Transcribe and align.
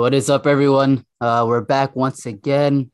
What 0.00 0.14
is 0.14 0.30
up, 0.30 0.46
everyone? 0.46 1.04
Uh, 1.20 1.44
we're 1.46 1.60
back 1.60 1.94
once 1.94 2.24
again. 2.24 2.90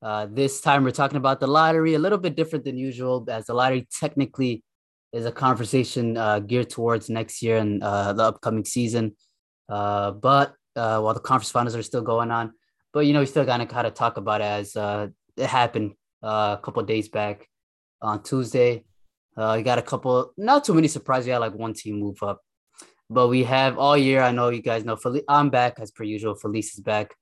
Uh, 0.00 0.24
this 0.30 0.62
time 0.62 0.82
we're 0.82 0.92
talking 0.92 1.18
about 1.18 1.40
the 1.40 1.46
lottery, 1.46 1.92
a 1.92 1.98
little 1.98 2.16
bit 2.16 2.36
different 2.36 2.64
than 2.64 2.78
usual, 2.78 3.22
as 3.28 3.44
the 3.44 3.52
lottery 3.52 3.86
technically 4.00 4.64
is 5.12 5.26
a 5.26 5.30
conversation 5.30 6.16
uh, 6.16 6.38
geared 6.38 6.70
towards 6.70 7.10
next 7.10 7.42
year 7.42 7.58
and 7.58 7.82
uh, 7.82 8.14
the 8.14 8.22
upcoming 8.22 8.64
season. 8.64 9.14
Uh, 9.68 10.12
but 10.12 10.54
uh, 10.74 10.98
while 11.02 11.12
the 11.12 11.20
conference 11.20 11.50
finals 11.50 11.76
are 11.76 11.82
still 11.82 12.00
going 12.00 12.30
on, 12.30 12.54
but 12.94 13.00
you 13.00 13.12
know, 13.12 13.20
we 13.20 13.26
still 13.26 13.44
gotta 13.44 13.66
kind 13.66 13.86
of 13.86 13.92
talk 13.92 14.16
about 14.16 14.40
it 14.40 14.44
as 14.44 14.74
uh, 14.74 15.06
it 15.36 15.46
happened 15.46 15.92
uh, 16.22 16.56
a 16.58 16.62
couple 16.64 16.82
days 16.82 17.10
back 17.10 17.46
on 18.00 18.22
Tuesday. 18.22 18.86
Uh, 19.36 19.52
we 19.54 19.62
got 19.62 19.76
a 19.76 19.82
couple, 19.82 20.32
not 20.38 20.64
too 20.64 20.72
many 20.72 20.88
surprises. 20.88 21.26
We 21.26 21.32
had 21.32 21.40
like 21.40 21.54
one 21.54 21.74
team 21.74 22.00
move 22.00 22.22
up, 22.22 22.40
but 23.10 23.28
we 23.28 23.44
have 23.44 23.78
all 23.78 23.96
year. 23.96 24.20
I 24.22 24.32
know 24.32 24.48
you 24.50 24.62
guys 24.62 24.84
know. 24.84 24.96
Fel- 24.96 25.20
I'm 25.28 25.50
back 25.50 25.78
as 25.78 25.90
per 25.90 26.04
usual. 26.04 26.34
Felice 26.34 26.74
is 26.74 26.80
back, 26.80 27.14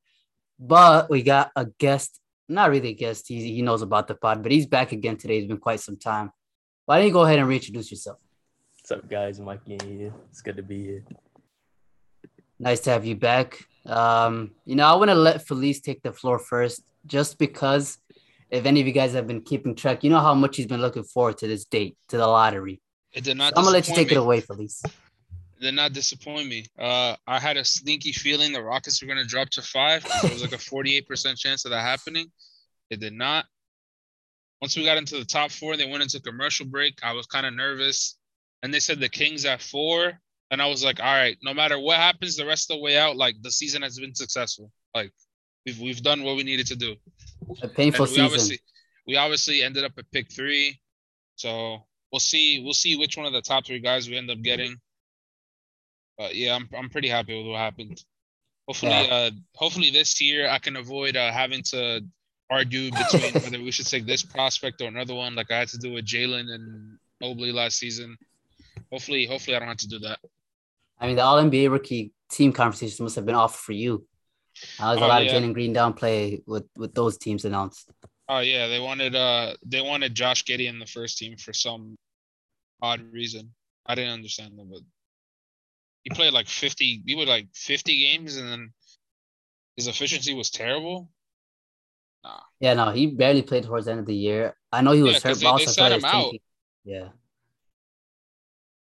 but 0.58 1.08
we 1.10 1.22
got 1.22 1.50
a 1.56 1.66
guest. 1.66 2.20
Not 2.48 2.70
really 2.70 2.90
a 2.90 2.94
guest. 2.94 3.26
He 3.28 3.54
he 3.54 3.62
knows 3.62 3.82
about 3.82 4.08
the 4.08 4.14
pod, 4.14 4.42
but 4.42 4.52
he's 4.52 4.66
back 4.66 4.92
again 4.92 5.16
today. 5.16 5.38
It's 5.38 5.48
been 5.48 5.58
quite 5.58 5.80
some 5.80 5.96
time. 5.96 6.30
Why 6.84 6.98
don't 6.98 7.06
you 7.06 7.12
go 7.12 7.24
ahead 7.24 7.38
and 7.38 7.48
reintroduce 7.48 7.90
yourself? 7.90 8.18
What's 8.78 8.92
up, 8.92 9.08
guys? 9.10 9.40
Mikey 9.40 9.78
here. 9.84 10.12
It's 10.30 10.42
good 10.42 10.56
to 10.56 10.62
be 10.62 10.84
here. 10.84 11.04
Nice 12.58 12.80
to 12.80 12.90
have 12.90 13.04
you 13.04 13.16
back. 13.16 13.66
Um, 13.84 14.52
you 14.64 14.76
know, 14.76 14.86
I 14.86 14.94
want 14.94 15.10
to 15.10 15.14
let 15.14 15.46
Felice 15.46 15.80
take 15.80 16.02
the 16.02 16.12
floor 16.12 16.38
first, 16.38 16.82
just 17.04 17.38
because 17.38 17.98
if 18.50 18.64
any 18.64 18.80
of 18.80 18.86
you 18.86 18.92
guys 18.92 19.12
have 19.14 19.26
been 19.26 19.42
keeping 19.42 19.74
track, 19.74 20.04
you 20.04 20.10
know 20.10 20.20
how 20.20 20.34
much 20.34 20.56
he's 20.56 20.66
been 20.66 20.80
looking 20.80 21.04
forward 21.04 21.38
to 21.38 21.48
this 21.48 21.64
date, 21.64 21.96
to 22.08 22.16
the 22.16 22.26
lottery. 22.26 22.80
It 23.12 23.24
did 23.24 23.36
not. 23.36 23.54
So 23.54 23.58
I'm 23.58 23.64
gonna 23.64 23.74
let 23.74 23.88
you 23.88 23.94
take 23.94 24.08
disappoint 24.08 24.12
it 24.12 24.24
away, 24.24 24.40
Felice. 24.40 24.82
Did 25.60 25.74
not 25.74 25.92
disappoint 25.92 26.48
me. 26.48 26.66
Uh, 26.78 27.16
I 27.26 27.38
had 27.38 27.56
a 27.56 27.64
sneaky 27.64 28.12
feeling 28.12 28.52
the 28.52 28.62
Rockets 28.62 29.00
were 29.00 29.06
going 29.06 29.18
to 29.18 29.24
drop 29.24 29.48
to 29.50 29.62
five. 29.62 30.04
There 30.22 30.30
was 30.30 30.42
like 30.42 30.52
a 30.52 30.56
48% 30.56 31.38
chance 31.38 31.64
of 31.64 31.70
that 31.70 31.80
happening. 31.80 32.26
It 32.90 33.00
did 33.00 33.14
not. 33.14 33.46
Once 34.60 34.76
we 34.76 34.84
got 34.84 34.98
into 34.98 35.18
the 35.18 35.24
top 35.24 35.50
four, 35.50 35.76
they 35.76 35.86
went 35.90 36.02
into 36.02 36.20
commercial 36.20 36.66
break. 36.66 36.98
I 37.02 37.12
was 37.12 37.26
kind 37.26 37.46
of 37.46 37.54
nervous. 37.54 38.16
And 38.62 38.72
they 38.72 38.80
said 38.80 39.00
the 39.00 39.08
Kings 39.08 39.44
at 39.44 39.62
four. 39.62 40.12
And 40.50 40.62
I 40.62 40.66
was 40.66 40.84
like, 40.84 41.00
all 41.00 41.06
right, 41.06 41.36
no 41.42 41.52
matter 41.52 41.78
what 41.78 41.96
happens 41.96 42.36
the 42.36 42.46
rest 42.46 42.70
of 42.70 42.76
the 42.76 42.82
way 42.82 42.96
out, 42.96 43.16
like 43.16 43.34
the 43.42 43.50
season 43.50 43.82
has 43.82 43.98
been 43.98 44.14
successful. 44.14 44.70
Like 44.94 45.12
we've 45.64 45.80
we've 45.80 46.02
done 46.02 46.22
what 46.22 46.36
we 46.36 46.44
needed 46.44 46.66
to 46.68 46.76
do. 46.76 46.94
A 47.62 47.68
painful 47.68 48.04
And 48.04 48.10
we 48.10 48.14
season. 48.16 48.24
obviously 48.24 48.58
we 49.06 49.16
obviously 49.16 49.62
ended 49.62 49.84
up 49.84 49.92
at 49.98 50.10
pick 50.12 50.30
three. 50.30 50.78
So 51.34 51.78
we'll 52.12 52.20
see 52.20 52.62
we'll 52.62 52.74
see 52.74 52.96
which 52.96 53.16
one 53.16 53.26
of 53.26 53.32
the 53.32 53.42
top 53.42 53.66
three 53.66 53.80
guys 53.80 54.08
we 54.08 54.16
end 54.16 54.30
up 54.30 54.40
getting. 54.42 54.76
But 56.18 56.34
yeah, 56.34 56.54
I'm 56.54 56.68
I'm 56.76 56.88
pretty 56.90 57.08
happy 57.08 57.36
with 57.36 57.46
what 57.50 57.58
happened. 57.58 58.02
Hopefully, 58.66 58.92
uh 59.10 59.30
hopefully 59.54 59.90
this 59.90 60.20
year 60.20 60.48
I 60.48 60.58
can 60.58 60.76
avoid 60.76 61.16
uh 61.16 61.30
having 61.32 61.62
to 61.64 62.00
argue 62.50 62.90
between 62.90 63.32
whether 63.42 63.60
we 63.62 63.70
should 63.70 63.86
take 63.86 64.06
this 64.06 64.22
prospect 64.22 64.80
or 64.80 64.88
another 64.88 65.14
one, 65.14 65.34
like 65.34 65.50
I 65.50 65.58
had 65.58 65.68
to 65.68 65.78
do 65.78 65.92
with 65.92 66.06
Jalen 66.06 66.50
and 66.52 66.98
Mobley 67.20 67.52
last 67.52 67.78
season. 67.78 68.16
Hopefully, 68.92 69.26
hopefully 69.26 69.56
I 69.56 69.58
don't 69.60 69.68
have 69.68 69.76
to 69.78 69.88
do 69.88 69.98
that. 70.00 70.18
I 70.98 71.06
mean, 71.06 71.16
the 71.16 71.22
All 71.22 71.42
NBA 71.42 71.70
rookie 71.70 72.12
team 72.30 72.52
conversations 72.52 73.00
must 73.00 73.16
have 73.16 73.26
been 73.26 73.34
off 73.34 73.56
for 73.60 73.72
you. 73.72 74.06
There's 74.78 74.98
a 74.98 75.04
Oh, 75.04 75.08
lot 75.08 75.24
yeah. 75.24 75.36
of 75.36 75.42
Jalen 75.42 75.52
Green 75.54 75.72
down 75.72 75.92
play 75.92 76.42
with 76.46 76.64
with 76.76 76.94
those 76.94 77.18
teams 77.18 77.44
announced. 77.44 77.90
Oh 78.28 78.40
yeah, 78.40 78.66
they 78.68 78.80
wanted 78.80 79.14
uh 79.14 79.54
they 79.64 79.82
wanted 79.82 80.14
Josh 80.14 80.44
Giddey 80.44 80.66
in 80.68 80.78
the 80.78 80.86
first 80.86 81.18
team 81.18 81.36
for 81.36 81.52
some 81.52 81.96
odd 82.80 83.00
reason. 83.12 83.54
I 83.86 83.94
didn't 83.94 84.12
understand 84.12 84.58
them, 84.58 84.68
but 84.72 84.80
he 86.06 86.10
played 86.10 86.32
like 86.32 86.46
fifty. 86.46 87.02
He 87.04 87.16
would 87.16 87.26
like 87.26 87.48
fifty 87.52 87.98
games, 87.98 88.36
and 88.36 88.46
then 88.48 88.72
his 89.76 89.88
efficiency 89.88 90.34
was 90.34 90.50
terrible. 90.50 91.10
Nah, 92.22 92.38
Yeah, 92.60 92.74
no, 92.74 92.92
he 92.92 93.08
barely 93.08 93.42
played 93.42 93.64
towards 93.64 93.86
the 93.86 93.90
end 93.90 94.00
of 94.00 94.06
the 94.06 94.14
year. 94.14 94.56
I 94.70 94.82
know 94.82 94.92
he 94.92 95.02
was 95.02 95.14
Yeah, 95.14 95.18
hurt, 95.18 95.22
they- 95.24 95.30
but 95.32 95.40
they 95.40 95.46
also 95.46 95.64
I 95.64 95.72
sat 95.72 95.76
thought 95.76 95.88
he 95.88 95.94
him 95.94 95.96
was 95.96 96.04
out. 96.04 96.22
tanking. 96.22 96.40
Yeah. 96.84 97.08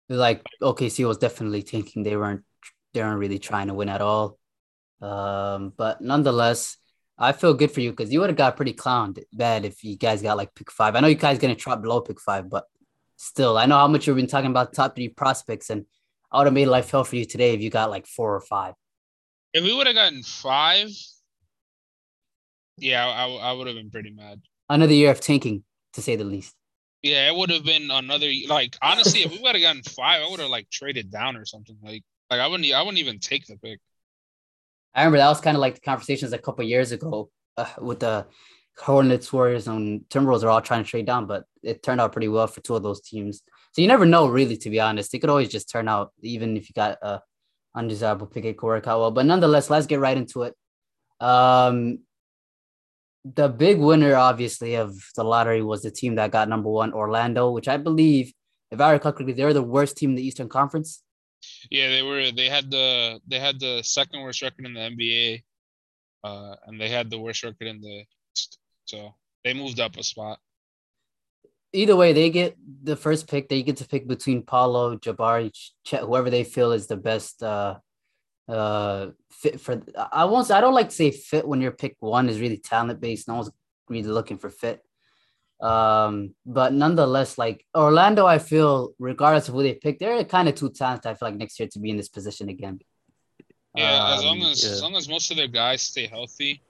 It 0.08 0.14
was 0.14 0.19
like 0.19 0.44
OKC 0.62 1.08
was 1.08 1.18
definitely 1.18 1.62
thinking 1.62 2.03
They 2.03 2.16
weren't 2.16 2.44
they 2.94 3.02
weren't 3.02 3.19
really 3.19 3.40
trying 3.40 3.68
to 3.68 3.74
win 3.74 3.90
at 3.90 4.02
all. 4.02 4.38
Um, 5.02 5.74
but 5.75 6.00
nonetheless, 6.02 6.78
I 7.18 7.31
feel 7.31 7.56
good 7.56 7.72
for 7.72 7.81
you 7.81 7.90
because 7.90 8.14
you 8.14 8.19
would 8.19 8.30
have 8.30 8.38
got 8.38 8.56
pretty 8.56 8.74
clowned 8.74 9.18
bad 9.34 9.66
if 9.66 9.84
you 9.84 9.97
guys 9.97 10.22
got 10.22 10.38
like 10.38 10.53
pick 10.53 10.72
five. 10.72 10.96
I 10.96 11.00
know 11.00 11.08
you 11.08 11.16
guys 11.16 11.40
gonna 11.40 11.56
drop 11.56 11.81
below 11.81 12.02
pick 12.02 12.22
five, 12.22 12.47
but 12.50 12.66
still, 13.16 13.58
I 13.58 13.66
know 13.66 13.78
how 13.78 13.88
much 13.88 14.06
you've 14.06 14.16
been 14.16 14.28
talking 14.28 14.52
about 14.52 14.74
top 14.74 14.96
three 14.96 15.09
prospects, 15.09 15.72
and 15.72 15.85
I 16.31 16.38
would 16.40 16.47
have 16.47 16.53
made 16.53 16.68
life 16.68 16.90
hell 16.91 17.03
for 17.03 17.16
you 17.16 17.25
today 17.25 17.53
if 17.53 17.62
you 17.62 17.69
got 17.69 17.90
like 17.90 18.08
four 18.08 18.36
or 18.36 18.41
five. 18.41 18.74
if 19.53 19.63
we 19.63 19.74
would 19.74 19.88
have 19.88 19.96
gotten 19.96 20.24
five, 20.24 20.90
yeah, 22.78 23.08
I, 23.08 23.30
I 23.30 23.52
would 23.53 23.68
have 23.68 23.75
been 23.75 23.90
pretty 23.91 24.12
mad. 24.12 24.41
Another 24.69 24.94
year 24.94 25.12
of 25.12 25.22
tanking, 25.22 25.64
to 25.94 26.02
say 26.02 26.16
the 26.16 26.24
least. 26.25 26.53
Yeah, 27.02 27.28
it 27.30 27.35
would 27.35 27.52
have 27.52 27.64
been 27.64 27.91
another 27.91 28.30
like 28.47 28.75
honestly, 28.81 29.22
if 29.22 29.31
we 29.31 29.40
would 29.40 29.56
have 29.56 29.62
gotten 29.62 29.84
five, 29.84 30.22
I 30.24 30.30
would 30.30 30.40
have 30.40 30.50
like 30.50 30.69
traded 30.69 31.12
down 31.12 31.38
or 31.38 31.46
something. 31.46 31.78
Like 31.84 32.03
like 32.31 32.40
I 32.40 32.47
wouldn't 32.47 32.72
I 32.74 32.81
wouldn't 32.81 32.97
even 32.97 33.19
take 33.19 33.46
the 33.46 33.58
pick. 33.58 33.80
I 34.94 35.02
remember 35.02 35.19
that 35.19 35.30
was 35.30 35.41
kind 35.41 35.56
of 35.56 35.62
like 35.62 35.75
the 35.75 35.81
conversations 35.81 36.34
a 36.34 36.38
couple 36.38 36.66
years 36.66 36.91
ago 36.91 37.30
uh, 37.58 37.68
with 37.80 38.00
the 38.00 38.25
Hornets, 38.78 39.31
Warriors, 39.31 39.68
and 39.68 40.02
Timberwolves 40.09 40.44
are 40.44 40.50
all 40.50 40.62
trying 40.62 40.84
to 40.84 40.90
trade 40.90 41.06
down, 41.06 41.28
but 41.28 41.44
it 41.64 41.84
turned 41.84 42.02
out 42.02 42.12
pretty 42.12 42.28
well 42.28 42.47
for 42.47 42.62
two 42.62 42.75
of 42.75 42.84
those 42.84 43.02
teams. 43.02 43.44
So 43.75 43.81
you 43.81 43.90
never 43.90 44.06
know, 44.06 44.28
really, 44.28 44.56
to 44.56 44.69
be 44.69 44.80
honest. 44.80 45.13
It 45.13 45.19
could 45.19 45.30
always 45.30 45.50
just 45.50 45.69
turn 45.69 45.90
out, 45.90 46.13
even 46.22 46.56
if 46.56 46.69
you 46.69 46.74
got 46.74 46.97
a 47.02 47.19
undesirable 47.75 48.25
pick, 48.25 48.46
it 48.46 48.58
could 48.58 48.68
work 48.68 48.88
out 48.88 49.02
well. 49.02 49.12
But 49.12 49.25
nonetheless, 49.25 49.69
let's 49.69 49.86
get 49.86 50.00
right 50.00 50.16
into 50.16 50.44
it. 50.44 50.56
Um, 51.19 52.00
the 53.25 53.50
big 53.50 53.80
winner, 53.80 54.16
obviously, 54.16 54.75
of 54.75 54.96
the 55.18 55.25
lottery 55.25 55.62
was 55.62 55.81
the 55.81 55.91
team 55.91 56.16
that 56.16 56.31
got 56.31 56.47
number 56.47 56.69
one, 56.69 56.94
Orlando, 56.94 57.52
which 57.52 57.68
I 57.68 57.75
believe, 57.75 58.31
if 58.72 58.80
I 58.80 58.94
recall 58.94 59.12
correctly, 59.12 59.34
they're 59.34 59.52
the 59.52 59.62
worst 59.62 59.97
team 59.97 60.12
in 60.12 60.16
the 60.16 60.25
Eastern 60.25 60.47
Conference. 60.47 61.03
Yeah, 61.69 61.90
they 61.90 62.02
were. 62.02 62.31
They 62.31 62.47
had 62.47 62.72
the 62.72 63.19
they 63.28 63.40
had 63.40 63.59
the 63.59 63.81
second 63.84 64.22
worst 64.22 64.41
record 64.41 64.66
in 64.66 64.74
the 64.74 64.80
NBA, 64.80 65.44
uh, 66.24 66.56
and 66.66 66.80
they 66.80 66.88
had 66.88 67.09
the 67.09 67.19
worst 67.19 67.44
record 67.44 67.68
in 67.68 67.81
the. 67.81 68.06
So 68.85 69.16
they 69.44 69.53
moved 69.53 69.81
up 69.81 69.97
a 69.97 70.03
spot. 70.03 70.40
Either 71.75 71.96
way, 71.96 72.13
they 72.13 72.30
get 72.30 72.56
the 72.84 72.96
first 72.96 73.28
pick. 73.28 73.50
They 73.50 73.62
get 73.63 73.78
to 73.78 73.88
pick 73.88 74.08
between 74.08 74.41
Paolo, 74.44 74.96
Jabari, 74.97 75.52
Chet, 75.84 76.02
whoever 76.02 76.30
they 76.30 76.44
feel 76.44 76.72
is 76.72 76.88
the 76.88 76.97
best 76.97 77.44
uh, 77.44 77.75
uh, 78.47 79.08
fit 79.31 79.59
for. 79.59 79.81
I 80.12 80.25
won't. 80.25 80.47
say- 80.47 80.56
I 80.56 80.62
don't 80.62 80.74
like 80.74 80.90
to 80.90 80.96
say 80.96 81.12
fit 81.12 81.47
when 81.47 81.62
your 81.62 81.72
pick 81.72 81.96
one 82.00 82.30
is 82.30 82.40
really 82.40 82.58
talent 82.58 83.00
based. 83.02 83.28
No 83.28 83.35
one's 83.35 83.52
really 83.90 84.08
looking 84.09 84.38
for 84.38 84.50
fit. 84.50 84.81
Um, 85.62 86.35
but 86.46 86.74
nonetheless, 86.74 87.38
like 87.38 87.66
Orlando, 87.75 88.25
I 88.25 88.40
feel 88.40 88.91
regardless 89.00 89.47
of 89.47 89.53
who 89.56 89.64
they 89.64 89.74
pick, 89.74 90.00
they're 90.00 90.24
kind 90.25 90.50
of 90.50 90.56
too 90.56 90.69
talented. 90.69 91.09
I 91.12 91.16
feel 91.16 91.30
like 91.30 91.38
next 91.38 91.59
year 91.59 91.69
to 91.72 91.80
be 91.80 91.90
in 91.91 91.97
this 91.97 92.09
position 92.09 92.50
again. 92.50 92.80
Yeah, 93.75 94.14
as 94.16 94.19
Um, 94.22 94.25
long 94.25 94.41
as 94.44 94.64
yeah. 94.64 94.72
as 94.72 94.81
long 94.81 94.96
as 94.96 95.08
most 95.09 95.31
of 95.31 95.38
their 95.38 95.47
guys 95.47 95.81
stay 95.81 96.08
healthy, 96.08 96.62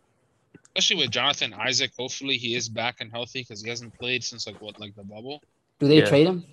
especially 0.76 1.04
with 1.04 1.12
Jonathan 1.12 1.54
Isaac. 1.54 1.92
Hopefully, 1.98 2.38
he 2.38 2.56
is 2.56 2.68
back 2.70 2.98
and 3.00 3.12
healthy 3.12 3.42
because 3.42 3.62
he 3.64 3.70
hasn't 3.70 3.98
played 4.00 4.24
since 4.24 4.46
like 4.48 4.62
what 4.62 4.80
like 4.80 4.96
the 4.96 5.04
bubble. 5.04 5.42
do 5.80 5.88
they 5.88 6.00
Yeah. 6.00 6.06
trade 6.06 6.28
him? 6.28 6.44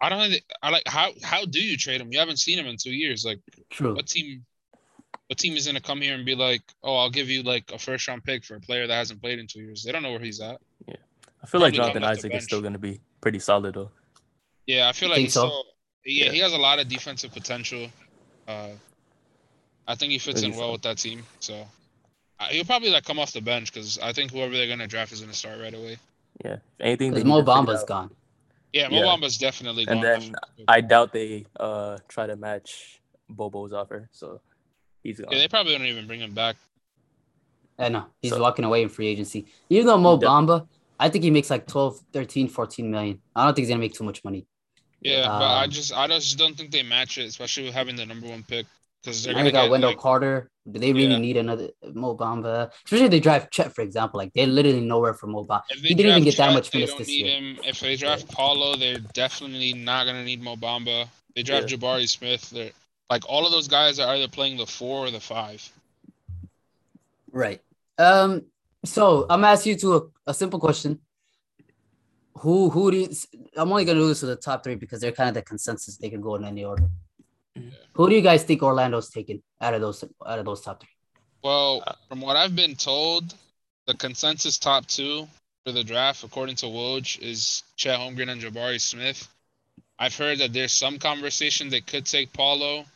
I 0.00 0.08
don't. 0.08 0.30
think- 0.30 0.44
I 0.62 0.70
like 0.70 0.82
how 0.86 1.12
how 1.22 1.44
do 1.44 1.60
you 1.60 1.76
trade 1.76 2.00
him? 2.00 2.12
You 2.12 2.18
haven't 2.18 2.38
seen 2.38 2.58
him 2.58 2.66
in 2.66 2.76
two 2.76 2.92
years. 2.92 3.24
Like 3.24 3.38
True. 3.70 3.94
what 3.94 4.06
team? 4.06 4.44
What 5.28 5.38
team 5.38 5.56
is 5.56 5.66
gonna 5.66 5.80
come 5.80 6.00
here 6.00 6.14
and 6.14 6.24
be 6.26 6.34
like, 6.34 6.62
oh, 6.82 6.96
I'll 6.96 7.10
give 7.10 7.30
you 7.30 7.42
like 7.42 7.70
a 7.72 7.78
first 7.78 8.06
round 8.08 8.24
pick 8.24 8.44
for 8.44 8.56
a 8.56 8.60
player 8.60 8.86
that 8.86 8.94
hasn't 8.94 9.20
played 9.22 9.38
in 9.38 9.46
two 9.46 9.60
years? 9.60 9.82
They 9.82 9.92
don't 9.92 10.02
know 10.02 10.10
where 10.10 10.20
he's 10.20 10.40
at. 10.40 10.60
Yeah, 10.86 10.96
I 11.42 11.46
feel 11.46 11.60
like 11.60 11.72
Jonathan 11.74 12.02
come 12.02 12.10
off 12.10 12.16
the 12.16 12.18
Isaac 12.28 12.34
is 12.34 12.44
still 12.44 12.60
going 12.60 12.74
to 12.74 12.78
be 12.78 13.00
pretty 13.20 13.38
solid 13.38 13.74
though. 13.74 13.90
Yeah, 14.66 14.88
I 14.88 14.92
feel 14.92 15.08
You 15.08 15.14
like 15.14 15.22
he's 15.22 15.32
so? 15.34 15.46
still. 15.48 15.64
Yeah, 16.04 16.26
Yeah. 16.26 16.32
he 16.32 16.38
has 16.40 16.52
a 16.52 16.58
lot 16.58 16.78
of 16.78 16.88
defensive 16.88 17.32
potential. 17.32 17.90
Uh, 18.46 18.70
I 19.88 19.94
think 19.94 20.12
he 20.12 20.18
fits 20.18 20.42
in 20.42 20.50
well 20.52 20.68
so. 20.68 20.72
with 20.72 20.82
that 20.82 20.98
team. 20.98 21.24
So 21.40 21.66
he'll 22.50 22.64
probably 22.64 22.90
like 22.90 23.04
come 23.04 23.18
off 23.18 23.32
the 23.32 23.40
bench 23.40 23.72
because 23.72 23.98
I 23.98 24.12
think 24.12 24.30
whoever 24.32 24.52
they're 24.52 24.66
gonna 24.68 24.86
draft 24.86 25.12
is 25.12 25.20
gonna 25.20 25.32
start 25.32 25.60
right 25.60 25.74
away. 25.74 25.96
Yeah. 26.44 26.56
Anything, 26.80 27.12
they 27.12 27.20
Because 27.22 27.28
Mo 27.28 27.40
to 27.40 27.42
figure 27.42 27.54
Bamba's 27.74 27.80
out- 27.82 27.86
gone. 27.88 28.10
Yeah, 28.72 28.88
Yeah. 28.90 29.00
Mo 29.02 29.06
Bamba's 29.16 29.38
definitely 29.38 29.86
And 29.88 30.02
gone. 30.02 30.12
And 30.12 30.22
then. 30.24 30.34
I 30.68 30.80
doubt 30.80 31.12
they 31.12 31.46
uh 31.60 31.98
try 32.08 32.26
to 32.26 32.36
match 32.36 33.00
Bobo's 33.30 33.72
offer, 33.72 34.08
so 34.12 34.40
he's 35.02 35.20
gone. 35.20 35.28
yeah, 35.32 35.38
they 35.38 35.48
probably 35.48 35.72
don't 35.76 35.86
even 35.86 36.06
bring 36.06 36.20
him 36.20 36.34
back. 36.34 36.56
I 37.78 37.88
know 37.88 38.06
he's 38.22 38.32
So- 38.32 38.40
walking 38.40 38.64
away 38.64 38.82
in 38.82 38.88
free 38.88 39.08
agency. 39.08 39.46
Even 39.68 39.86
though 39.86 39.98
Mo 39.98 40.16
Def- 40.16 40.28
Bamba, 40.28 40.66
I 40.98 41.08
think 41.08 41.24
he 41.24 41.30
makes 41.30 41.50
like 41.50 41.66
12, 41.66 42.00
13, 42.12 42.48
14 42.48 42.90
million. 42.90 43.20
I 43.34 43.44
don't 43.44 43.54
think 43.54 43.64
he's 43.64 43.68
gonna 43.68 43.80
make 43.80 43.94
too 43.94 44.04
much 44.04 44.22
money. 44.24 44.46
Yeah, 45.00 45.26
but 45.26 45.42
I 45.42 45.64
Um, 45.64 45.70
just 45.70 45.92
I 45.92 46.06
just 46.06 46.38
don't 46.38 46.56
think 46.56 46.70
they 46.70 46.82
match 46.82 47.18
it, 47.18 47.24
especially 47.26 47.64
with 47.64 47.74
having 47.74 47.94
the 47.96 48.06
number 48.06 48.26
one 48.28 48.42
pick 48.42 48.66
because 49.04 49.26
Now 49.26 49.34
gonna 49.34 49.52
got 49.52 49.62
get 49.64 49.70
Wendell 49.70 49.90
like, 49.90 49.98
Carter. 49.98 50.50
Do 50.70 50.78
they 50.78 50.92
really 50.94 51.12
Yeah. 51.12 51.18
need 51.18 51.36
another 51.36 51.68
Mo 51.92 52.16
Bamba? 52.16 52.70
Especially 52.86 53.04
if 53.04 53.10
they 53.10 53.20
drive 53.20 53.50
Chet, 53.50 53.74
for 53.74 53.82
example. 53.82 54.16
Like 54.18 54.32
they're 54.32 54.46
literally 54.46 54.80
nowhere 54.80 55.12
for 55.12 55.26
Mo 55.26 55.44
Bamba. 55.44 55.62
they 55.82 55.88
He 55.88 55.94
didn't 55.94 56.12
even 56.12 56.24
get 56.24 56.36
that 56.38 56.54
much 56.54 56.72
minutes 56.72 56.94
this 56.94 57.08
year. 57.10 57.26
him. 57.28 57.58
If 57.64 57.80
they 57.80 57.96
draft 57.96 58.28
Paolo, 58.28 58.76
they're 58.76 58.98
definitely 59.12 59.74
not 59.74 60.06
gonna 60.06 60.24
need 60.24 60.42
Mo 60.42 60.56
Bamba. 60.56 61.08
They 61.36 61.42
draft 61.42 61.70
Yeah. 61.70 61.76
Jabari 61.76 62.08
Smith. 62.08 62.48
They're 62.50 62.70
like 63.10 63.28
all 63.28 63.44
of 63.44 63.52
those 63.52 63.68
guys 63.68 63.98
are 63.98 64.14
either 64.14 64.28
playing 64.28 64.56
the 64.56 64.66
four 64.66 65.06
or 65.06 65.10
the 65.10 65.20
five. 65.20 65.60
Right. 67.30 67.60
Um. 67.98 68.46
So 68.84 69.22
I'm 69.28 69.40
gonna 69.40 69.48
ask 69.48 69.66
you 69.66 69.76
to 69.76 69.96
a, 69.96 70.02
a 70.28 70.34
simple 70.34 70.58
question. 70.60 71.00
Who 72.38 72.70
who 72.70 72.90
do 72.90 72.96
you, 72.98 73.08
I'm 73.56 73.70
only 73.70 73.84
gonna 73.84 74.00
do 74.00 74.08
this 74.08 74.22
with 74.22 74.30
the 74.30 74.36
top 74.36 74.64
three 74.64 74.74
because 74.76 75.00
they're 75.00 75.12
kind 75.12 75.28
of 75.28 75.34
the 75.34 75.42
consensus. 75.42 75.96
They 75.98 76.10
can 76.10 76.20
go 76.20 76.34
in 76.36 76.44
any 76.44 76.64
order. 76.64 76.88
Mhm. 77.56 77.72
Who 77.94 78.08
do 78.08 78.14
you 78.14 78.22
guys 78.22 78.44
think 78.44 78.62
Orlando's 78.62 79.10
taking 79.10 79.42
out 79.60 79.74
of 79.74 79.80
those 79.80 80.04
out 80.26 80.38
of 80.38 80.44
those 80.44 80.60
top 80.60 80.80
three? 80.80 80.90
Well, 81.42 81.82
Uh, 81.86 81.94
from 82.08 82.20
what 82.20 82.36
I've 82.36 82.56
been 82.56 82.74
told, 82.76 83.34
the 83.86 83.94
consensus 83.94 84.58
top 84.58 84.86
two 84.86 85.28
for 85.64 85.72
the 85.72 85.84
draft, 85.84 86.24
according 86.24 86.56
to 86.56 86.66
Woj, 86.66 87.18
is 87.20 87.62
Chet 87.76 87.98
Holmgren 87.98 88.30
and 88.30 88.40
Jabari 88.40 88.80
Smith. 88.80 89.28
I've 89.98 90.16
heard 90.16 90.38
that 90.38 90.52
there's 90.52 90.72
some 90.72 90.98
conversation 90.98 91.68
they 91.68 91.80
could 91.80 92.06
take 92.06 92.32
Paolo, 92.32 92.86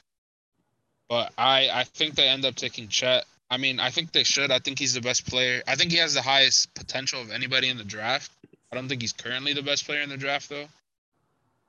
but 1.09 1.33
I 1.39 1.71
I 1.71 1.85
think 1.85 2.15
they 2.15 2.29
end 2.29 2.45
up 2.45 2.57
taking 2.57 2.89
Chet. 2.89 3.25
I 3.51 3.57
mean, 3.57 3.81
I 3.81 3.91
think 3.91 4.13
they 4.13 4.25
should. 4.25 4.51
I 4.51 4.59
think 4.59 4.79
he's 4.79 4.95
the 4.95 5.01
best 5.01 5.25
player. 5.27 5.63
I 5.67 5.75
think 5.77 5.91
he 5.91 5.99
has 5.99 6.15
the 6.15 6.23
highest 6.23 6.75
potential 6.75 7.21
of 7.21 7.31
anybody 7.31 7.69
in 7.69 7.79
the 7.79 7.85
draft. 7.85 8.31
I 8.71 8.75
don't 8.77 8.89
think 8.89 9.01
he's 9.01 9.13
currently 9.13 9.55
the 9.55 9.63
best 9.63 9.87
player 9.87 10.03
in 10.03 10.11
the 10.11 10.19
draft 10.19 10.49
though. 10.51 10.69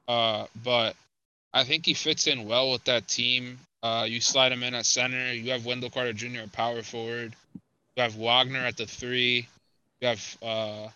Uh, 0.07 0.47
but 0.63 0.95
I 1.53 1.63
think 1.63 1.85
he 1.85 1.93
fits 1.93 2.27
in 2.27 2.47
well 2.47 2.71
with 2.71 2.83
that 2.85 3.07
team. 3.07 3.59
Uh, 3.81 4.05
you 4.07 4.21
slide 4.21 4.51
him 4.51 4.63
in 4.63 4.73
at 4.73 4.85
center. 4.85 5.33
You 5.33 5.51
have 5.51 5.65
Wendell 5.65 5.89
Carter 5.89 6.13
Jr. 6.13 6.41
at 6.41 6.51
power 6.51 6.83
forward. 6.83 7.33
You 7.95 8.03
have 8.03 8.15
Wagner 8.15 8.59
at 8.59 8.77
the 8.77 8.85
three. 8.85 9.47
You 10.01 10.07
have 10.07 10.37
uh, 10.41 10.87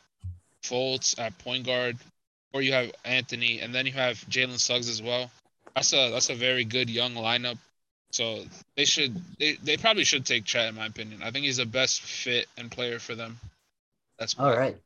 Fultz 0.63 1.19
at 1.19 1.37
point 1.39 1.65
guard, 1.65 1.97
or 2.53 2.61
you 2.61 2.73
have 2.73 2.91
Anthony, 3.03 3.59
and 3.59 3.73
then 3.73 3.85
you 3.85 3.93
have 3.93 4.17
Jalen 4.29 4.59
Suggs 4.59 4.89
as 4.89 5.01
well. 5.01 5.31
That's 5.75 5.93
a 5.93 6.11
that's 6.11 6.29
a 6.29 6.35
very 6.35 6.65
good 6.65 6.89
young 6.89 7.13
lineup. 7.13 7.57
So 8.11 8.43
they 8.77 8.85
should 8.85 9.19
they, 9.39 9.53
they 9.63 9.77
probably 9.77 10.03
should 10.03 10.25
take 10.25 10.45
Chet 10.45 10.69
in 10.69 10.75
my 10.75 10.85
opinion. 10.85 11.23
I 11.23 11.31
think 11.31 11.45
he's 11.45 11.57
the 11.57 11.65
best 11.65 12.01
fit 12.01 12.47
and 12.57 12.69
player 12.69 12.99
for 12.99 13.15
them. 13.15 13.39
That's 14.19 14.37
All 14.37 14.55
right. 14.55 14.77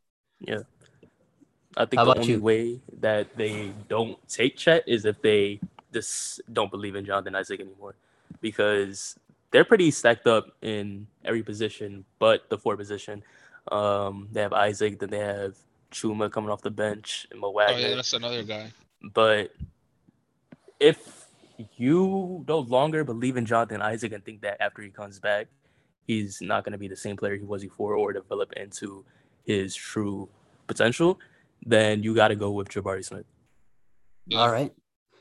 I 1.78 1.86
think 1.86 2.00
How 2.00 2.06
the 2.06 2.20
only 2.20 2.34
you? 2.34 2.42
way 2.42 2.82
that 3.00 3.38
they 3.38 3.72
don't 3.88 4.18
take 4.28 4.58
Chet 4.58 4.84
is 4.88 5.06
if 5.06 5.22
they 5.22 5.60
just 5.94 6.42
don't 6.52 6.72
believe 6.72 6.96
in 6.96 7.06
Jonathan 7.06 7.36
Isaac 7.36 7.60
anymore, 7.62 7.96
because 8.42 9.16
they're 9.52 9.64
pretty 9.64 9.92
stacked 9.92 10.28
up 10.28 10.48
in 10.62 11.08
every 11.24 11.44
position 11.44 12.04
but 12.20 12.50
the 12.50 12.58
four 12.58 12.76
position. 12.76 13.24
Um, 13.72 14.28
they 14.32 14.42
have 14.42 14.54
Isaac, 14.54 15.00
then 15.00 15.10
they 15.10 15.20
have 15.20 15.56
Chuma 15.92 16.32
coming 16.32 16.50
off 16.50 16.62
the 16.62 16.72
bench, 16.72 17.28
and 17.32 17.40
Mo 17.40 17.54
Oh 17.56 17.78
yeah, 17.78 17.96
that's 17.96 18.14
another 18.14 18.44
guy. 18.44 18.72
But 19.14 19.54
if 20.80 21.28
you 21.76 22.44
no 22.48 22.60
longer 22.60 23.04
believe 23.04 23.38
in 23.38 23.46
Jonathan 23.46 23.82
Isaac 23.82 24.14
and 24.14 24.24
think 24.24 24.42
that 24.42 24.62
after 24.62 24.82
he 24.82 24.90
comes 24.90 25.20
back, 25.20 25.48
he's 26.06 26.42
not 26.42 26.64
going 26.64 26.74
to 26.74 26.78
be 26.78 26.88
the 26.88 26.96
same 26.96 27.18
player 27.18 27.36
he 27.36 27.44
was 27.44 27.62
before 27.62 27.96
or 27.96 28.14
develop 28.14 28.54
into 28.54 29.06
his 29.46 29.76
true 29.76 30.30
potential, 30.68 31.20
then 31.68 32.02
you 32.04 32.16
got 32.16 32.30
to 32.30 32.36
go 32.36 32.52
with 32.52 32.70
Jabari 32.70 33.04
Smith. 33.06 33.26
Yeah. 34.26 34.40
All 34.40 34.52
right. 34.52 34.74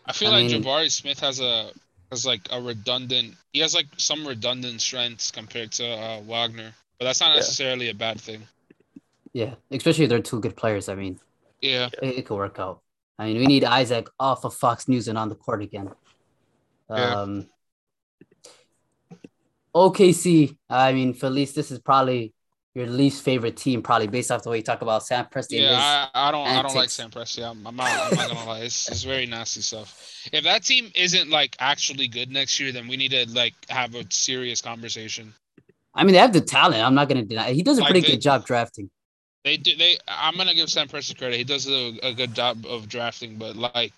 I 0.06 0.12
feel 0.12 0.28
I 0.30 0.40
like 0.42 0.50
mean- 0.50 0.62
Jabari 0.62 0.90
Smith 0.90 1.18
has 1.20 1.40
a 1.40 1.70
has 2.10 2.24
like 2.24 2.40
a 2.50 2.60
redundant. 2.62 3.34
He 3.52 3.58
has 3.60 3.74
like 3.74 3.86
some 3.96 4.26
redundant 4.26 4.80
strengths 4.80 5.30
compared 5.30 5.72
to 5.72 5.84
uh, 5.86 6.20
Wagner, 6.22 6.72
but 6.98 7.04
that's 7.06 7.20
not 7.20 7.30
Yeah. 7.30 7.36
necessarily 7.36 7.90
a 7.90 7.94
bad 7.94 8.20
thing. 8.20 8.42
Yeah. 9.32 9.54
Especially 9.70 10.04
if 10.04 10.10
they're 10.10 10.22
two 10.22 10.40
good 10.40 10.56
players. 10.56 10.88
I 10.88 10.94
mean, 10.94 11.18
Yeah, 11.60 11.88
it, 12.00 12.18
it 12.18 12.26
could 12.26 12.36
work 12.36 12.58
out. 12.60 12.80
I 13.18 13.26
mean, 13.26 13.38
we 13.38 13.46
need 13.46 13.64
Isaac 13.64 14.08
off 14.20 14.44
of 14.44 14.54
Fox 14.54 14.86
News 14.88 15.08
and 15.08 15.18
on 15.18 15.28
the 15.28 15.34
court 15.34 15.62
again. 15.62 15.90
Yeah. 16.88 17.14
Um, 17.22 17.48
OKC. 19.74 20.56
I 20.70 20.92
mean, 20.92 21.12
for 21.14 21.26
at 21.26 21.32
least 21.32 21.54
this 21.54 21.70
is 21.70 21.78
probably 21.80 22.32
your 22.76 22.86
least 22.86 23.22
favorite 23.22 23.56
team, 23.56 23.82
probably 23.82 24.06
based 24.06 24.30
off 24.30 24.42
the 24.42 24.50
way 24.50 24.58
you 24.58 24.62
talk 24.62 24.82
about 24.82 25.02
Sam 25.02 25.24
Presti. 25.32 25.60
yeah. 25.62 26.08
I, 26.14 26.28
I 26.28 26.30
don't 26.30 26.46
I 26.46 26.60
don't 26.60 26.74
like. 26.74 26.90
Sam 26.90 27.10
Presti. 27.10 27.42
I'm, 27.42 27.66
I'm 27.66 27.74
not 27.74 27.88
I'm 27.88 28.14
not 28.14 28.28
gonna 28.28 28.44
lie. 28.46 28.60
It's, 28.60 28.90
it's 28.90 29.02
very 29.02 29.24
nasty 29.24 29.62
stuff. 29.62 30.28
If 30.30 30.44
that 30.44 30.62
team 30.62 30.92
isn't 30.94 31.30
like 31.30 31.56
actually 31.58 32.06
good 32.06 32.30
next 32.30 32.60
year, 32.60 32.72
then 32.72 32.86
we 32.86 32.98
need 32.98 33.12
to 33.12 33.26
like 33.30 33.54
have 33.70 33.94
a 33.94 34.04
serious 34.10 34.60
conversation. 34.60 35.32
I 35.94 36.04
mean, 36.04 36.12
they 36.12 36.18
have 36.18 36.34
the 36.34 36.42
talent. 36.42 36.82
I'm 36.84 36.94
not 36.94 37.08
to 37.08 37.22
deny. 37.22 37.48
It. 37.48 37.54
He 37.54 37.62
does 37.62 37.78
a 37.78 37.80
Like 37.80 37.92
pretty 37.92 38.06
they- 38.06 38.12
good 38.12 38.20
job 38.20 38.44
drafting. 38.44 38.90
They 39.42 39.56
do. 39.56 39.74
They. 39.74 39.96
I'm 40.06 40.36
gonna 40.36 40.54
give 40.54 40.68
Sam 40.68 40.86
Presti 40.86 41.16
credit. 41.16 41.38
He 41.38 41.44
does 41.44 41.66
a, 41.68 41.96
a 42.02 42.12
good 42.12 42.34
job 42.34 42.66
of 42.68 42.90
drafting, 42.90 43.36
but 43.38 43.56
like, 43.56 43.94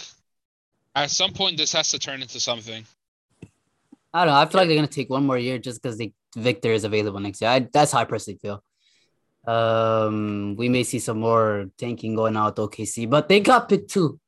at 0.94 1.10
some 1.10 1.32
point, 1.32 1.56
this 1.56 1.72
has 1.72 1.90
to 1.90 1.98
turn 1.98 2.22
into 2.22 2.38
something. 2.38 2.84
I 4.14 4.24
don't 4.24 4.34
know. 4.34 4.40
I 4.40 4.46
feel 4.46 4.60
like 4.60 4.68
they're 4.68 4.76
gonna 4.76 4.86
take 4.86 5.10
one 5.10 5.26
more 5.26 5.38
year 5.38 5.58
just 5.58 5.82
because 5.82 6.00
Victor 6.36 6.72
is 6.72 6.84
available 6.84 7.18
next 7.18 7.40
year. 7.40 7.50
I, 7.50 7.66
that's 7.72 7.90
how 7.90 7.98
I 7.98 8.04
personally 8.04 8.38
feel. 8.40 8.62
Um, 9.48 10.56
we 10.56 10.68
may 10.68 10.82
see 10.84 10.98
some 10.98 11.20
more 11.20 11.70
tanking 11.78 12.14
going 12.14 12.36
out 12.36 12.58
with 12.58 12.70
OKC, 12.70 13.08
but 13.08 13.28
they 13.28 13.40
got 13.40 13.68
picked 13.68 13.90
two. 13.90 14.20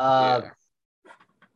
Uh, 0.00 0.40
Yeah. 0.42 0.50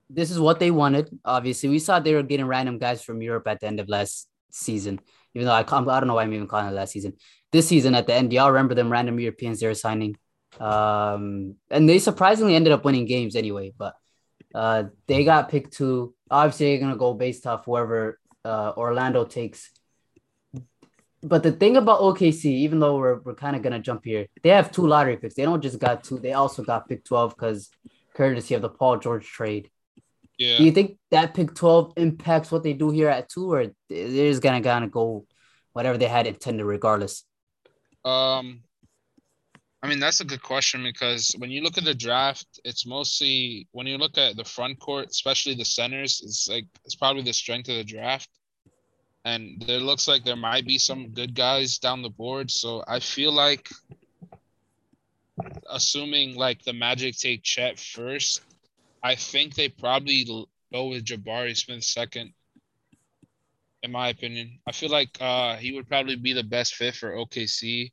this 0.09 0.31
is 0.31 0.39
what 0.39 0.61
they 0.61 0.71
wanted. 0.71 1.11
Obviously, 1.25 1.69
we 1.69 1.81
saw 1.81 1.99
they 1.99 2.15
were 2.15 2.23
getting 2.23 2.47
random 2.47 2.79
guys 2.79 3.03
from 3.03 3.23
Europe 3.23 3.49
at 3.49 3.59
the 3.61 3.67
end 3.67 3.81
of 3.81 3.89
last 3.89 4.29
season. 4.53 5.01
Even 5.35 5.47
though 5.47 5.53
I 5.55 5.61
I 5.63 5.99
don't 6.01 6.07
know 6.07 6.15
why 6.15 6.23
I'm 6.23 6.33
even 6.33 6.47
calling 6.47 6.69
it 6.69 6.79
last 6.79 6.93
season. 6.93 7.15
This 7.51 7.67
season 7.67 7.95
at 7.95 8.07
the 8.07 8.15
end, 8.15 8.33
y'all 8.33 8.53
remember 8.53 8.75
them 8.75 8.91
random 8.91 9.19
Europeans 9.19 9.59
they 9.59 9.67
were 9.67 9.75
signing, 9.75 10.17
um, 10.61 11.57
and 11.71 11.89
they 11.89 11.99
surprisingly 11.99 12.55
ended 12.55 12.73
up 12.73 12.85
winning 12.85 13.07
games 13.07 13.35
anyway. 13.35 13.73
But 13.77 13.95
uh, 14.55 14.85
they 15.09 15.25
got 15.25 15.49
picked 15.49 15.73
two. 15.73 16.15
Obviously, 16.31 16.67
they're 16.71 16.81
gonna 16.87 16.97
go 16.97 17.15
based 17.15 17.47
off 17.47 17.65
whoever 17.65 18.19
uh, 18.45 18.73
Orlando 18.77 19.25
takes. 19.25 19.71
But 21.23 21.43
the 21.43 21.53
thing 21.53 21.77
about 21.77 22.01
OKC, 22.01 22.47
even 22.47 22.81
though 22.81 22.97
we're, 22.97 23.21
we're 23.21 23.35
kind 23.35 23.55
of 23.55 23.63
gonna 23.63 23.79
jump 23.79 24.05
here, 24.05 24.27
they 24.43 24.51
have 24.51 24.73
two 24.73 24.87
lottery 24.87 25.17
picks. 25.17 25.35
They 25.35 25.43
don't 25.43 25.63
just 25.63 25.79
got 25.79 26.03
two; 26.03 26.19
they 26.19 26.33
also 26.33 26.63
got 26.63 26.89
pick 26.89 27.05
twelve 27.05 27.35
because 27.37 27.71
courtesy 28.15 28.55
of 28.55 28.63
the 28.63 28.69
Paul 28.69 28.99
George 28.99 29.27
trade. 29.27 29.71
Yeah. 30.39 30.57
Do 30.57 30.65
you 30.65 30.73
think 30.73 30.97
that 31.11 31.35
pick 31.35 31.55
12 31.55 31.93
impacts 31.99 32.51
what 32.51 32.63
they 32.63 32.73
do 32.73 32.91
here 32.91 33.11
at 33.11 33.29
two, 33.29 33.53
or 33.53 33.67
they're 33.91 34.31
just 34.31 34.43
gonna 34.43 34.63
kind 34.63 34.85
of 34.85 34.91
go 34.91 35.27
whatever 35.75 35.99
they 35.99 36.09
had 36.09 36.27
intended 36.27 36.65
regardless? 36.65 37.25
Um, 38.07 38.63
I 39.83 39.89
mean 39.89 40.01
that's 40.01 40.21
a 40.21 40.25
good 40.25 40.43
question 40.43 40.83
because 40.83 41.35
when 41.37 41.51
you 41.51 41.61
look 41.61 41.77
at 41.77 41.85
the 41.85 41.95
draft, 41.95 42.47
it's 42.65 42.87
mostly 42.87 43.69
when 43.73 43.87
you 43.87 43.99
look 43.99 44.17
at 44.17 44.37
the 44.37 44.45
front 44.45 44.81
court, 44.81 45.09
especially 45.11 45.55
the 45.55 45.65
centers, 45.65 46.23
it's 46.25 46.49
like 46.49 46.67
it's 46.87 46.95
probably 46.95 47.23
the 47.23 47.35
strength 47.35 47.69
of 47.69 47.77
the 47.77 47.85
draft. 47.85 48.31
And 49.25 49.63
there 49.67 49.81
looks 49.81 50.09
like 50.09 50.25
there 50.25 50.37
might 50.37 50.67
be 50.67 50.79
some 50.79 51.09
good 51.11 51.35
guys 51.35 51.79
down 51.79 52.03
the 52.03 52.09
board. 52.09 52.51
So 52.51 52.83
I 52.89 53.01
feel 53.01 53.33
like 53.33 53.69
assuming 55.71 56.37
like 56.37 56.63
the 56.63 56.73
Magic 56.73 57.17
take 57.17 57.43
Chet 57.43 57.79
first, 57.79 58.43
I 59.03 59.15
think 59.15 59.55
they 59.55 59.69
probably 59.69 60.25
go 60.73 60.89
with 60.89 61.05
Jabari 61.05 61.57
Smith 61.57 61.85
second. 61.85 62.33
In 63.83 63.93
my 63.93 64.09
opinion, 64.11 64.59
I 64.67 64.73
feel 64.73 64.91
like 64.91 65.17
uh, 65.21 65.57
he 65.57 65.73
would 65.73 65.89
probably 65.89 66.17
be 66.17 66.35
the 66.35 66.43
best 66.43 66.75
fit 66.75 66.95
for 66.95 67.13
OKC, 67.13 67.93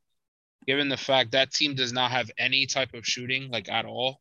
given 0.65 0.89
the 0.89 0.97
fact 0.97 1.31
that 1.31 1.51
team 1.51 1.75
does 1.75 1.93
not 1.93 2.11
have 2.11 2.29
any 2.37 2.65
type 2.65 2.93
of 2.93 3.05
shooting 3.05 3.49
like 3.49 3.69
at 3.69 3.85
all. 3.85 4.19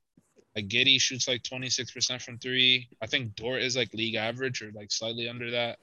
Like 0.54 0.68
Giddey 0.68 1.00
shoots 1.00 1.26
like 1.26 1.42
twenty 1.42 1.68
six 1.68 1.90
percent 1.90 2.22
from 2.22 2.38
three. 2.38 2.88
I 3.02 3.06
think 3.06 3.34
Dort 3.34 3.62
is 3.62 3.76
like 3.76 3.92
league 3.94 4.14
average 4.14 4.62
or 4.62 4.70
like 4.72 4.92
slightly 4.92 5.28
under 5.28 5.50
that. 5.50 5.78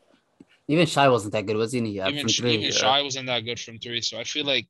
Even 0.67 0.85
Shai 0.85 1.09
wasn't 1.09 1.33
that 1.33 1.45
good, 1.45 1.57
was 1.57 1.73
he? 1.73 1.79
Yeah, 1.79 2.07
even 2.07 2.21
from 2.21 2.29
three. 2.29 2.53
even 2.53 2.65
yeah. 2.65 2.71
Shai 2.71 3.01
wasn't 3.01 3.27
that 3.27 3.41
good 3.41 3.59
from 3.59 3.79
three, 3.79 4.01
so 4.01 4.19
I 4.19 4.23
feel 4.23 4.45
like 4.45 4.67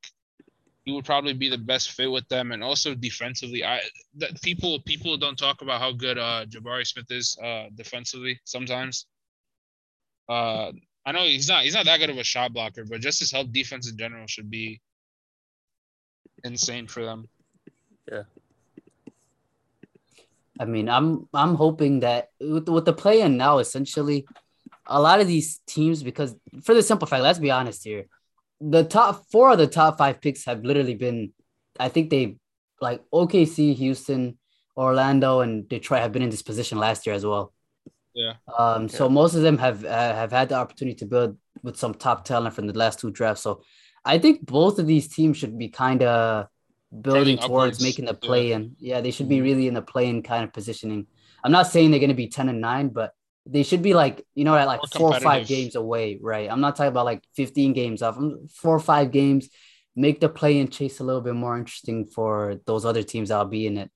he 0.86 0.92
would 0.92 1.06
probably 1.06 1.34
be 1.34 1.50
the 1.50 1.58
best 1.58 1.92
fit 1.92 2.12
with 2.12 2.28
them, 2.30 2.52
and 2.52 2.64
also 2.64 2.96
defensively. 2.96 3.64
I 3.64 3.82
that 4.18 4.42
people 4.42 4.80
people 4.82 5.18
don't 5.18 5.38
talk 5.38 5.62
about 5.62 5.80
how 5.80 5.92
good 5.92 6.18
uh 6.18 6.46
Jabari 6.46 6.86
Smith 6.86 7.12
is 7.12 7.38
uh 7.44 7.68
defensively 7.76 8.40
sometimes. 8.44 9.06
Uh, 10.28 10.72
I 11.06 11.12
know 11.12 11.24
he's 11.24 11.48
not 11.48 11.64
he's 11.64 11.74
not 11.74 11.86
that 11.86 12.00
good 12.00 12.10
of 12.10 12.18
a 12.18 12.24
shot 12.24 12.54
blocker, 12.54 12.86
but 12.86 13.02
just 13.02 13.20
his 13.20 13.32
help 13.32 13.52
defense 13.52 13.90
in 13.90 13.98
general 13.98 14.26
should 14.28 14.50
be 14.50 14.82
insane 16.44 16.88
for 16.88 17.04
them. 17.04 17.28
Yeah. 18.12 18.24
I 20.60 20.66
mean, 20.66 20.88
I'm 20.88 21.28
I'm 21.34 21.56
hoping 21.56 22.02
that 22.02 22.30
with, 22.40 22.70
with 22.70 22.86
the 22.86 22.94
play 22.94 23.22
in 23.22 23.38
now, 23.38 23.58
essentially, 23.58 24.26
a 24.86 25.02
lot 25.02 25.22
of 25.22 25.28
these 25.28 25.60
teams, 25.68 26.04
because 26.04 26.36
for 26.64 26.74
the 26.74 26.84
simple 26.84 27.08
fact, 27.08 27.24
let's 27.24 27.40
be 27.40 27.52
honest 27.52 27.84
here, 27.84 28.06
the 28.60 28.84
top 28.84 29.26
four 29.32 29.52
of 29.52 29.58
the 29.58 29.68
top 29.68 29.98
five 29.98 30.22
picks 30.22 30.46
have 30.46 30.64
literally 30.64 30.96
been, 30.96 31.34
I 31.80 31.90
think 31.90 32.10
they 32.10 32.38
like 32.82 33.02
OKC, 33.14 33.76
Houston, 33.76 34.38
Orlando, 34.76 35.42
and 35.42 35.68
Detroit 35.68 36.02
have 36.02 36.12
been 36.12 36.22
in 36.22 36.30
this 36.30 36.42
position 36.42 36.78
last 36.78 37.06
year 37.06 37.16
as 37.16 37.26
well. 37.26 37.54
Yeah. 38.14 38.34
Um. 38.58 38.90
So 38.90 39.10
most 39.10 39.34
of 39.34 39.42
them 39.42 39.58
have 39.58 39.84
uh, 39.84 40.14
have 40.14 40.32
had 40.32 40.50
the 40.50 40.56
opportunity 40.56 40.96
to 40.98 41.06
build 41.06 41.38
with 41.64 41.78
some 41.78 41.96
top 41.96 42.26
talent 42.26 42.54
from 42.54 42.68
the 42.68 42.78
last 42.78 43.00
two 43.00 43.10
drafts. 43.10 43.42
So 43.42 43.64
I 44.06 44.20
think 44.20 44.46
both 44.46 44.78
of 44.80 44.86
these 44.86 45.08
teams 45.08 45.38
should 45.38 45.58
be 45.58 45.70
kind 45.70 46.04
of 46.04 46.48
building 47.02 47.38
Trending 47.38 47.38
towards 47.38 47.78
upwards, 47.78 47.84
making 47.84 48.06
the 48.06 48.14
play 48.14 48.52
in. 48.52 48.76
Yeah, 48.80 49.02
they 49.02 49.12
should 49.12 49.30
be 49.30 49.42
really 49.42 49.68
in 49.68 49.74
the 49.74 49.82
play 49.82 50.08
in 50.08 50.22
kind 50.22 50.44
of 50.44 50.54
positioning. 50.54 51.08
I'm 51.44 51.52
not 51.52 51.68
saying 51.68 51.92
they're 51.92 52.00
going 52.00 52.10
to 52.10 52.16
be 52.16 52.28
10 52.28 52.50
and 52.50 52.62
9, 52.62 52.90
but 52.90 53.14
they 53.46 53.64
should 53.64 53.82
be 53.82 53.94
like 53.94 54.26
you 54.36 54.46
know 54.46 54.56
at 54.56 54.68
like 54.68 54.82
four 54.94 55.16
or 55.16 55.20
five 55.20 55.48
games 55.48 55.76
away, 55.76 56.20
right? 56.22 56.50
I'm 56.50 56.62
not 56.62 56.76
talking 56.76 56.90
about 56.90 57.06
like 57.06 57.24
15 57.36 57.74
games 57.74 58.02
off. 58.02 58.18
I'm 58.18 58.48
four 58.48 58.76
or 58.76 58.80
five 58.80 59.12
games. 59.12 59.50
Make 59.96 60.20
the 60.20 60.30
play 60.30 60.60
and 60.60 60.72
chase 60.72 61.00
a 61.00 61.04
little 61.04 61.22
bit 61.22 61.36
more 61.36 61.58
interesting 61.58 62.06
for 62.06 62.60
those 62.66 62.84
other 62.86 63.04
teams 63.04 63.30
that'll 63.30 63.46
be 63.46 63.68
in 63.68 63.78
it. 63.78 63.92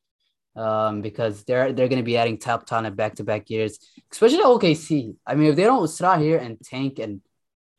Um, 0.55 1.01
because 1.01 1.43
they're 1.43 1.71
they're 1.71 1.87
gonna 1.87 2.03
be 2.03 2.17
adding 2.17 2.39
top 2.39 2.65
talent 2.65 2.95
back 2.95 3.15
to 3.15 3.23
back 3.23 3.49
years, 3.49 3.79
especially 4.11 4.39
OKC. 4.39 5.15
I 5.25 5.35
mean, 5.35 5.49
if 5.49 5.55
they 5.55 5.63
don't 5.63 5.87
sit 5.87 6.05
out 6.05 6.19
here 6.19 6.37
and 6.37 6.59
tank 6.59 6.99
and 6.99 7.21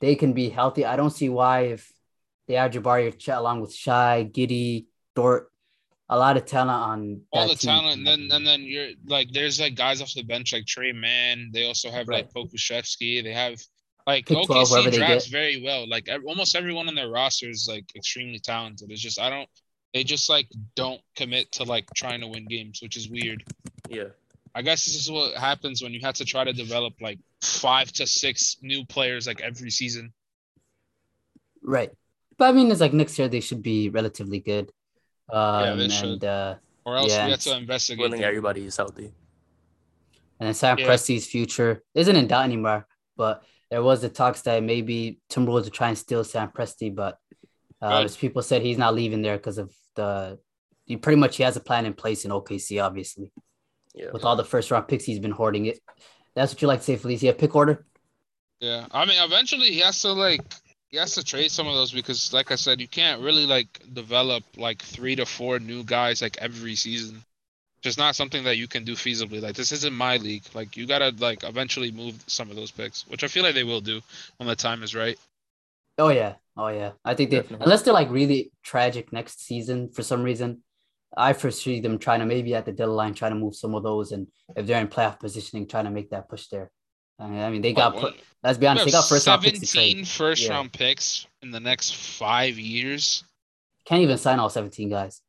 they 0.00 0.14
can 0.14 0.32
be 0.32 0.48
healthy, 0.48 0.84
I 0.84 0.96
don't 0.96 1.10
see 1.10 1.28
why 1.28 1.60
if 1.72 1.92
they 2.46 2.56
add 2.56 2.72
Jabari 2.72 3.12
along 3.36 3.60
with 3.60 3.74
Shai, 3.74 4.28
Giddey, 4.32 4.86
Dort, 5.14 5.50
a 6.08 6.18
lot 6.18 6.36
of 6.36 6.46
talent 6.46 6.70
on 6.70 7.20
all 7.32 7.46
that 7.46 7.54
the 7.54 7.58
team. 7.58 7.70
talent, 7.70 7.98
and 7.98 8.06
then 8.06 8.28
and 8.32 8.46
then 8.46 8.62
you're 8.62 8.90
like, 9.06 9.30
there's 9.32 9.60
like 9.60 9.74
guys 9.74 10.00
off 10.00 10.12
the 10.14 10.22
bench 10.22 10.52
like 10.52 10.66
Tre 10.66 10.92
Mann. 10.92 11.50
They 11.52 11.66
also 11.66 11.90
have 11.90 12.08
like 12.08 12.32
Pokusevski. 12.32 13.22
They 13.22 13.32
have 13.32 13.58
like 14.06 14.26
Pick 14.26 14.46
12, 14.46 14.68
whoever 14.68 14.88
OKC 14.88 14.90
they 14.90 14.96
drafts 14.98 15.24
get. 15.26 15.32
very 15.32 15.62
well. 15.62 15.86
Like 15.88 16.08
almost 16.26 16.56
everyone 16.56 16.88
on 16.88 16.94
their 16.94 17.10
roster 17.10 17.48
is 17.50 17.66
like 17.70 17.84
extremely 17.94 18.38
talented. 18.38 18.90
It's 18.90 19.02
just 19.02 19.20
I 19.20 19.28
don't. 19.30 19.48
They 19.92 20.04
just 20.04 20.28
like 20.30 20.48
don't 20.76 21.00
commit 21.16 21.52
to 21.52 21.64
like 21.64 21.86
trying 21.94 22.20
to 22.20 22.26
win 22.28 22.46
games, 22.46 22.80
which 22.82 22.96
is 22.96 23.08
weird. 23.10 23.44
Yeah. 23.88 24.08
I 24.54 24.62
guess 24.62 24.86
this 24.86 24.96
is 24.96 25.10
what 25.10 25.34
happens 25.36 25.82
when 25.82 25.92
you 25.92 26.00
have 26.02 26.14
to 26.14 26.24
try 26.24 26.44
to 26.44 26.52
develop 26.52 26.94
like 27.00 27.18
five 27.42 27.92
to 27.92 28.06
six 28.06 28.56
new 28.62 28.84
players 28.86 29.26
like 29.26 29.40
every 29.40 29.70
season. 29.70 30.12
Right. 31.62 31.90
But 32.38 32.48
I 32.48 32.52
mean, 32.52 32.70
it's 32.70 32.80
like 32.80 32.92
next 32.92 33.18
year 33.18 33.28
they 33.28 33.40
should 33.40 33.62
be 33.62 33.88
relatively 33.90 34.40
good. 34.40 34.72
Um, 35.30 35.78
they 35.78 35.84
and 35.84 35.92
should. 35.92 36.24
uh, 36.24 36.56
Or 36.84 36.96
else 36.96 37.10
Yeah, 37.12 37.26
we 37.26 37.30
have 37.32 37.40
to 37.40 37.56
investigate. 37.56 37.98
Willing 38.00 38.20
them. 38.20 38.28
everybody 38.28 38.64
is 38.64 38.76
healthy. 38.76 39.12
and 40.40 40.46
then 40.46 40.54
Sam 40.54 40.78
Yeah. 40.78 40.86
Presti's 40.86 41.26
future 41.26 41.82
isn't 41.94 42.14
in 42.14 42.28
doubt 42.28 42.44
anymore. 42.44 42.86
But 43.16 43.42
there 43.70 43.82
was 43.82 44.00
the 44.00 44.08
talks 44.08 44.42
that 44.42 44.62
maybe 44.62 45.18
Timberwolves 45.28 45.64
would 45.64 45.72
try 45.72 45.88
and 45.88 45.98
steal 45.98 46.22
Sam 46.22 46.50
Presti, 46.56 46.94
but 46.94 47.18
uh, 47.82 47.86
Right. 47.86 48.04
as 48.04 48.16
people 48.16 48.42
said 48.42 48.62
he's 48.62 48.78
not 48.78 48.94
leaving 48.94 49.22
there 49.22 49.36
because 49.36 49.58
of 49.58 49.74
the. 49.96 50.38
He 50.86 50.96
pretty 50.96 51.18
much 51.20 51.36
he 51.36 51.42
has 51.42 51.56
a 51.56 51.60
plan 51.60 51.84
in 51.86 51.92
place 51.92 52.24
in 52.24 52.30
OKC, 52.30 52.80
obviously, 52.82 53.30
Yeah. 53.94 54.10
with 54.12 54.24
all 54.24 54.36
the 54.36 54.44
first 54.44 54.70
round 54.70 54.88
picks 54.88 55.04
he's 55.04 55.18
been 55.18 55.32
hoarding 55.32 55.66
it. 55.66 55.80
That's 56.34 56.52
what 56.54 56.62
you 56.62 56.68
like 56.68 56.78
to 56.80 56.84
say, 56.84 56.96
Felicia. 56.96 57.32
Pick 57.34 57.54
order. 57.56 57.84
Yeah, 58.60 58.86
I 58.92 59.04
mean, 59.04 59.20
eventually 59.22 59.70
he 59.72 59.80
has 59.80 60.00
to 60.02 60.12
like 60.12 60.40
he 60.88 60.96
has 60.96 61.14
to 61.14 61.24
trade 61.24 61.50
some 61.50 61.66
of 61.66 61.74
those 61.74 61.92
because, 61.92 62.32
like 62.32 62.50
I 62.50 62.54
said, 62.54 62.80
you 62.80 62.88
can't 62.88 63.20
really 63.20 63.46
like 63.46 63.80
develop 63.92 64.42
like 64.56 64.82
three 64.82 65.16
to 65.16 65.26
four 65.26 65.58
new 65.58 65.84
guys 65.84 66.22
like 66.22 66.38
every 66.38 66.74
season. 66.74 67.22
Just 67.82 67.98
not 67.98 68.16
something 68.16 68.42
that 68.44 68.56
you 68.56 68.66
can 68.66 68.84
do 68.84 68.94
feasibly. 68.94 69.40
Like 69.40 69.54
this 69.54 69.70
isn't 69.70 69.94
my 69.94 70.16
league. 70.16 70.44
Like 70.54 70.76
you 70.76 70.86
gotta 70.86 71.14
like 71.18 71.44
eventually 71.44 71.92
move 71.92 72.22
some 72.26 72.50
of 72.50 72.56
those 72.56 72.70
picks, 72.70 73.06
which 73.08 73.22
I 73.22 73.28
feel 73.28 73.44
like 73.44 73.54
they 73.54 73.64
will 73.64 73.80
do 73.80 74.00
when 74.38 74.48
the 74.48 74.56
time 74.56 74.82
is 74.82 74.94
right. 74.94 75.18
Oh 75.98 76.08
yeah, 76.08 76.34
oh 76.56 76.68
yeah. 76.68 76.92
I 77.04 77.14
think 77.14 77.30
they 77.30 77.36
Definitely. 77.36 77.64
unless 77.64 77.82
they're 77.82 77.94
like 77.94 78.10
really 78.10 78.50
tragic 78.62 79.12
next 79.12 79.44
season 79.44 79.90
for 79.92 80.02
some 80.02 80.22
reason, 80.22 80.62
I 81.16 81.34
foresee 81.34 81.80
them 81.80 81.98
trying 81.98 82.20
to 82.20 82.26
maybe 82.26 82.54
at 82.54 82.64
the 82.64 82.72
deadline 82.72 83.14
trying 83.14 83.32
to 83.32 83.38
move 83.38 83.54
some 83.54 83.74
of 83.74 83.82
those, 83.82 84.12
and 84.12 84.26
if 84.56 84.66
they're 84.66 84.80
in 84.80 84.88
playoff 84.88 85.20
positioning, 85.20 85.68
trying 85.68 85.84
to 85.84 85.90
make 85.90 86.10
that 86.10 86.28
push 86.28 86.48
there. 86.48 86.70
I 87.18 87.50
mean, 87.50 87.62
they 87.62 87.72
got 87.72 87.96
put. 87.96 88.14
Eh, 88.14 88.18
let's 88.44 88.58
be 88.58 88.66
honest, 88.66 88.86
they 88.86 88.92
got 88.92 89.08
first 89.08 89.26
round 89.26 89.42
picks 89.42 89.60
to 89.60 89.66
17 89.66 89.94
trade. 89.96 90.08
first 90.08 90.42
Yeah. 90.44 90.50
round 90.50 90.72
picks 90.72 91.26
in 91.42 91.50
the 91.50 91.60
next 91.60 91.94
five 91.94 92.58
years. 92.58 93.24
Can't 93.84 94.02
even 94.02 94.18
sign 94.18 94.38
all 94.38 94.50
seventeen 94.50 94.88
guys. 94.90 95.22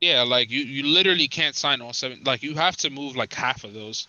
Yeah, 0.00 0.22
like 0.22 0.50
you, 0.50 0.60
you 0.60 0.82
literally 0.84 1.26
can't 1.26 1.54
sign 1.54 1.80
all 1.80 1.92
seven. 1.94 2.20
Like 2.24 2.42
you 2.42 2.54
have 2.54 2.76
to 2.78 2.90
move 2.90 3.16
like 3.16 3.32
half 3.32 3.64
of 3.64 3.72
those, 3.72 4.06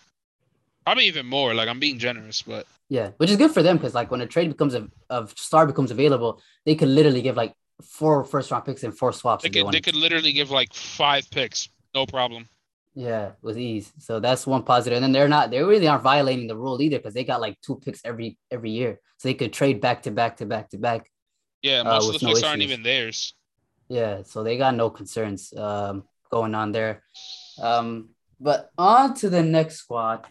probably 0.84 1.06
even 1.06 1.26
more. 1.26 1.54
Like 1.54 1.68
I'm 1.68 1.80
being 1.80 1.98
generous, 1.98 2.42
but 2.42 2.66
Yeah, 2.90 3.12
which 3.16 3.30
is 3.30 3.36
good 3.38 3.50
for 3.52 3.62
them 3.62 3.78
because 3.78 3.94
like 3.94 4.10
when 4.10 4.20
a 4.20 4.26
trade 4.26 4.48
becomes 4.50 4.74
a 4.74 4.88
of 5.08 5.32
star 5.36 5.66
becomes 5.66 5.90
available, 5.90 6.42
they 6.66 6.74
could 6.74 6.88
literally 6.88 7.22
give 7.22 7.36
like 7.36 7.54
four 7.82 8.22
first 8.24 8.50
round 8.50 8.66
picks 8.66 8.84
and 8.84 8.96
four 8.96 9.12
swaps. 9.12 9.42
they 9.42 9.48
if 9.48 9.52
they 9.54 9.62
could 9.62 9.72
they 9.72 9.80
could 9.80 9.96
literally 9.96 10.32
give 10.32 10.50
like 10.50 10.72
five 10.74 11.28
picks, 11.30 11.70
no 11.94 12.04
problem. 12.04 12.48
Yeah, 12.98 13.30
with 13.42 13.56
ease. 13.56 13.92
So 14.00 14.18
that's 14.18 14.44
one 14.44 14.64
positive. 14.64 14.96
And 14.96 15.04
then 15.04 15.12
they're 15.12 15.28
not 15.28 15.52
they 15.52 15.62
really 15.62 15.86
aren't 15.86 16.02
violating 16.02 16.48
the 16.48 16.56
rule 16.56 16.82
either 16.82 16.98
because 16.98 17.14
they 17.14 17.22
got 17.22 17.40
like 17.40 17.56
two 17.60 17.76
picks 17.76 18.00
every 18.04 18.36
every 18.50 18.70
year. 18.70 18.98
So 19.18 19.28
they 19.28 19.34
could 19.34 19.52
trade 19.52 19.80
back 19.80 20.02
to 20.02 20.10
back 20.10 20.38
to 20.38 20.46
back 20.46 20.70
to 20.70 20.78
back. 20.78 21.08
Yeah, 21.62 21.82
Uh, 21.82 21.84
most 21.84 22.06
of 22.06 22.12
with 22.14 22.20
the 22.22 22.26
no 22.26 22.32
picks 22.34 22.42
aren't 22.42 22.62
even 22.62 22.82
theirs. 22.82 23.34
Yeah, 23.88 24.22
so 24.24 24.42
they 24.42 24.58
got 24.58 24.74
no 24.74 24.90
concerns 24.90 25.54
um 25.56 26.08
going 26.28 26.56
on 26.56 26.72
there. 26.72 27.04
Um 27.62 28.08
but 28.40 28.72
on 28.76 29.14
to 29.14 29.30
the 29.30 29.44
next 29.44 29.76
squad. 29.76 30.26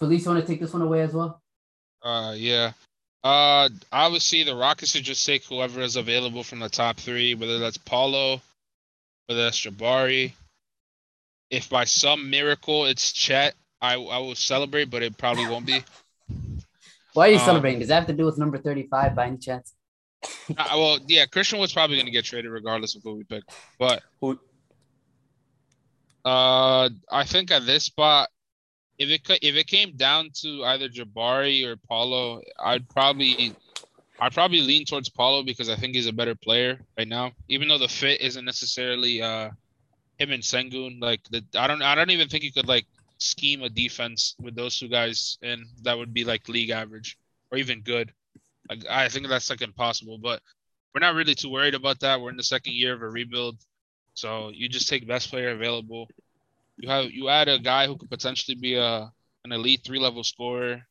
Felice, 0.00 0.26
want 0.26 0.40
to 0.40 0.46
take 0.46 0.58
this 0.58 0.72
one 0.72 0.82
away 0.82 1.02
as 1.02 1.12
well? 1.12 1.40
Uh, 2.02 2.34
yeah. 2.36 2.72
Uh, 3.22 3.68
obviously 3.92 4.42
the 4.42 4.56
Rockets 4.56 4.90
should 4.90 5.04
just 5.04 5.24
take 5.24 5.44
whoever 5.44 5.80
is 5.80 5.94
available 5.94 6.42
from 6.42 6.58
the 6.58 6.68
top 6.68 6.96
three, 6.96 7.36
whether 7.36 7.60
that's 7.60 7.78
Paolo, 7.78 8.40
whether 9.26 9.44
that's 9.44 9.60
Jabari. 9.60 10.32
If 11.52 11.68
by 11.68 11.84
some 11.84 12.30
miracle 12.30 12.86
it's 12.86 13.12
Chet, 13.12 13.54
I 13.80 13.94
I 13.94 14.18
will 14.18 14.34
celebrate, 14.34 14.86
but 14.90 15.02
it 15.02 15.16
probably 15.18 15.46
won't 15.46 15.66
be. 15.66 15.84
Why 17.12 17.28
are 17.28 17.32
you 17.32 17.38
Um, 17.38 17.44
celebrating? 17.44 17.78
Does 17.80 17.88
that 17.88 17.96
have 17.96 18.06
to 18.06 18.14
do 18.14 18.24
with 18.24 18.38
number 18.38 18.56
35 18.56 19.14
by 19.14 19.26
any 19.26 19.36
chance? 19.36 19.74
Uh, 20.56 20.64
well, 20.74 20.98
yeah, 21.08 21.26
Christian 21.26 21.58
was 21.58 21.72
probably 21.72 21.98
gonna 21.98 22.10
get 22.10 22.24
traded 22.24 22.50
regardless 22.50 22.94
of 22.96 23.02
who 23.02 23.16
we 23.16 23.24
pick, 23.24 23.42
but 23.78 24.02
Who 24.20 24.38
uh, 26.24 26.88
I 27.10 27.24
think 27.24 27.50
at 27.50 27.66
this 27.66 27.84
spot, 27.84 28.28
if 28.98 29.08
it 29.10 29.24
ca- 29.24 29.38
if 29.42 29.54
it 29.56 29.66
came 29.66 29.96
down 29.96 30.30
to 30.42 30.64
either 30.64 30.88
Jabari 30.88 31.66
or 31.66 31.76
Paolo, 31.76 32.40
I'd 32.58 32.88
probably 32.88 33.54
I'd 34.20 34.32
probably 34.32 34.60
lean 34.62 34.84
towards 34.84 35.08
Paolo 35.08 35.42
because 35.42 35.68
I 35.68 35.76
think 35.76 35.94
he's 35.94 36.06
a 36.06 36.12
better 36.12 36.34
player 36.36 36.80
right 36.96 37.08
now. 37.08 37.32
Even 37.48 37.68
though 37.68 37.78
the 37.78 37.88
fit 37.88 38.20
isn't 38.20 38.44
necessarily 38.44 39.20
uh 39.20 39.50
him 40.18 40.30
and 40.30 40.42
Sengun, 40.42 41.00
like 41.00 41.20
the 41.30 41.44
I 41.56 41.66
don't 41.66 41.82
I 41.82 41.94
don't 41.94 42.10
even 42.10 42.28
think 42.28 42.44
you 42.44 42.52
could 42.52 42.68
like 42.68 42.86
scheme 43.18 43.62
a 43.62 43.68
defense 43.68 44.34
with 44.40 44.54
those 44.54 44.78
two 44.78 44.88
guys 44.88 45.38
and 45.42 45.64
that 45.82 45.96
would 45.96 46.12
be 46.12 46.24
like 46.24 46.48
league 46.48 46.70
average 46.70 47.16
or 47.50 47.58
even 47.58 47.82
good. 47.82 48.12
Like 48.68 48.84
I 48.90 49.08
think 49.08 49.28
that's 49.28 49.50
like 49.50 49.62
impossible, 49.62 50.18
but 50.18 50.40
we're 50.94 51.00
not 51.00 51.14
really 51.14 51.34
too 51.34 51.50
worried 51.50 51.74
about 51.74 52.00
that. 52.00 52.20
We're 52.20 52.30
in 52.30 52.36
the 52.36 52.42
second 52.42 52.74
year 52.74 52.94
of 52.94 53.02
a 53.02 53.08
rebuild. 53.08 53.58
So 54.14 54.50
you 54.52 54.68
just 54.68 54.88
take 54.88 55.06
best 55.08 55.30
player 55.30 55.50
available. 55.50 56.08
You 56.76 56.88
have 56.88 57.10
you 57.10 57.28
add 57.28 57.48
a 57.48 57.58
guy 57.58 57.86
who 57.86 57.96
could 57.96 58.10
potentially 58.10 58.56
be 58.56 58.74
a 58.74 59.10
an 59.44 59.52
elite 59.52 59.82
three 59.84 59.98
level 59.98 60.24
scorer. 60.24 60.82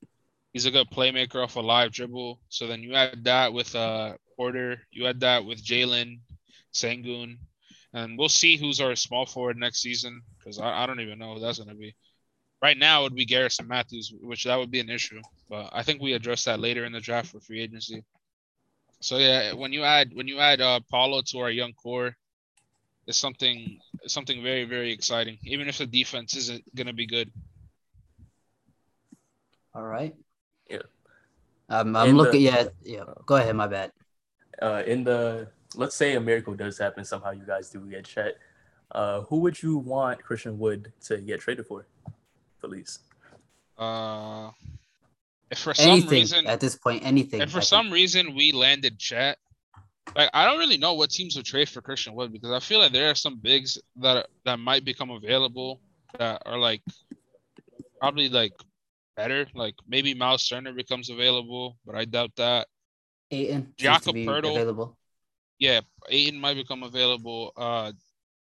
He's 0.54 0.66
a 0.66 0.72
good 0.72 0.90
playmaker 0.90 1.44
off 1.44 1.56
a 1.56 1.62
live 1.62 1.92
dribble. 1.92 2.40
So 2.50 2.68
then 2.68 2.82
you 2.82 2.94
add 2.96 3.24
that 3.26 3.54
with 3.54 3.76
uh 3.76 4.14
Porter. 4.36 4.82
You 4.92 5.08
add 5.08 5.20
that 5.22 5.46
with 5.46 5.64
Jalen, 5.64 6.20
Sengun, 6.74 7.38
and 7.94 8.18
we'll 8.18 8.30
see 8.30 8.58
who's 8.58 8.80
our 8.82 8.96
small 8.96 9.26
forward 9.26 9.58
next 9.58 9.82
season 9.82 10.22
because 10.40 10.60
I, 10.60 10.84
I 10.84 10.86
don't 10.86 11.00
even 11.02 11.20
know 11.20 11.34
who 11.36 11.40
that's 11.40 11.60
gonna 11.60 11.76
be. 11.76 11.96
Right 12.62 12.78
now 12.78 13.02
it 13.02 13.04
would 13.04 13.16
be 13.16 13.26
Garrison 13.26 13.68
Matthews, 13.68 14.14
which 14.22 14.44
that 14.46 14.56
would 14.58 14.72
be 14.72 14.80
an 14.80 14.90
issue. 14.90 15.22
But 15.50 15.70
I 15.74 15.84
think 15.84 16.02
we 16.02 16.14
address 16.14 16.44
that 16.46 16.60
later 16.60 16.86
in 16.86 16.92
the 16.94 17.00
draft 17.02 17.32
for 17.32 17.40
free 17.40 17.62
agency. 17.62 18.04
So 19.02 19.18
yeah, 19.18 19.54
when 19.54 19.74
you 19.74 19.84
add 19.84 20.12
when 20.14 20.28
you 20.28 20.40
add 20.40 20.62
uh 20.62 20.80
Paolo 20.92 21.22
to 21.28 21.40
our 21.40 21.50
young 21.52 21.74
core, 21.74 22.16
it's 23.08 23.18
something 23.18 23.80
it's 24.04 24.14
something 24.14 24.44
very 24.44 24.66
very 24.66 24.92
exciting. 24.92 25.38
Even 25.44 25.68
if 25.68 25.78
the 25.80 25.88
defense 25.88 26.36
isn't 26.36 26.64
gonna 26.76 26.94
be 26.94 27.08
good. 27.08 27.32
All 29.74 29.84
right. 29.84 30.14
Yeah. 30.70 30.84
Um, 31.70 31.96
I'm 31.96 32.10
And, 32.10 32.20
uh, 32.20 32.24
looking. 32.24 32.42
yeah, 32.42 32.68
yeah. 32.84 33.06
Go 33.26 33.36
ahead. 33.38 33.56
My 33.56 33.68
bad. 33.68 33.92
uh, 34.62 34.84
in 34.86 35.04
the 35.04 35.48
let's 35.76 35.96
say 35.96 36.16
a 36.16 36.22
miracle 36.22 36.54
does 36.54 36.78
happen 36.78 37.06
somehow 37.06 37.32
you 37.32 37.46
guys 37.46 37.70
do 37.70 37.80
get 37.82 38.06
Chet, 38.06 38.38
uh, 38.92 39.22
who 39.22 39.38
would 39.40 39.62
you 39.62 39.78
want 39.78 40.24
Christian 40.24 40.60
Wood 40.60 40.92
to 41.06 41.18
get 41.18 41.40
traded 41.40 41.66
for, 41.66 41.86
Felice? 42.60 43.00
Uh, 43.78 44.52
if 45.50 45.60
for 45.60 45.74
some 45.74 45.90
Anything 45.90 46.10
reason 46.10 46.48
at 46.48 46.60
this 46.60 46.76
point. 46.76 47.06
Anything. 47.06 47.42
if 47.42 47.50
I 47.50 47.52
for 47.52 47.60
think. 47.60 47.64
some 47.66 47.92
reason 47.92 48.36
we 48.36 48.52
landed 48.52 49.00
Chet, 49.00 49.38
like 50.16 50.30
I 50.34 50.46
don't 50.46 50.60
really 50.60 50.78
know 50.78 50.94
what 50.94 51.10
teams 51.10 51.36
would 51.36 51.46
trade 51.46 51.70
for 51.70 51.82
Christian 51.82 52.14
Wood 52.16 52.32
because 52.32 52.52
I 52.52 52.60
feel 52.60 52.80
like 52.80 52.92
there 52.92 53.10
are 53.10 53.16
some 53.16 53.38
bigs 53.38 53.78
that 53.98 54.28
that 54.46 54.60
might 54.60 54.86
become 54.86 55.10
available 55.10 55.82
that 56.18 56.42
are 56.46 56.58
like 56.58 56.82
probably 58.00 58.30
like 58.30 58.54
better. 59.16 59.46
Like 59.54 59.76
maybe 59.88 60.14
Miles 60.14 60.48
Turner 60.48 60.74
becomes 60.74 61.10
available, 61.10 61.78
but 61.86 61.96
I 61.96 62.06
doubt 62.06 62.32
that. 62.38 62.68
Ayton 63.30 63.62
seems 63.64 63.76
to 63.78 63.84
Jakob 63.84 64.14
be 64.14 64.28
available. 64.28 64.98
Yeah, 65.62 65.82
Ayton 66.10 66.40
might 66.42 66.56
become 66.56 66.82
available. 66.82 67.54
Uh, 67.56 67.92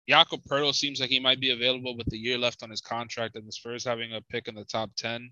Jakob 0.08 0.42
Poeltl 0.50 0.74
seems 0.74 1.02
like 1.02 1.10
he 1.10 1.20
might 1.20 1.42
be 1.42 1.52
available 1.52 1.98
with 1.98 2.08
the 2.08 2.18
year 2.18 2.38
left 2.38 2.64
on 2.64 2.70
his 2.70 2.80
contract, 2.82 3.36
and 3.36 3.46
the 3.46 3.52
Spurs 3.52 3.84
having 3.84 4.14
a 4.14 4.22
pick 4.22 4.48
in 4.48 4.56
the 4.56 4.64
top 4.64 4.92
ten. 4.96 5.30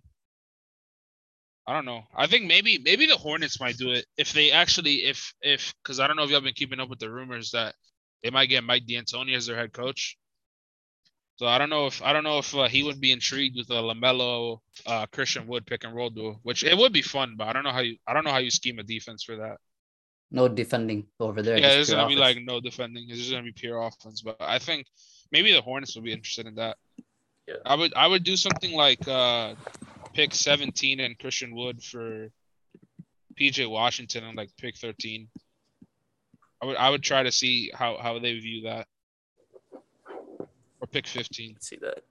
I 1.65 1.73
don't 1.73 1.85
know. 1.85 2.03
I 2.15 2.27
think 2.27 2.45
maybe 2.45 2.77
maybe 2.77 3.05
the 3.05 3.15
Hornets 3.15 3.61
might 3.61 3.77
do 3.77 3.91
it 3.91 4.05
if 4.17 4.33
they 4.33 4.51
actually 4.51 5.05
if 5.05 5.33
if 5.41 5.73
because 5.81 6.01
I 6.01 6.07
don't 6.07 6.17
know 6.17 6.23
if 6.23 6.29
y'all 6.29 6.41
been 6.41 6.53
keeping 6.53 6.81
up 6.81 6.89
with 6.89 6.99
the 6.99 7.09
rumors 7.09 7.51
that 7.51 7.73
they 8.21 8.31
might 8.31 8.47
get 8.47 8.65
Mike 8.65 8.85
D'Antoni 8.85 9.35
as 9.35 9.45
their 9.47 9.57
head 9.57 9.71
coach. 9.71 10.17
So 11.37 11.47
I 11.47 11.57
don't 11.57 11.69
know 11.69 11.87
if 11.87 12.01
I 12.03 12.11
don't 12.13 12.23
know 12.25 12.39
if 12.39 12.53
uh, 12.53 12.67
he 12.67 12.83
would 12.83 12.99
be 12.99 13.13
intrigued 13.13 13.55
with 13.57 13.69
a 13.69 13.81
Lamelo 13.81 14.59
uh, 14.85 15.05
Christian 15.07 15.47
Wood 15.47 15.65
pick 15.65 15.85
and 15.85 15.95
roll 15.95 16.09
duel, 16.09 16.39
which 16.43 16.63
it 16.65 16.77
would 16.77 16.93
be 16.93 17.01
fun, 17.01 17.35
but 17.37 17.47
I 17.47 17.53
don't 17.53 17.63
know 17.63 17.71
how 17.71 17.79
you 17.81 17.95
I 18.05 18.13
don't 18.13 18.25
know 18.25 18.31
how 18.31 18.39
you 18.39 18.51
scheme 18.51 18.79
a 18.79 18.83
defense 18.83 19.23
for 19.23 19.37
that. 19.37 19.57
No 20.29 20.47
defending 20.47 21.07
over 21.19 21.41
there. 21.41 21.57
Yeah, 21.57 21.77
just 21.77 21.79
it's 21.79 21.89
gonna 21.91 22.07
be 22.07 22.15
like 22.15 22.37
no 22.41 22.59
defending. 22.59 23.09
It's 23.09 23.19
just 23.19 23.31
gonna 23.31 23.43
be 23.43 23.53
pure 23.53 23.81
offense. 23.81 24.21
But 24.21 24.37
I 24.39 24.59
think 24.59 24.87
maybe 25.31 25.53
the 25.53 25.61
Hornets 25.61 25.95
will 25.95 26.03
be 26.03 26.11
interested 26.11 26.47
in 26.47 26.55
that. 26.55 26.77
Yeah. 27.47 27.55
I 27.65 27.75
would 27.75 27.93
I 27.93 28.07
would 28.07 28.23
do 28.23 28.35
something 28.35 28.73
like 28.73 29.07
uh 29.07 29.55
pick 30.13 30.33
17 30.33 30.99
and 30.99 31.17
Christian 31.17 31.55
Wood 31.55 31.81
for 31.81 32.29
PJ 33.39 33.69
Washington 33.69 34.25
and 34.25 34.35
like 34.35 34.49
pick 34.57 34.75
13. 34.77 35.29
I 36.61 36.65
would 36.65 36.77
I 36.77 36.89
would 36.89 37.03
try 37.03 37.23
to 37.23 37.31
see 37.31 37.71
how 37.73 37.97
how 37.97 38.19
they 38.19 38.37
view 38.39 38.63
that. 38.63 38.87
Or 40.79 40.87
pick 40.91 41.07
15. 41.07 41.57
see 41.61 41.77
that. 41.81 42.03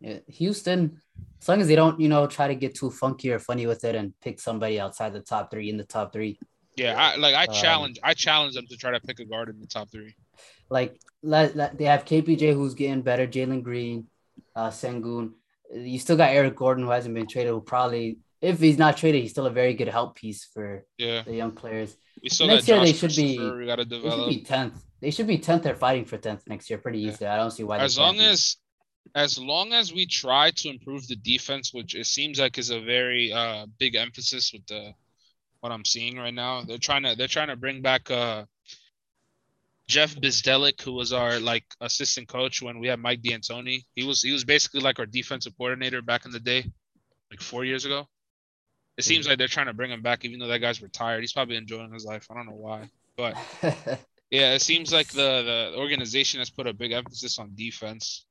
Yeah, 0.00 0.18
Houston, 0.28 1.00
as 1.40 1.48
long 1.48 1.60
as 1.60 1.68
they 1.68 1.74
don't, 1.74 1.98
you 1.98 2.08
know, 2.08 2.26
try 2.26 2.48
to 2.48 2.54
get 2.54 2.74
too 2.74 2.90
funky 2.90 3.30
or 3.30 3.38
funny 3.38 3.66
with 3.66 3.84
it 3.84 3.94
and 3.94 4.12
pick 4.20 4.40
somebody 4.40 4.78
outside 4.78 5.14
the 5.14 5.20
top 5.20 5.50
three 5.50 5.70
in 5.70 5.78
the 5.78 5.84
top 5.84 6.12
three. 6.12 6.38
Yeah, 6.76 6.94
I 6.96 7.16
like 7.16 7.34
I 7.34 7.44
Um, 7.46 7.54
challenge 7.54 7.98
I 8.02 8.14
challenge 8.14 8.54
them 8.54 8.66
to 8.68 8.76
try 8.76 8.90
to 8.92 9.00
pick 9.00 9.18
a 9.20 9.24
guard 9.24 9.48
in 9.48 9.60
the 9.60 9.66
top 9.66 9.90
three. 9.90 10.14
Like 10.70 11.00
let, 11.22 11.56
let- 11.56 11.78
they 11.78 11.84
have 11.84 12.04
KPJ 12.04 12.52
who's 12.54 12.74
getting 12.74 13.02
better, 13.02 13.26
Jalen 13.26 13.62
Green, 13.62 14.08
uh, 14.54 14.68
Sengun. 14.70 15.32
You 15.74 15.98
still 15.98 16.16
got 16.16 16.30
Eric 16.30 16.56
Gordon 16.56 16.84
who 16.84 16.90
hasn't 16.90 17.14
been 17.14 17.26
traded. 17.26 17.50
Who 17.52 17.60
probably, 17.60 18.18
if 18.40 18.60
he's 18.60 18.78
not 18.78 18.96
traded, 18.96 19.22
he's 19.22 19.30
still 19.32 19.46
a 19.46 19.50
very 19.50 19.74
good 19.74 19.88
help 19.88 20.16
piece 20.16 20.44
for 20.44 20.84
Yeah. 20.98 21.22
the 21.22 21.34
young 21.34 21.52
players. 21.52 21.96
We 22.22 22.28
still 22.28 22.46
Next 22.46 22.68
year 22.68 22.80
they 22.80 22.92
should 22.92 23.14
be- 23.16 23.38
we 23.38 23.66
gotta 23.66 23.84
They 23.84 24.00
should 24.00 24.28
be 24.28 24.42
tenth. 24.42 24.82
They 25.00 25.10
should 25.10 25.26
be 25.26 25.38
tenth 25.38 25.62
They're 25.64 25.74
fighting 25.74 26.04
for 26.04 26.18
tenth 26.18 26.42
next 26.46 26.68
year. 26.70 26.78
Pretty 26.78 27.00
Yeah. 27.00 27.10
easy. 27.12 27.26
I 27.26 27.36
don't 27.36 27.50
see 27.50 27.64
why. 27.64 27.78
they 27.78 27.84
as 27.84 27.98
long 27.98 28.18
be. 28.18 28.24
as 28.24 28.56
as 29.14 29.38
long 29.38 29.72
as 29.72 29.92
we 29.92 30.04
try 30.04 30.50
to 30.50 30.68
improve 30.68 31.06
the 31.06 31.16
defense, 31.16 31.72
which 31.72 31.94
it 31.94 32.06
seems 32.06 32.38
like 32.40 32.58
is 32.58 32.70
a 32.70 32.80
very 32.80 33.32
uh 33.32 33.66
big 33.78 33.94
emphasis 33.94 34.52
with 34.52 34.66
the 34.66 34.92
what 35.60 35.72
I'm 35.72 35.84
seeing 35.84 36.16
right 36.16 36.34
now. 36.34 36.62
They're 36.62 36.78
trying 36.78 37.02
to 37.04 37.14
they're 37.16 37.28
trying 37.28 37.48
to 37.48 37.56
bring 37.56 37.82
back 37.82 38.10
uh 38.10 38.44
Jeff 39.88 40.16
Bzdelik, 40.16 40.80
who 40.82 40.92
was 40.92 41.12
our 41.12 41.38
like 41.38 41.64
assistant 41.80 42.28
coach 42.28 42.60
when 42.60 42.80
we 42.80 42.88
had 42.88 42.98
Mike 42.98 43.22
D'Antoni. 43.22 43.84
He 43.94 44.04
was 44.04 44.22
he 44.22 44.32
was 44.32 44.44
basically 44.44 44.80
like 44.80 44.98
our 44.98 45.06
defensive 45.06 45.56
coordinator 45.56 46.02
back 46.02 46.24
in 46.24 46.32
the 46.32 46.40
day, 46.40 46.70
like 47.30 47.40
four 47.40 47.64
years 47.64 47.84
ago. 47.84 48.08
It 48.96 49.04
seems 49.04 49.28
like 49.28 49.38
they're 49.38 49.46
trying 49.46 49.66
to 49.66 49.74
bring 49.74 49.90
him 49.90 50.00
back, 50.00 50.24
even 50.24 50.40
though 50.40 50.48
that 50.48 50.60
guy's 50.60 50.80
retired. 50.80 51.20
He's 51.20 51.32
probably 51.32 51.56
enjoying 51.56 51.92
his 51.92 52.04
life. 52.04 52.26
I 52.30 52.34
don't 52.34 52.46
know 52.46 52.52
why, 52.52 52.88
but 53.16 53.36
yeah, 54.30 54.54
it 54.54 54.62
seems 54.62 54.92
like 54.92 55.08
the 55.08 55.72
the 55.72 55.78
organization 55.78 56.40
has 56.40 56.50
put 56.50 56.66
a 56.66 56.72
big 56.72 56.92
emphasis 56.92 57.38
on 57.38 57.52
defense. 57.54 58.24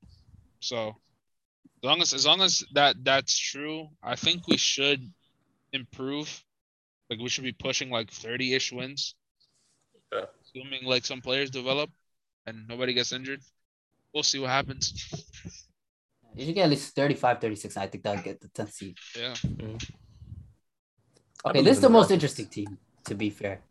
So, 0.60 0.90
as 0.90 1.84
long 1.84 2.02
as 2.02 2.14
as 2.14 2.26
long 2.26 2.42
as 2.42 2.64
that 2.74 2.96
that's 3.04 3.38
true, 3.38 3.90
I 4.04 4.16
think 4.16 4.48
we 4.48 4.58
should 4.58 5.10
improve. 5.72 6.44
Like 7.10 7.20
we 7.20 7.30
should 7.30 7.44
be 7.44 7.52
pushing 7.54 7.90
like 7.90 8.10
30-ish 8.12 8.72
wins. 8.72 9.16
Yeah. 10.12 10.26
Assuming 10.44 10.86
like 10.86 11.06
some 11.06 11.22
players 11.22 11.50
develop 11.50 11.90
and 12.46 12.68
nobody 12.68 12.94
gets 12.94 13.12
injured. 13.12 13.42
We'll 14.14 14.24
see 14.24 14.40
what 14.40 14.50
happens. 14.50 14.94
you 16.36 16.46
should 16.46 16.56
get 16.56 16.64
at 16.66 16.70
least 16.70 16.96
35, 16.96 17.42
36. 17.42 17.78
I 17.78 17.88
think 17.88 18.04
that'll 18.04 18.24
get 18.24 18.40
the 18.42 18.48
10th 18.50 18.72
seed. 18.72 18.98
Yeah. 19.18 19.34
I 21.46 21.50
Okay, 21.50 21.62
this 21.62 21.78
is 21.78 21.82
the 21.82 21.88
the 21.90 21.94
most 21.94 22.10
interesting 22.12 22.48
team, 22.48 22.78
to 23.06 23.14
be 23.14 23.30
fair. 23.30 23.62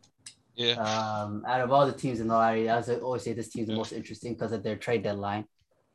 Yeah. 0.55 0.73
Um, 0.75 1.43
out 1.45 1.59
of 1.59 1.71
all 1.73 1.85
the 1.85 1.91
teams 1.91 2.21
in 2.21 2.27
the 2.29 2.33
lottery, 2.33 2.69
as 2.69 2.89
I 2.89 2.95
always 2.95 3.23
say, 3.23 3.33
this 3.33 3.49
team's 3.49 3.67
the 3.67 3.73
Yeah. 3.73 3.77
most 3.79 3.91
interesting 3.91 4.33
because 4.33 4.53
of 4.53 4.63
their 4.63 4.77
trade 4.77 5.03
deadline. 5.03 5.45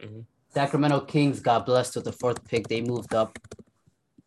Mhm. 0.00 0.26
Sacramento 0.52 1.00
Kings 1.02 1.40
got 1.40 1.64
blessed 1.64 1.94
with 1.96 2.04
the 2.04 2.12
fourth 2.12 2.44
pick. 2.44 2.68
They 2.68 2.82
moved 2.82 3.14
up. 3.14 3.38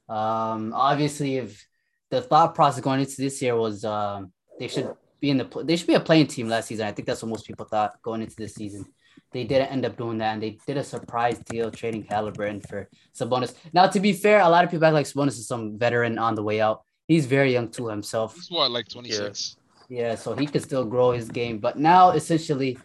Um, 0.10 0.74
obviously, 0.74 1.38
if 1.38 1.68
the 2.14 2.22
thought 2.22 2.54
process 2.54 2.80
going 2.80 3.00
into 3.00 3.18
this 3.18 3.42
year 3.42 3.56
was 3.56 3.84
um, 3.84 4.32
they 4.60 4.68
should 4.68 4.94
be 5.20 5.32
in 5.32 5.38
the 5.38 5.64
they 5.64 5.76
should 5.76 5.88
be 5.88 5.96
a 5.96 6.00
playing 6.00 6.28
team 6.28 6.48
last 6.48 6.68
season. 6.68 6.86
I 6.86 6.92
think 6.92 7.08
that's 7.08 7.24
what 7.24 7.30
most 7.30 7.48
people 7.48 7.66
thought 7.66 8.00
going 8.04 8.22
into 8.22 8.36
this 8.36 8.54
season. 8.54 8.86
They 9.32 9.46
didn't 9.46 9.72
end 9.72 9.84
up 9.84 9.98
doing 9.98 10.20
that, 10.20 10.34
and 10.34 10.44
they 10.44 10.60
did 10.68 10.78
a 10.78 10.84
surprise 10.84 11.40
deal 11.40 11.72
trading 11.72 12.04
Halliburton 12.04 12.62
for 12.62 12.88
Sabonis. 13.20 13.56
Now, 13.74 13.88
to 13.88 14.00
be 14.00 14.14
fair, 14.14 14.42
a 14.42 14.50
lot 14.50 14.64
of 14.64 14.70
people 14.70 14.86
act 14.86 14.94
like 14.94 15.08
Sabonis 15.08 15.40
is 15.40 15.48
some 15.48 15.80
veteran 15.80 16.20
on 16.20 16.36
the 16.36 16.44
way 16.44 16.62
out. 16.62 16.84
He's 17.08 17.26
very 17.26 17.52
young 17.54 17.70
too 17.70 17.88
himself. 17.88 18.36
He's 18.36 18.52
what, 18.52 18.70
like 18.70 18.88
26? 18.90 19.58
Yeah, 19.90 20.14
so 20.14 20.36
he 20.36 20.46
could 20.46 20.62
still 20.62 20.86
grow 20.86 21.12
his 21.12 21.30
game. 21.30 21.58
But 21.58 21.80
now, 21.80 22.12
essentially, 22.12 22.78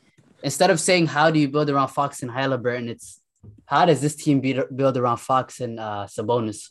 instead 0.43 0.71
of 0.71 0.81
saying 0.81 1.09
how 1.09 1.31
do 1.31 1.39
you 1.39 1.49
build 1.49 1.69
around 1.69 1.89
Fox 1.89 2.23
and 2.23 2.31
Halliburton, 2.31 2.89
it's 2.89 3.21
how 3.67 3.85
does 3.85 4.01
this 4.01 4.17
team 4.17 4.41
be, 4.41 4.59
build 4.75 4.97
around 4.97 5.19
Fox 5.19 5.61
and 5.61 5.79
uh, 5.79 6.07
Sabonis? 6.09 6.71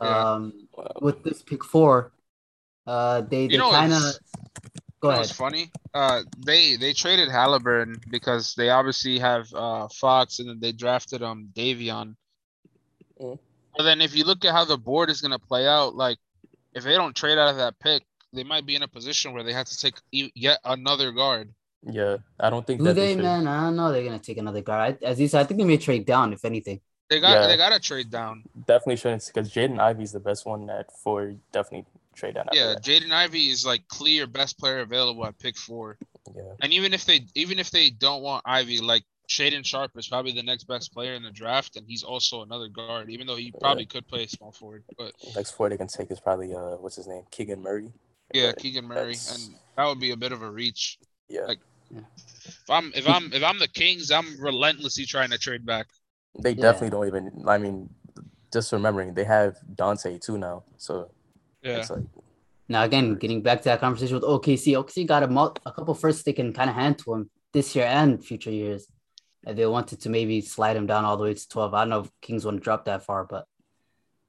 Yeah. 0.00 0.34
Um, 0.34 0.52
Wow. 0.52 0.63
With 1.00 1.22
this 1.22 1.42
pick 1.42 1.64
four, 1.64 2.12
uh, 2.86 3.20
they, 3.22 3.46
they 3.48 3.56
kind 3.58 3.92
of 3.92 4.02
what's- 4.02 4.18
go 5.00 5.08
ahead. 5.10 5.20
what's 5.20 5.32
funny? 5.32 5.70
Uh, 5.92 6.22
they 6.44 6.76
they 6.76 6.92
traded 6.92 7.28
Halliburton 7.28 8.00
because 8.10 8.54
they 8.56 8.70
obviously 8.70 9.18
have 9.18 9.52
uh 9.54 9.88
Fox, 9.88 10.38
and 10.40 10.48
then 10.48 10.58
they 10.60 10.72
drafted 10.72 11.22
um 11.22 11.48
Davion. 11.54 12.16
Mhm. 13.20 13.38
But 13.76 13.82
then 13.84 14.00
if 14.00 14.14
you 14.14 14.24
look 14.24 14.44
at 14.44 14.52
how 14.52 14.64
the 14.64 14.78
board 14.78 15.10
is 15.10 15.20
gonna 15.20 15.38
play 15.38 15.66
out, 15.66 15.94
like 15.94 16.18
if 16.74 16.84
they 16.84 16.94
don't 16.94 17.14
trade 17.14 17.38
out 17.38 17.50
of 17.50 17.56
that 17.56 17.78
pick, 17.78 18.02
they 18.32 18.44
might 18.44 18.66
be 18.66 18.74
in 18.76 18.82
a 18.82 18.88
position 18.88 19.32
where 19.32 19.42
they 19.44 19.52
have 19.52 19.66
to 19.66 19.78
take 19.78 19.94
e- 20.12 20.32
yet 20.34 20.58
another 20.64 21.12
guard. 21.12 21.52
Yeah, 21.86 22.16
I 22.40 22.50
don't 22.50 22.66
think 22.66 22.80
Do 22.80 22.84
that 22.86 22.94
they, 22.94 23.14
should- 23.14 23.22
man? 23.22 23.46
I 23.46 23.64
don't 23.64 23.76
know. 23.76 23.92
They're 23.92 24.04
gonna 24.04 24.18
take 24.18 24.38
another 24.38 24.62
guard. 24.62 25.02
As 25.02 25.20
you 25.20 25.28
said, 25.28 25.40
I 25.40 25.44
think 25.44 25.58
they 25.60 25.66
may 25.66 25.76
trade 25.76 26.06
down, 26.06 26.32
if 26.32 26.44
anything. 26.44 26.80
They 27.10 27.20
got 27.20 27.32
Yeah. 27.34 27.46
they 27.48 27.56
got 27.56 27.70
to 27.70 27.80
trade 27.80 28.10
down. 28.10 28.44
Definitely 28.66 28.96
shouldn't 28.96 29.26
because 29.26 29.50
Jaden 29.52 29.78
Ivey's 29.78 30.12
the 30.12 30.20
best 30.20 30.46
one 30.46 30.68
at 30.70 30.90
four. 30.98 31.34
Definitely 31.52 31.86
trade 32.14 32.34
down. 32.34 32.46
Yeah. 32.52 32.74
Jaden 32.80 33.12
Ivey 33.12 33.50
is 33.50 33.66
like 33.66 33.86
clear 33.88 34.26
best 34.26 34.58
player 34.58 34.80
available 34.80 35.26
at 35.26 35.38
pick 35.38 35.56
four. 35.56 35.98
yeah. 36.34 36.42
And 36.62 36.72
even 36.72 36.94
if 36.94 37.04
they 37.04 37.26
even 37.34 37.58
if 37.58 37.70
they 37.70 37.90
don't 37.90 38.22
want 38.22 38.42
Ivey, 38.46 38.78
like 38.80 39.04
Shaedon 39.28 39.64
Sharpe 39.64 39.96
is 39.96 40.08
probably 40.08 40.32
the 40.32 40.42
next 40.42 40.64
best 40.64 40.92
player 40.92 41.14
in 41.14 41.22
the 41.22 41.30
draft, 41.30 41.76
and 41.76 41.86
he's 41.86 42.02
also 42.02 42.42
another 42.42 42.68
guard, 42.68 43.10
even 43.10 43.26
though 43.26 43.36
he 43.36 43.52
probably 43.60 43.86
could 43.86 44.06
play 44.06 44.26
small 44.26 44.52
forward. 44.52 44.84
But 44.98 45.12
Next 45.34 45.52
four 45.52 45.68
they 45.68 45.76
can 45.76 45.88
take 45.88 46.10
is 46.10 46.20
probably 46.20 46.54
uh, 46.54 46.76
what's 46.76 46.96
his 46.96 47.06
name, 47.06 47.22
Keegan 47.30 47.62
Murray. 47.62 47.90
yeah, 48.34 48.48
But 48.50 48.58
Keegan 48.58 48.84
Murray, 48.86 49.14
that's- 49.14 49.46
and 49.46 49.56
that 49.76 49.86
would 49.86 49.98
be 50.00 50.10
a 50.12 50.16
bit 50.16 50.32
of 50.32 50.42
a 50.42 50.50
reach. 50.50 50.98
yeah, 51.28 51.42
like- 51.42 51.60
If 51.90 52.70
I'm 52.70 52.92
if 52.94 53.08
I'm 53.08 53.32
if 53.32 53.42
I'm 53.42 53.58
the 53.58 53.68
Kings, 53.68 54.10
I'm 54.10 54.38
relentlessly 54.40 55.04
trying 55.06 55.30
to 55.30 55.38
trade 55.38 55.64
back. 55.64 55.86
They 56.40 56.50
Yeah. 56.50 56.62
definitely 56.62 56.90
don't 56.90 57.06
even. 57.06 57.44
I 57.46 57.58
mean, 57.58 57.90
just 58.52 58.72
remembering 58.72 59.14
they 59.14 59.24
have 59.24 59.56
Dante 59.74 60.18
too 60.18 60.38
now, 60.38 60.64
so 60.76 61.10
Yeah, 61.62 61.78
it's 61.78 61.90
like 61.90 62.04
Now, 62.68 62.82
again, 62.84 63.16
getting 63.16 63.42
back 63.42 63.58
to 63.60 63.64
that 63.64 63.80
conversation 63.80 64.14
with 64.14 64.24
OKC, 64.24 64.72
OKC 64.74 65.06
got 65.06 65.22
a, 65.22 65.28
mul- 65.28 65.56
a 65.66 65.72
couple 65.72 65.94
firsts 65.94 66.22
they 66.22 66.32
can 66.32 66.52
kind 66.52 66.70
of 66.70 66.76
hand 66.76 66.98
to 67.00 67.12
him 67.14 67.30
this 67.52 67.76
year 67.76 67.84
and 67.84 68.24
future 68.24 68.50
years. 68.50 68.86
If 69.46 69.56
they 69.56 69.66
wanted 69.66 70.00
to 70.00 70.08
maybe 70.08 70.40
slide 70.40 70.74
him 70.76 70.86
down 70.86 71.04
all 71.04 71.18
the 71.18 71.24
way 71.24 71.34
to 71.34 71.48
12. 71.48 71.74
I 71.74 71.80
don't 71.82 71.90
know 71.90 72.00
if 72.00 72.10
Kings 72.22 72.46
want 72.46 72.56
to 72.58 72.64
drop 72.64 72.86
that 72.86 73.02
far, 73.04 73.24
but. 73.24 73.46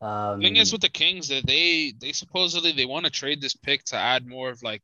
Um, 0.02 0.42
thing 0.42 0.58
is 0.58 0.74
with 0.74 0.82
the 0.82 0.90
Kings 0.90 1.30
that 1.30 1.46
they 1.48 1.94
they 1.98 2.12
supposedly 2.12 2.74
they 2.74 2.86
want 2.86 3.06
to 3.06 3.12
trade 3.12 3.40
this 3.42 3.56
pick 3.56 3.86
to 3.86 3.96
add 3.96 4.28
more 4.28 4.50
of 4.50 4.62
like 4.62 4.82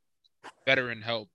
veteran 0.64 1.02
help. 1.02 1.28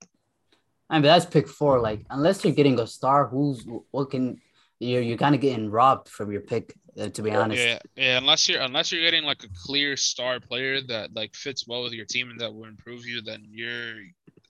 I 0.90 0.96
mean, 0.96 1.04
that's 1.04 1.26
pick 1.28 1.48
four. 1.48 1.80
Like, 1.80 2.02
unless 2.10 2.44
you're 2.44 2.54
getting 2.54 2.80
a 2.80 2.88
star, 2.88 3.28
who's 3.28 3.64
what 3.92 4.10
can 4.10 4.42
you're 4.80 5.02
you're 5.02 5.18
kind 5.18 5.36
of 5.36 5.42
getting 5.42 5.70
robbed 5.72 6.10
from 6.10 6.32
your 6.32 6.42
pick. 6.42 6.76
Uh, 7.00 7.10
to 7.10 7.22
be 7.22 7.32
honest, 7.36 7.68
Yeah, 7.68 7.80
yeah. 7.96 8.18
Unless 8.18 8.48
you're 8.50 8.62
unless 8.62 8.92
you're 8.92 9.02
getting 9.02 9.24
like 9.24 9.44
a 9.44 9.48
clear 9.66 9.96
star 9.98 10.40
player 10.40 10.82
that 10.82 11.14
like 11.16 11.36
fits 11.36 11.68
well 11.68 11.84
with 11.84 11.94
your 11.94 12.06
team 12.06 12.30
and 12.30 12.40
that 12.40 12.54
will 12.54 12.66
improve 12.66 13.06
you, 13.06 13.22
then 13.22 13.46
you're 13.50 13.96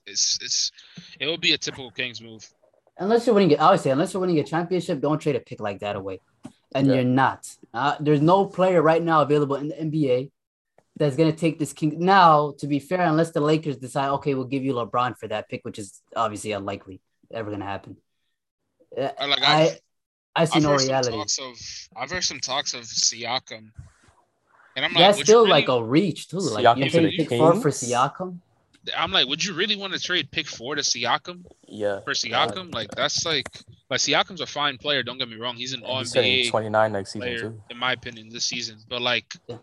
it's 0.06 0.38
it's 0.42 0.72
it 1.20 1.26
will 1.26 1.38
be 1.38 1.52
a 1.52 1.58
typical 1.58 1.90
Kings 1.90 2.20
move. 2.20 2.48
unless 2.98 3.26
you're 3.26 3.34
winning, 3.34 3.58
I 3.58 3.64
always 3.66 3.82
say, 3.82 3.90
unless 3.90 4.12
you're 4.12 4.20
winning 4.20 4.38
a 4.38 4.44
championship, 4.44 5.00
don't 5.00 5.18
trade 5.20 5.36
a 5.36 5.40
pick 5.40 5.60
like 5.60 5.80
that 5.80 5.96
away. 5.96 6.20
And 6.74 6.90
Yeah. 6.90 6.94
you're 6.94 7.04
not. 7.04 7.48
Uh, 7.72 7.96
there's 8.00 8.20
no 8.20 8.46
player 8.46 8.82
right 8.82 9.02
now 9.02 9.22
available 9.22 9.56
in 9.56 9.68
the 9.68 9.80
NBA 9.80 10.30
that's 10.96 11.16
gonna 11.16 11.32
take 11.32 11.58
this 11.58 11.72
king. 11.72 12.00
Now, 12.00 12.54
to 12.58 12.66
be 12.66 12.78
fair, 12.80 13.02
unless 13.02 13.30
the 13.32 13.40
Lakers 13.40 13.76
decide, 13.78 14.10
okay, 14.10 14.34
we'll 14.34 14.44
give 14.44 14.64
you 14.64 14.74
LeBron 14.74 15.16
for 15.18 15.28
that 15.28 15.48
pick, 15.48 15.64
which 15.64 15.78
is 15.78 16.02
obviously 16.16 16.52
unlikely 16.52 17.00
ever 17.32 17.50
gonna 17.50 17.64
happen. 17.64 17.96
Uh, 18.96 19.10
I 19.18 19.26
like 19.26 19.42
I 19.42 19.54
I've, 19.54 19.80
I 20.36 20.44
see 20.44 20.56
I've 20.56 20.62
no 20.62 20.76
reality. 20.76 21.16
of 21.18 21.58
I've 21.96 22.10
heard 22.10 22.24
some 22.24 22.40
talks 22.40 22.74
of 22.74 22.82
Siakam, 22.82 23.70
and 24.76 24.84
I'm 24.84 24.92
like, 24.92 24.98
That's 24.98 25.18
would 25.18 25.26
still 25.26 25.40
you 25.46 25.52
really, 25.52 25.66
like 25.66 25.68
a 25.68 25.82
reach 25.82 26.28
too. 26.28 26.38
Like 26.38 26.64
Siakam 26.64 26.78
you 26.78 26.90
to 26.90 26.90
take 26.90 27.10
the 27.10 27.24
pick 27.26 27.38
four 27.38 27.54
for 27.60 27.70
Siakam. 27.70 28.38
I'm 28.96 29.12
like, 29.12 29.26
would 29.26 29.44
you 29.44 29.52
really 29.54 29.76
want 29.76 29.92
to 29.92 29.98
trade 29.98 30.30
pick 30.30 30.46
four 30.46 30.74
to 30.76 30.82
Siakam 30.82 31.44
yeah. 31.66 32.00
for 32.00 32.12
Siakam? 32.12 32.72
Like 32.72 32.90
that's 32.92 33.26
like, 33.26 33.46
like 33.90 34.00
Siakam's 34.00 34.40
a 34.40 34.46
fine 34.46 34.78
player. 34.78 35.02
Don't 35.02 35.18
get 35.18 35.28
me 35.28 35.36
wrong, 35.36 35.56
he's 35.56 35.72
an 35.72 35.82
All 35.82 36.02
NBA 36.02 36.50
29 36.50 36.92
next 36.92 37.12
season 37.12 37.20
player, 37.20 37.38
too. 37.40 37.62
in 37.70 37.76
my 37.76 37.92
opinion, 37.92 38.28
this 38.30 38.44
season. 38.44 38.78
But 38.88 39.02
like, 39.02 39.34
Yeah. 39.48 39.56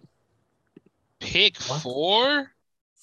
pick 1.19 1.58
What? 1.63 1.82
four. 1.82 2.51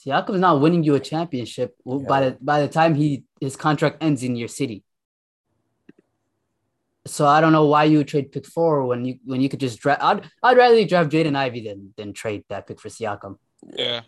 Siakam's 0.05 0.41
not 0.41 0.61
winning 0.61 0.83
you 0.83 0.95
a 0.97 1.01
championship 1.01 1.77
w- 1.85 2.05
by 2.07 2.21
the 2.29 2.39
by 2.41 2.61
the 2.61 2.69
time 2.69 2.95
he 2.95 3.25
his 3.41 3.57
contract 3.57 3.99
ends 4.03 4.23
in 4.23 4.37
your 4.37 4.49
city. 4.49 4.83
So 7.07 7.27
I 7.27 7.41
don't 7.41 7.53
know 7.53 7.67
why 7.67 7.85
you 7.85 7.99
would 7.99 8.09
trade 8.09 8.31
pick 8.31 8.47
four 8.47 8.87
when 8.87 9.05
you 9.05 9.19
when 9.25 9.41
you 9.41 9.49
could 9.49 9.59
just 9.61 9.81
draft. 9.81 10.03
I'd 10.03 10.25
I'd 10.43 10.57
rather 10.57 10.85
draft 10.87 11.11
Jaden 11.11 11.35
Ivey 11.37 11.65
than 11.67 11.93
than 11.97 12.13
trade 12.13 12.45
that 12.49 12.67
pick 12.69 12.81
for 12.81 12.89
Siakam. 12.89 13.39
Yeah. 13.77 14.03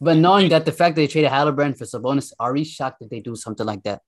But 0.00 0.16
knowing 0.16 0.48
that 0.48 0.64
the 0.64 0.72
fact 0.72 0.96
that 0.96 1.02
they 1.02 1.06
traded 1.06 1.30
Halliburton 1.30 1.74
for 1.74 1.84
Sabonis, 1.84 2.32
are 2.40 2.52
we 2.52 2.64
shocked 2.64 3.00
that 3.00 3.10
they 3.10 3.20
do 3.20 3.36
something 3.36 3.66
like 3.66 3.82
that? 3.84 4.00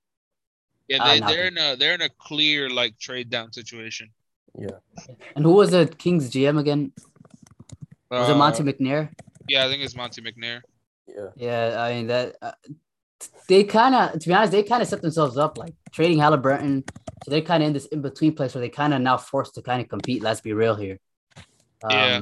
Yeah, 0.89 0.99
Ah, 1.01 1.07
they, 1.13 1.21
nah. 1.21 1.27
they're 1.29 1.47
in 1.49 1.59
a 1.59 1.77
they're 1.77 1.95
in 1.95 2.01
a 2.03 2.09
clear 2.09 2.71
like 2.71 2.99
trade 2.99 3.29
down 3.29 3.53
situation. 3.53 4.11
Yeah. 4.59 4.79
And 5.35 5.45
who 5.45 5.53
was 5.53 5.71
the 5.71 5.87
Kings 5.87 6.31
GM 6.31 6.59
again? 6.59 6.93
Was 8.11 8.29
it 8.31 8.33
Uh, 8.33 8.39
Monte 8.39 8.63
McNair? 8.63 9.11
Yeah, 9.49 9.67
I 9.67 9.69
think 9.69 9.83
it's 9.83 9.95
Monte 9.95 10.23
McNair. 10.23 10.63
Yeah. 11.07 11.29
Yeah, 11.37 11.77
I 11.79 11.93
mean 11.95 12.07
that 12.07 12.37
uh, 12.41 12.53
they 13.49 13.65
kind 13.65 13.95
of, 13.95 14.19
to 14.21 14.29
be 14.29 14.35
honest, 14.35 14.53
they 14.53 14.63
kind 14.63 14.81
of 14.83 14.89
set 14.89 15.03
themselves 15.03 15.37
up 15.37 15.59
like 15.59 15.75
trading 15.93 16.19
Halliburton. 16.19 16.85
So 17.25 17.31
they're 17.31 17.41
kind 17.41 17.63
of 17.63 17.69
in 17.69 17.73
this 17.73 17.87
in 17.87 18.03
between 18.03 18.35
place 18.35 18.55
where 18.55 18.61
they 18.61 18.69
kind 18.69 18.93
of 18.95 19.01
now 19.01 19.17
forced 19.17 19.55
to 19.55 19.63
kind 19.63 19.81
of 19.81 19.89
compete. 19.89 20.23
Let's 20.23 20.41
be 20.41 20.53
real 20.53 20.75
here. 20.75 20.99
Um, 21.85 21.91
Yeah. 21.91 22.21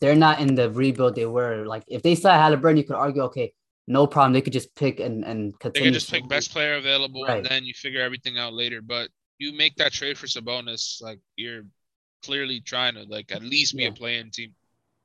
They're 0.00 0.16
not 0.16 0.40
in 0.40 0.54
the 0.54 0.70
rebuild 0.70 1.14
they 1.14 1.26
were. 1.26 1.66
Like 1.66 1.84
if 1.86 2.02
they 2.02 2.14
still 2.14 2.30
had 2.30 2.40
Halliburton, 2.40 2.78
you 2.78 2.84
could 2.84 2.96
argue, 2.96 3.22
okay, 3.24 3.52
no 3.86 4.06
problem. 4.06 4.32
They 4.32 4.40
could 4.40 4.52
just 4.52 4.74
pick 4.74 4.98
and 5.00 5.24
and 5.24 5.52
They 5.52 5.56
continue. 5.58 5.86
can 5.88 5.94
just 5.94 6.10
pick 6.10 6.26
best 6.28 6.52
player 6.52 6.74
available 6.76 7.24
Right. 7.24 7.38
and 7.38 7.46
then 7.46 7.64
you 7.64 7.74
figure 7.74 8.00
everything 8.00 8.38
out 8.38 8.52
later. 8.54 8.80
But 8.80 9.10
you 9.38 9.52
make 9.52 9.76
that 9.76 9.92
trade 9.92 10.16
for 10.16 10.26
Sabonis, 10.26 11.02
like 11.02 11.18
you're 11.36 11.64
clearly 12.22 12.60
trying 12.60 12.94
to 12.94 13.02
like 13.04 13.30
at 13.32 13.42
least 13.42 13.76
be 13.76 13.82
Yeah. 13.82 13.90
a 13.90 13.92
playing 13.92 14.30
team. 14.30 14.54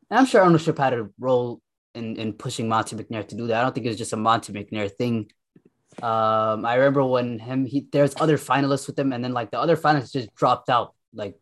And 0.09 0.19
I'm 0.19 0.25
sure 0.25 0.41
ownership 0.43 0.77
had 0.77 0.93
a 0.93 1.09
role 1.19 1.61
in, 1.93 2.15
in 2.17 2.33
pushing 2.33 2.67
Monte 2.69 2.95
McNair 2.95 3.27
to 3.27 3.35
do 3.35 3.47
that. 3.47 3.59
I 3.59 3.63
don't 3.63 3.73
think 3.73 3.85
it 3.85 3.89
was 3.89 3.97
just 3.97 4.13
a 4.13 4.17
Monte 4.17 4.53
McNair 4.53 4.89
thing. 4.91 5.31
Um, 6.01 6.65
I 6.65 6.75
remember 6.75 7.05
when 7.05 7.39
him 7.39 7.65
he 7.65 7.87
there's 7.91 8.13
other 8.19 8.37
finalists 8.37 8.87
with 8.87 8.97
him, 8.97 9.13
and 9.13 9.23
then 9.23 9.33
like 9.33 9.51
the 9.51 9.59
other 9.59 9.77
finalists 9.77 10.13
just 10.13 10.33
dropped 10.35 10.69
out. 10.69 10.93
Like 11.13 11.35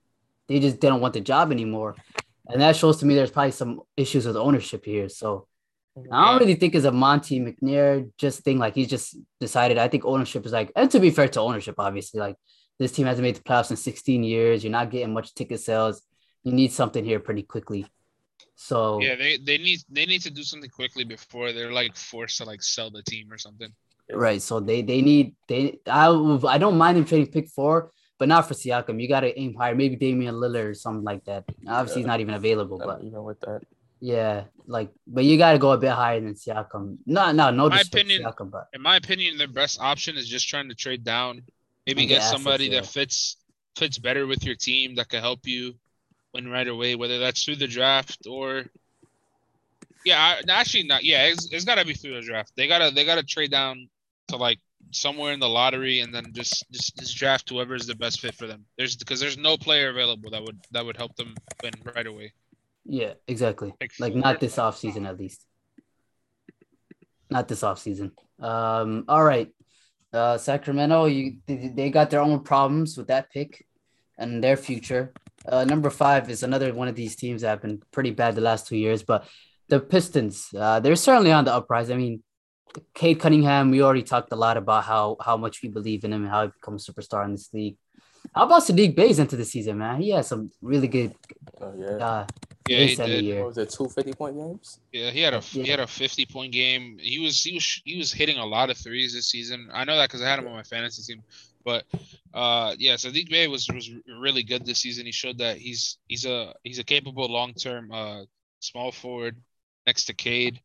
they 0.48 0.60
just 0.60 0.80
didn't 0.80 1.02
want 1.02 1.14
the 1.14 1.22
job 1.22 1.52
anymore. 1.52 1.96
And 2.48 2.62
that 2.62 2.76
shows 2.76 2.98
to 2.98 3.06
me 3.06 3.16
there's 3.16 3.32
probably 3.32 3.52
some 3.52 3.82
issues 3.96 4.26
with 4.26 4.36
ownership 4.36 4.84
here. 4.86 5.10
So 5.10 5.48
I 6.12 6.32
don't 6.32 6.40
really 6.40 6.56
think 6.56 6.76
it's 6.76 6.86
a 6.86 6.92
Monte 6.92 7.40
McNair 7.40 8.12
just 8.18 8.44
thing. 8.44 8.58
Like 8.60 8.76
he's 8.76 8.90
just 8.90 9.18
decided. 9.40 9.78
I 9.78 9.88
think 9.88 10.06
ownership 10.06 10.46
is 10.46 10.52
like, 10.52 10.72
and 10.76 10.90
to 10.92 11.00
be 11.00 11.10
fair 11.10 11.28
to 11.30 11.40
ownership, 11.40 11.76
obviously, 11.78 12.20
like 12.20 12.36
this 12.80 12.92
team 12.92 13.06
hasn't 13.06 13.24
made 13.24 13.36
the 13.36 13.42
playoffs 13.42 13.72
in 13.72 13.78
16 13.78 14.24
years. 14.24 14.64
You're 14.64 14.72
not 14.72 14.92
getting 14.92 15.14
much 15.14 15.34
ticket 15.34 15.62
sales. 15.62 16.02
You 16.44 16.52
need 16.52 16.74
something 16.74 17.06
here 17.06 17.20
pretty 17.20 17.44
quickly. 17.44 17.88
So 18.56 19.00
Yeah, 19.00 19.16
they, 19.16 19.38
they 19.38 19.58
need 19.58 19.80
they 19.90 20.06
need 20.06 20.22
to 20.24 20.32
do 20.32 20.44
something 20.44 20.70
quickly 20.70 21.04
before 21.04 21.54
they're 21.54 21.72
like 21.72 21.96
forced 21.96 22.38
to 22.38 22.46
like 22.46 22.62
sell 22.62 22.92
the 22.92 23.04
team 23.04 23.32
or 23.32 23.38
something. 23.38 23.72
Right. 24.12 24.42
So 24.42 24.60
they 24.60 24.82
they 24.82 25.02
need 25.02 25.36
they 25.48 25.80
I 25.88 26.08
I 26.48 26.58
don't 26.58 26.78
mind 26.78 26.98
them 26.98 27.06
trading 27.06 27.32
pick 27.32 27.48
four, 27.50 27.92
but 28.20 28.28
not 28.28 28.48
for 28.48 28.54
Siakam. 28.54 29.02
You 29.02 29.08
got 29.08 29.22
to 29.22 29.40
aim 29.40 29.54
higher. 29.56 29.76
Maybe 29.76 29.96
Damian 29.96 30.36
Lillard 30.36 30.66
or 30.66 30.74
something 30.74 31.04
like 31.04 31.24
that. 31.26 31.46
Obviously, 31.68 32.02
he's 32.02 32.08
not 32.08 32.20
even 32.20 32.34
available, 32.36 32.78
Not 32.80 32.88
but 32.88 33.04
even 33.04 33.24
with 33.24 33.40
that. 33.42 33.62
yeah, 34.02 34.44
like 34.68 34.90
but 35.08 35.24
you 35.24 35.38
got 35.38 35.54
to 35.54 35.58
go 35.58 35.72
a 35.72 35.78
bit 35.78 35.92
higher 35.92 36.20
than 36.20 36.34
Siakam. 36.36 36.98
No, 37.06 37.32
no, 37.32 37.50
no 37.50 37.70
My 37.70 37.82
opinion- 37.82 38.24
Siakam, 38.24 38.52
but 38.52 38.68
In 38.74 38.82
my 38.82 38.98
opinion, 38.98 39.38
their 39.38 39.48
best 39.48 39.80
option 39.80 40.18
is 40.18 40.28
just 40.28 40.48
trying 40.50 40.70
to 40.70 40.76
trade 40.76 41.04
down. 41.04 41.42
Maybe 41.88 42.02
And 42.02 42.10
get 42.10 42.22
get 42.22 42.32
somebody 42.32 42.68
assets, 42.76 42.88
that 42.94 43.00
fits 43.00 43.38
fits 43.78 43.98
better 43.98 44.28
with 44.28 44.44
your 44.44 44.56
team 44.56 44.96
that 44.96 45.10
can 45.10 45.22
help 45.22 45.48
you 45.48 45.74
win 46.34 46.48
right 46.50 46.68
away, 46.68 46.96
whether 46.96 47.20
that's 47.20 47.44
through 47.44 47.56
the 47.56 47.68
draft 47.68 48.28
or 48.28 48.66
yeah, 50.06 50.20
I, 50.20 50.52
actually 50.52 50.84
not. 50.84 51.04
Yeah, 51.04 51.28
it's, 51.28 51.52
it's 51.52 51.64
got 51.64 51.76
to 51.76 51.86
be 51.86 51.94
through 51.94 52.16
the 52.16 52.22
draft. 52.28 52.52
They 52.58 52.68
gotta 52.68 52.92
they 52.94 53.06
gotta 53.06 53.24
trade 53.24 53.52
down 53.52 53.88
to 54.34 54.38
like 54.38 54.60
somewhere 54.92 55.34
in 55.34 55.40
the 55.40 55.50
lottery 55.50 56.02
and 56.02 56.14
then 56.14 56.26
just 56.34 56.66
just, 56.72 56.98
just 56.98 57.18
draft 57.18 57.50
whoever 57.50 57.76
is 57.76 57.88
the 57.88 57.96
best 57.96 58.20
fit 58.20 58.36
for 58.36 58.48
them. 58.48 58.66
There's 58.78 58.96
because 58.96 59.20
there's 59.20 59.38
no 59.38 59.58
player 59.58 59.90
available 59.90 60.30
that 60.32 60.44
would 60.44 60.60
that 60.72 60.86
would 60.86 60.98
help 60.98 61.16
them 61.16 61.36
win 61.64 61.74
right 61.96 62.08
away. 62.08 62.34
yeah, 62.86 63.14
exactly. 63.28 63.74
Pick 63.80 63.92
Like 64.00 64.16
not 64.16 64.40
this 64.40 64.58
offseason 64.58 65.08
at 65.08 65.18
least. 65.18 65.46
Not 67.30 67.48
this 67.48 67.62
offseason. 67.62 68.12
Um, 68.40 69.06
all 69.08 69.24
right. 69.24 69.50
Uh 70.12 70.38
Sacramento, 70.38 71.06
you 71.06 71.38
they 71.48 71.90
got 71.90 72.10
their 72.10 72.22
own 72.22 72.42
problems 72.42 72.98
with 72.98 73.08
that 73.08 73.32
pick 73.32 73.66
and 74.18 74.44
their 74.44 74.58
future. 74.58 75.14
Uh, 75.46 75.66
number 75.66 75.90
five 75.90 76.30
is 76.30 76.44
another 76.44 76.74
one 76.74 76.88
of 76.88 76.96
these 76.96 77.16
teams 77.16 77.42
that 77.42 77.50
have 77.50 77.62
been 77.62 77.82
pretty 77.92 78.12
bad 78.12 78.36
the 78.36 78.42
last 78.42 78.68
two 78.68 78.78
years, 78.78 79.04
but 79.04 79.28
the 79.68 79.80
Pistons, 79.80 80.48
uh, 80.58 80.80
they're 80.80 80.96
certainly 80.96 81.32
on 81.32 81.46
the 81.46 81.54
uprise. 81.54 81.90
I 81.90 81.98
mean, 81.98 82.24
Cade 82.94 83.20
Cunningham, 83.20 83.72
we 83.72 83.82
already 83.82 84.04
talked 84.04 84.32
a 84.32 84.36
lot 84.36 84.58
about 84.58 84.84
how 84.84 85.18
how 85.24 85.38
much 85.38 85.62
we 85.62 85.70
believe 85.70 86.04
in 86.04 86.14
him 86.14 86.24
and 86.24 86.32
how 86.32 86.44
he 86.46 86.52
becomes 86.52 86.88
a 86.88 86.94
superstar 86.94 87.26
in 87.26 87.32
this 87.32 87.54
league. 87.54 87.78
How 88.34 88.46
about 88.46 88.64
Sadiq 88.64 88.96
Bey's 88.96 89.20
into 89.20 89.36
the 89.36 89.46
season, 89.46 89.78
man? 89.78 90.02
He 90.02 90.10
has 90.12 90.28
some 90.28 90.52
really 90.62 90.88
good 90.88 91.14
Oh 91.62 91.74
yeah. 91.78 92.06
uh, 92.06 92.28
Yeah, 92.68 92.78
he 92.80 92.86
games 92.88 93.00
end 93.00 93.12
of 93.12 93.18
the 93.18 93.22
did. 93.24 93.38
What 93.40 93.48
was 93.48 93.58
it? 93.58 93.70
Two 93.70 93.90
50 93.90 94.14
point 94.14 94.38
games? 94.38 94.80
Yeah, 94.92 95.12
he 95.12 95.22
had 95.22 95.34
a 95.34 95.40
he 95.40 95.68
had 95.68 95.80
a 95.80 95.88
fifty 95.88 96.26
point 96.26 96.54
game. 96.54 96.98
He 97.00 97.20
was 97.20 97.44
he 97.44 97.56
was 97.56 97.82
he 97.86 97.98
was 97.98 98.12
hitting 98.12 98.38
a 98.38 98.46
lot 98.46 98.70
of 98.70 98.78
threes 98.78 99.14
this 99.14 99.28
season. 99.28 99.70
I 99.74 99.84
know 99.84 99.98
that 99.98 100.10
because 100.10 100.22
I 100.22 100.30
had 100.30 100.40
him 100.40 100.48
on 100.48 100.54
my 100.54 100.64
fantasy 100.64 101.14
team. 101.14 101.24
But 101.66 101.86
uh, 102.34 102.76
yeah, 102.78 102.96
Sadiq 102.96 103.30
Bey 103.30 103.48
was 103.48 103.68
was 103.70 103.90
really 104.20 104.44
good 104.44 104.66
this 104.66 104.80
season. 104.80 105.06
He 105.06 105.12
showed 105.12 105.38
that 105.38 105.58
he's 105.58 105.98
he's 106.08 106.26
a 106.26 106.54
he's 106.64 106.80
a 106.80 106.84
capable 106.84 107.28
long 107.28 107.54
term 107.54 107.92
uh 107.92 108.22
small 108.60 108.92
forward 108.92 109.38
next 109.86 110.06
to 110.06 110.14
Cade. 110.14 110.60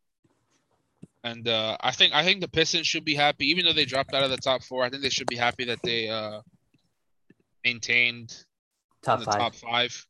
And 1.23 1.47
uh, 1.47 1.75
I 1.81 1.91
think 1.91 2.13
I 2.13 2.23
think 2.23 2.39
the 2.41 2.47
Pistons 2.47 2.87
should 2.87 3.03
be 3.03 3.15
happy, 3.15 3.47
even 3.49 3.65
though 3.65 3.73
they 3.73 3.85
dropped 3.85 4.13
out 4.13 4.23
of 4.23 4.29
the 4.29 4.37
top 4.37 4.63
four. 4.63 4.83
I 4.85 4.89
think 4.89 5.01
they 5.03 5.09
should 5.09 5.27
be 5.27 5.35
happy 5.35 5.65
that 5.65 5.79
they 5.83 6.07
uh 6.09 6.41
maintained 7.65 8.31
in 8.31 8.45
Top 9.03 9.19
the 9.19 9.25
five. 9.25 9.37
top 9.37 9.55
five 9.55 10.07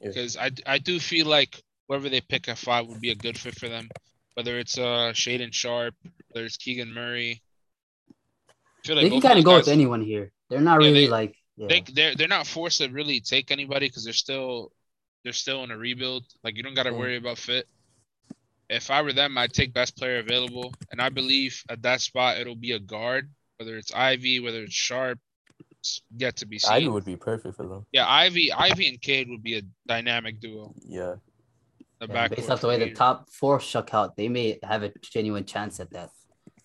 Yeah. 0.00 0.08
because 0.08 0.36
I, 0.36 0.50
I 0.66 0.78
do 0.78 0.98
feel 1.00 1.26
like 1.26 1.60
whoever 1.88 2.08
they 2.08 2.20
pick 2.20 2.48
at 2.48 2.58
five 2.58 2.86
would 2.86 3.00
be 3.00 3.10
a 3.10 3.14
good 3.16 3.36
fit 3.38 3.58
for 3.58 3.68
them. 3.68 3.88
Whether 4.34 4.58
it's 4.58 4.78
uh 4.78 5.12
Shaedon 5.14 5.52
Sharpe, 5.52 5.94
whether 6.30 6.46
it's 6.46 6.56
Keegan 6.56 6.92
Murray. 6.94 7.42
I 8.08 8.86
feel 8.86 8.96
like 8.96 9.04
They 9.04 9.10
can 9.10 9.20
kind 9.20 9.38
of 9.38 9.44
go 9.44 9.56
with 9.56 9.68
anyone 9.68 10.00
here. 10.02 10.30
They're 10.48 10.60
not 10.60 10.80
Yeah, 10.80 10.88
really 10.88 11.04
they- 11.06 11.10
like 11.10 11.34
yeah. 11.56 11.66
They 11.68 11.80
they're 11.92 12.14
they're 12.14 12.28
not 12.28 12.46
forced 12.46 12.78
to 12.78 12.88
really 12.88 13.20
take 13.20 13.50
anybody 13.50 13.88
because 13.88 14.04
they're 14.04 14.12
still 14.14 14.72
they're 15.24 15.32
still 15.34 15.62
in 15.64 15.70
a 15.70 15.76
rebuild. 15.76 16.24
Like 16.42 16.56
you 16.56 16.62
don't 16.62 16.74
got 16.74 16.84
to 16.84 16.92
worry 16.94 17.16
about 17.16 17.36
fit. 17.36 17.66
If 18.70 18.88
I 18.88 19.02
were 19.02 19.12
them, 19.12 19.36
I'd 19.36 19.52
take 19.52 19.74
best 19.74 19.96
player 19.98 20.18
available, 20.20 20.72
and 20.92 21.02
I 21.02 21.08
believe 21.08 21.60
at 21.68 21.82
that 21.82 22.00
spot 22.00 22.38
it'll 22.38 22.54
be 22.54 22.72
a 22.72 22.78
guard, 22.78 23.28
whether 23.58 23.76
it's 23.76 23.92
Ivey, 23.92 24.38
whether 24.38 24.62
it's 24.62 24.74
Sharpe. 24.74 25.18
It's 25.80 26.02
yet 26.16 26.36
to 26.36 26.46
be 26.46 26.58
seen. 26.58 26.72
Ivey 26.72 26.88
would 26.88 27.04
be 27.04 27.16
perfect 27.16 27.56
for 27.56 27.66
them. 27.66 27.84
Yeah, 27.90 28.06
Ivey, 28.08 28.52
Ivey 28.52 28.88
and 28.88 29.00
Cade 29.00 29.28
would 29.28 29.42
be 29.42 29.56
a 29.58 29.62
dynamic 29.88 30.38
duo. 30.38 30.72
Yeah. 30.86 31.16
The 31.98 32.06
yeah, 32.06 32.14
back 32.14 32.30
based 32.30 32.48
off 32.48 32.60
the 32.60 32.68
way 32.68 32.78
the 32.78 32.92
top 32.92 33.28
four 33.30 33.58
shook 33.60 33.92
out, 33.92 34.16
they 34.16 34.28
may 34.28 34.58
have 34.62 34.84
a 34.84 34.92
genuine 35.02 35.44
chance 35.44 35.80
at 35.80 35.90
that. 35.92 36.10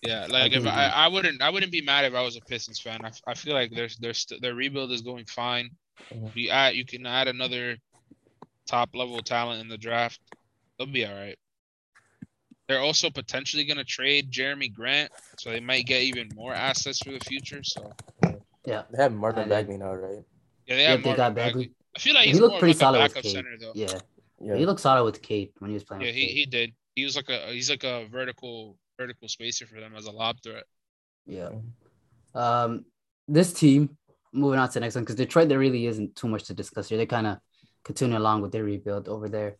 Yeah, 0.01 0.27
like 0.29 0.51
if 0.51 0.67
I. 0.67 0.87
I 0.87 1.07
wouldn't 1.07 1.41
I 1.41 1.49
wouldn't 1.49 1.71
be 1.71 1.81
mad 1.81 2.05
if 2.05 2.13
I 2.13 2.21
was 2.21 2.35
a 2.37 2.41
Pistons 2.41 2.79
fan. 2.79 3.03
I, 3.03 3.11
I 3.25 3.33
feel 3.33 3.53
like 3.55 3.71
there's 3.71 3.97
there's 3.97 4.19
st- 4.19 4.41
their 4.41 4.53
rebuild 4.53 4.91
is 4.91 5.01
going 5.01 5.25
fine. 5.25 5.71
Mhm. 6.13 6.31
You 6.35 6.49
add 6.49 6.75
you 6.75 6.85
can 6.85 7.05
add 7.07 7.27
another 7.27 7.77
top 8.67 8.95
level 8.95 9.19
talent 9.21 9.61
in 9.61 9.67
the 9.69 9.77
draft. 9.77 10.19
They'll 10.77 10.87
be 10.87 11.05
all 11.05 11.15
right. 11.15 11.37
They're 12.67 12.81
also 12.81 13.09
potentially 13.09 13.63
going 13.65 13.77
to 13.77 13.83
trade 13.83 14.31
Jerami 14.31 14.73
Grant, 14.73 15.11
so 15.37 15.51
they 15.51 15.59
might 15.59 15.85
get 15.85 16.01
even 16.01 16.29
more 16.35 16.53
assets 16.53 16.99
for 16.99 17.11
the 17.11 17.19
future. 17.19 17.61
So 17.63 17.93
Yeah. 18.65 18.83
They 18.91 19.03
have 19.03 19.13
Marvin 19.13 19.43
I. 19.43 19.47
Bagley 19.47 19.77
now, 19.77 19.93
right? 19.93 20.23
yeah, 20.65 20.75
they 20.75 20.81
Yeah, 20.81 20.89
have 20.91 21.03
they 21.03 21.13
got 21.15 21.35
Bagley. 21.35 21.65
Bagley. 21.65 21.71
I 21.95 21.99
feel 21.99 22.13
like 22.15 22.23
He 22.25 22.31
he's 22.31 22.39
looked 22.39 22.53
more 22.53 22.59
pretty 22.59 22.73
like 22.73 22.79
solid 22.79 22.99
a 22.99 23.03
with 23.03 23.13
backup 23.13 23.31
center 23.31 23.57
though. 23.59 23.71
Yeah. 23.75 23.99
Yeah. 24.41 24.55
He 24.57 24.65
looked 24.65 24.81
solid 24.81 25.03
with 25.03 25.21
Cade 25.21 25.51
when 25.59 25.69
he 25.69 25.75
was 25.75 25.83
playing 25.83 26.01
Yeah, 26.01 26.07
with 26.07 26.15
he, 26.15 26.25
he 26.27 26.45
did. 26.45 26.73
He 26.95 27.03
was 27.03 27.15
like 27.15 27.29
a 27.29 27.51
he's 27.51 27.69
like 27.69 27.83
a 27.83 28.05
vertical 28.11 28.77
vertical 28.97 29.27
spacer 29.27 29.65
for 29.67 29.79
them 29.79 29.93
as 29.95 30.05
a 30.07 30.11
lob 30.11 30.37
threat. 30.41 30.63
Yeah. 31.25 31.49
Um, 32.33 32.85
this 33.27 33.53
team, 33.53 33.97
moving 34.33 34.59
on 34.59 34.67
to 34.67 34.73
the 34.75 34.79
next 34.81 34.95
one, 34.95 35.03
because 35.03 35.15
Detroit, 35.15 35.49
there 35.49 35.59
really 35.59 35.85
isn't 35.87 36.15
too 36.15 36.27
much 36.27 36.43
to 36.45 36.53
discuss 36.53 36.89
here. 36.89 36.97
They 36.97 37.05
kind 37.05 37.27
of 37.27 37.37
continue 37.83 38.17
along 38.17 38.41
with 38.41 38.51
their 38.51 38.63
rebuild 38.63 39.07
over 39.07 39.29
there. 39.29 39.57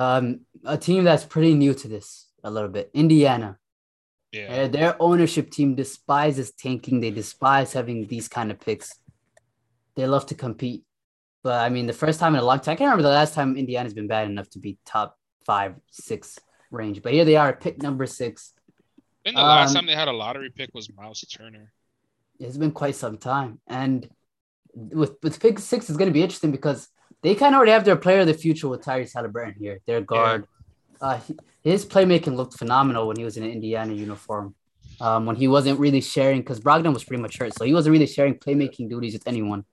Um, 0.00 0.46
a 0.64 0.78
team 0.78 1.04
that's 1.04 1.26
pretty 1.26 1.52
new 1.52 1.74
to 1.74 1.86
this 1.86 2.28
a 2.42 2.50
little 2.50 2.70
bit, 2.70 2.90
Indiana. 2.94 3.58
Yeah. 4.32 4.66
Their 4.68 4.96
ownership 4.98 5.50
team 5.50 5.74
despises 5.74 6.52
tanking. 6.52 7.00
They 7.00 7.10
despise 7.10 7.74
having 7.74 8.06
these 8.06 8.26
kind 8.26 8.50
of 8.50 8.58
picks. 8.58 8.94
They 9.96 10.06
love 10.06 10.24
to 10.26 10.34
compete. 10.34 10.84
But 11.42 11.60
I 11.60 11.68
mean, 11.68 11.86
the 11.86 11.92
first 11.92 12.18
time 12.18 12.34
in 12.34 12.40
a 12.40 12.44
long 12.44 12.60
time, 12.60 12.72
I 12.72 12.76
can't 12.76 12.86
remember 12.86 13.02
the 13.02 13.10
last 13.10 13.34
time 13.34 13.58
Indiana's 13.58 13.92
been 13.92 14.08
bad 14.08 14.30
enough 14.30 14.48
to 14.50 14.58
be 14.58 14.78
top 14.86 15.18
five, 15.44 15.74
six 15.90 16.38
range. 16.70 17.02
But 17.02 17.12
here 17.12 17.26
they 17.26 17.36
are, 17.36 17.52
pick 17.52 17.82
number 17.82 18.06
six. 18.06 18.54
I 19.26 19.32
the 19.32 19.36
last 19.36 19.70
um, 19.70 19.74
time 19.74 19.86
they 19.86 19.94
had 19.94 20.08
a 20.08 20.12
lottery 20.12 20.48
pick 20.48 20.70
was 20.72 20.90
Miles 20.90 21.20
Turner. 21.20 21.72
It's 22.38 22.56
been 22.56 22.72
quite 22.72 22.94
some 22.94 23.18
time. 23.18 23.60
And 23.66 24.08
with 24.72 25.16
with 25.22 25.40
pick 25.40 25.58
six, 25.58 25.90
it's 25.90 25.98
going 25.98 26.08
to 26.08 26.14
be 26.14 26.22
interesting 26.22 26.52
because 26.52 26.88
they 27.22 27.34
kind 27.34 27.54
of 27.54 27.58
already 27.58 27.72
have 27.72 27.84
their 27.84 27.96
player 27.96 28.20
of 28.20 28.26
the 28.26 28.34
future 28.34 28.68
with 28.68 28.82
Tyrese 28.82 29.12
Halliburton 29.14 29.54
here, 29.58 29.80
their 29.86 30.00
guard. 30.00 30.46
Uh, 31.00 31.18
he- 31.18 31.36
his 31.62 31.84
playmaking 31.84 32.36
looked 32.36 32.56
phenomenal 32.56 33.06
when 33.06 33.16
he 33.18 33.24
was 33.24 33.36
in 33.36 33.42
an 33.44 33.50
Indiana 33.50 33.92
uniform. 33.92 34.54
Um, 35.00 35.24
when 35.24 35.36
he 35.36 35.48
wasn't 35.48 35.78
really 35.80 36.02
sharing, 36.02 36.40
because 36.40 36.60
Brogdon 36.60 36.92
was 36.92 37.04
pretty 37.04 37.22
much 37.22 37.38
hurt, 37.38 37.54
so 37.56 37.64
he 37.64 37.72
wasn't 37.72 37.92
really 37.94 38.06
sharing 38.06 38.34
playmaking 38.34 38.90
duties 38.90 39.14
with 39.14 39.26
anyone. 39.26 39.64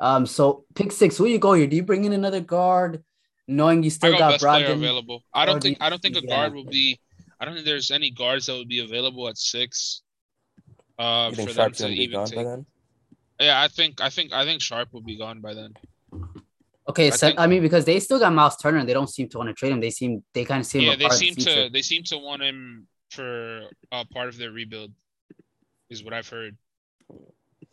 Um, 0.00 0.26
so 0.26 0.64
pick 0.74 0.92
six. 0.92 1.16
Who 1.16 1.26
you 1.26 1.38
go 1.38 1.54
here? 1.54 1.66
Do 1.66 1.74
you 1.74 1.82
bring 1.82 2.04
in 2.04 2.12
another 2.12 2.40
guard, 2.40 3.02
knowing 3.48 3.82
you 3.82 3.90
still 3.90 4.12
go 4.12 4.18
got 4.18 4.30
best 4.32 4.44
player 4.44 4.68
Brogdon? 4.68 4.72
available. 4.74 5.24
I 5.32 5.44
don't 5.46 5.56
do 5.60 5.68
think 5.68 5.78
you- 5.80 5.86
I 5.86 5.90
don't 5.90 6.00
think 6.02 6.16
a 6.16 6.20
yeah. 6.22 6.36
guard 6.36 6.54
will 6.54 6.64
be. 6.66 7.00
I 7.40 7.44
don't 7.44 7.54
think 7.54 7.66
there's 7.66 7.90
any 7.90 8.10
guards 8.10 8.46
that 8.46 8.54
would 8.54 8.68
be 8.68 8.78
available 8.78 9.26
at 9.28 9.38
six. 9.38 10.02
Uh, 10.98 11.32
for 11.32 11.52
them 11.52 11.72
to 11.72 11.88
even 11.88 12.24
take. 12.24 12.46
Yeah, 13.40 13.60
I 13.60 13.66
think 13.66 14.00
I 14.00 14.08
think 14.10 14.32
I 14.32 14.44
think 14.44 14.62
Sharpe 14.62 14.92
will 14.92 15.00
be 15.02 15.16
gone 15.16 15.40
by 15.40 15.54
then. 15.54 15.74
Okay, 16.88 17.06
I 17.06 17.10
so 17.10 17.26
think- 17.28 17.38
I 17.40 17.46
mean 17.46 17.62
because 17.62 17.84
they 17.84 17.98
still 18.00 18.18
got 18.18 18.32
Miles 18.32 18.56
Turner 18.56 18.78
and 18.78 18.88
they 18.88 18.92
don't 18.92 19.08
seem 19.08 19.28
to 19.30 19.38
want 19.38 19.48
to 19.48 19.54
trade 19.54 19.72
him. 19.72 19.80
They 19.80 19.90
seem 19.90 20.22
they 20.34 20.44
kind 20.44 20.60
of 20.60 20.66
seem 20.66 20.82
yeah, 20.82 20.96
they 20.96 21.04
part 21.04 21.14
of 21.14 21.20
the 21.20 21.26
seem 21.26 21.34
to 21.36 21.70
they 21.72 21.82
seem 21.82 22.02
to 22.04 22.18
want 22.18 22.42
him 22.42 22.86
for 23.10 23.62
uh, 23.92 24.04
part 24.12 24.28
of 24.28 24.36
their 24.36 24.50
rebuild, 24.50 24.92
is 25.88 26.02
what 26.04 26.12
I've 26.12 26.28
heard. 26.28 26.56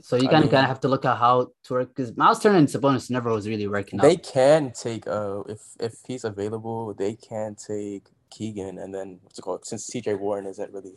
So 0.03 0.15
you 0.15 0.29
kind 0.29 0.43
of 0.45 0.49
kind 0.49 0.63
of 0.63 0.69
have 0.69 0.79
to 0.81 0.87
look 0.87 1.05
at 1.05 1.17
how 1.17 1.51
to 1.65 1.73
work 1.73 1.89
because 1.95 2.15
Miles 2.17 2.39
Turner 2.41 2.57
and 2.57 2.67
Sabonis 2.67 3.09
never 3.11 3.31
was 3.31 3.47
really 3.47 3.67
working 3.67 3.99
They 3.99 4.13
out. 4.13 4.23
can 4.23 4.71
take 4.71 5.05
uh 5.07 5.41
if 5.47 5.61
if 5.79 5.93
he's 6.07 6.23
available, 6.23 6.93
they 6.93 7.15
can 7.15 7.55
take 7.55 8.03
Keegan 8.31 8.77
and 8.79 8.93
then 8.95 9.19
what's 9.23 9.37
it 9.37 9.41
called? 9.41 9.65
Since 9.65 9.89
TJ 9.91 10.17
Warren 10.19 10.45
isn't 10.47 10.71
really 10.73 10.95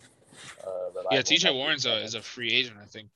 uh 0.67 1.03
Yeah, 1.11 1.21
TJ 1.21 1.49
to- 1.49 1.53
Warren's 1.53 1.85
a 1.85 1.97
is 2.03 2.15
a 2.15 2.23
free 2.23 2.53
agent, 2.53 2.77
I 2.81 2.87
think. 2.87 3.09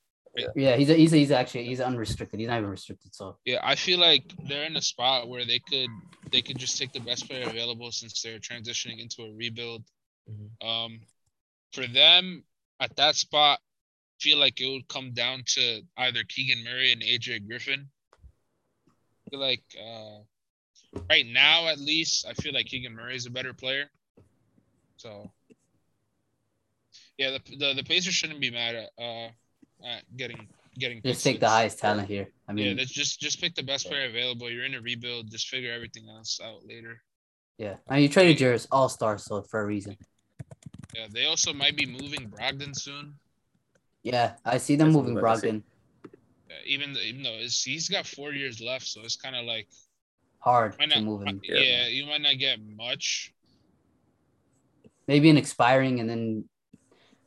Yeah, 0.54 0.76
he's 0.76 0.90
a, 0.90 0.94
he's 0.94 1.12
a, 1.12 1.16
he's 1.16 1.30
actually 1.30 1.64
he's 1.64 1.80
unrestricted. 1.80 2.38
He's 2.40 2.48
not 2.48 2.58
even 2.58 2.70
restricted. 2.70 3.14
So 3.14 3.36
Yeah, 3.44 3.60
I 3.62 3.74
feel 3.74 3.98
like 3.98 4.32
they're 4.48 4.64
in 4.64 4.76
a 4.76 4.82
spot 4.82 5.28
where 5.28 5.44
they 5.44 5.58
could 5.58 5.90
they 6.30 6.42
could 6.42 6.58
just 6.58 6.78
take 6.78 6.92
the 6.92 7.00
best 7.00 7.28
player 7.28 7.48
available 7.48 7.90
since 7.92 8.22
they're 8.22 8.38
transitioning 8.38 9.00
into 9.00 9.22
a 9.22 9.34
rebuild. 9.34 9.84
Mhm. 10.30 10.66
Um, 10.66 11.00
for 11.72 11.86
them 11.86 12.44
at 12.80 12.96
that 12.96 13.16
spot, 13.16 13.60
feel 14.20 14.38
like 14.38 14.60
it 14.60 14.70
would 14.70 14.88
come 14.88 15.12
down 15.12 15.42
to 15.46 15.82
either 15.96 16.24
Keegan 16.28 16.64
Murray 16.64 16.92
and 16.92 17.02
AJ 17.02 17.46
Griffin. 17.46 17.88
I 18.90 19.30
feel 19.30 19.40
like 19.40 19.62
uh, 19.78 20.18
right 21.10 21.26
now, 21.26 21.68
at 21.68 21.78
least, 21.78 22.26
I 22.26 22.32
feel 22.34 22.54
like 22.54 22.66
Keegan 22.66 22.94
Murray 22.94 23.16
is 23.16 23.26
a 23.26 23.30
better 23.30 23.52
player. 23.52 23.90
So, 24.96 25.30
yeah, 27.16 27.30
the 27.30 27.56
the, 27.56 27.74
the 27.74 27.84
Pacers 27.84 28.14
shouldn't 28.14 28.40
be 28.40 28.50
mad 28.50 28.74
at 28.74 28.90
uh 29.02 29.28
at 29.86 30.04
getting 30.16 30.48
getting. 30.78 31.00
just 31.02 31.24
pick 31.24 31.34
take 31.34 31.40
the 31.40 31.48
highest 31.48 31.78
talent 31.78 32.08
here. 32.08 32.28
I 32.48 32.52
mean, 32.52 32.76
that's 32.76 32.90
just 32.90 33.20
just 33.20 33.40
pick 33.40 33.54
the 33.54 33.62
best 33.62 33.86
player 33.88 34.06
available. 34.08 34.50
You're 34.50 34.64
in 34.64 34.74
a 34.74 34.80
rebuild. 34.80 35.30
Just 35.30 35.48
figure 35.48 35.72
everything 35.72 36.08
else 36.08 36.40
out 36.42 36.66
later. 36.66 37.02
yeah. 37.58 37.76
And 37.88 38.02
you 38.02 38.08
traded 38.08 38.40
yours 38.40 38.66
all 38.70 38.88
star 38.88 39.18
so 39.18 39.42
for 39.42 39.60
a 39.60 39.66
reason. 39.66 39.96
Yeah, 40.94 41.06
they 41.12 41.26
also 41.26 41.52
might 41.52 41.76
be 41.76 41.86
moving 41.86 42.28
Brogdon 42.30 42.74
soon. 42.74 43.14
Yeah, 44.02 44.32
I 44.44 44.58
see 44.58 44.76
them 44.76 44.88
That's 44.88 44.96
moving 44.96 45.14
what 45.14 45.24
Brogdon 45.24 45.62
Uh, 46.50 46.54
even 46.64 46.94
th- 46.94 47.06
even 47.06 47.22
though 47.22 47.34
it's, 47.38 47.62
he's 47.62 47.88
got 47.88 48.06
four 48.06 48.32
years 48.32 48.60
left, 48.60 48.86
so 48.86 49.02
it's 49.02 49.16
kind 49.16 49.36
of 49.36 49.44
like 49.44 49.68
hard 50.38 50.76
might 50.78 50.90
to 50.90 50.96
not. 51.00 51.04
move 51.04 51.22
him. 51.26 51.40
yeah. 51.44 51.60
Yeah. 51.60 51.86
you 51.88 52.06
might 52.06 52.22
not 52.22 52.38
get 52.38 52.58
much. 52.76 53.34
Maybe 55.06 55.28
an 55.30 55.36
expiring 55.36 56.00
and 56.00 56.08
then 56.08 56.44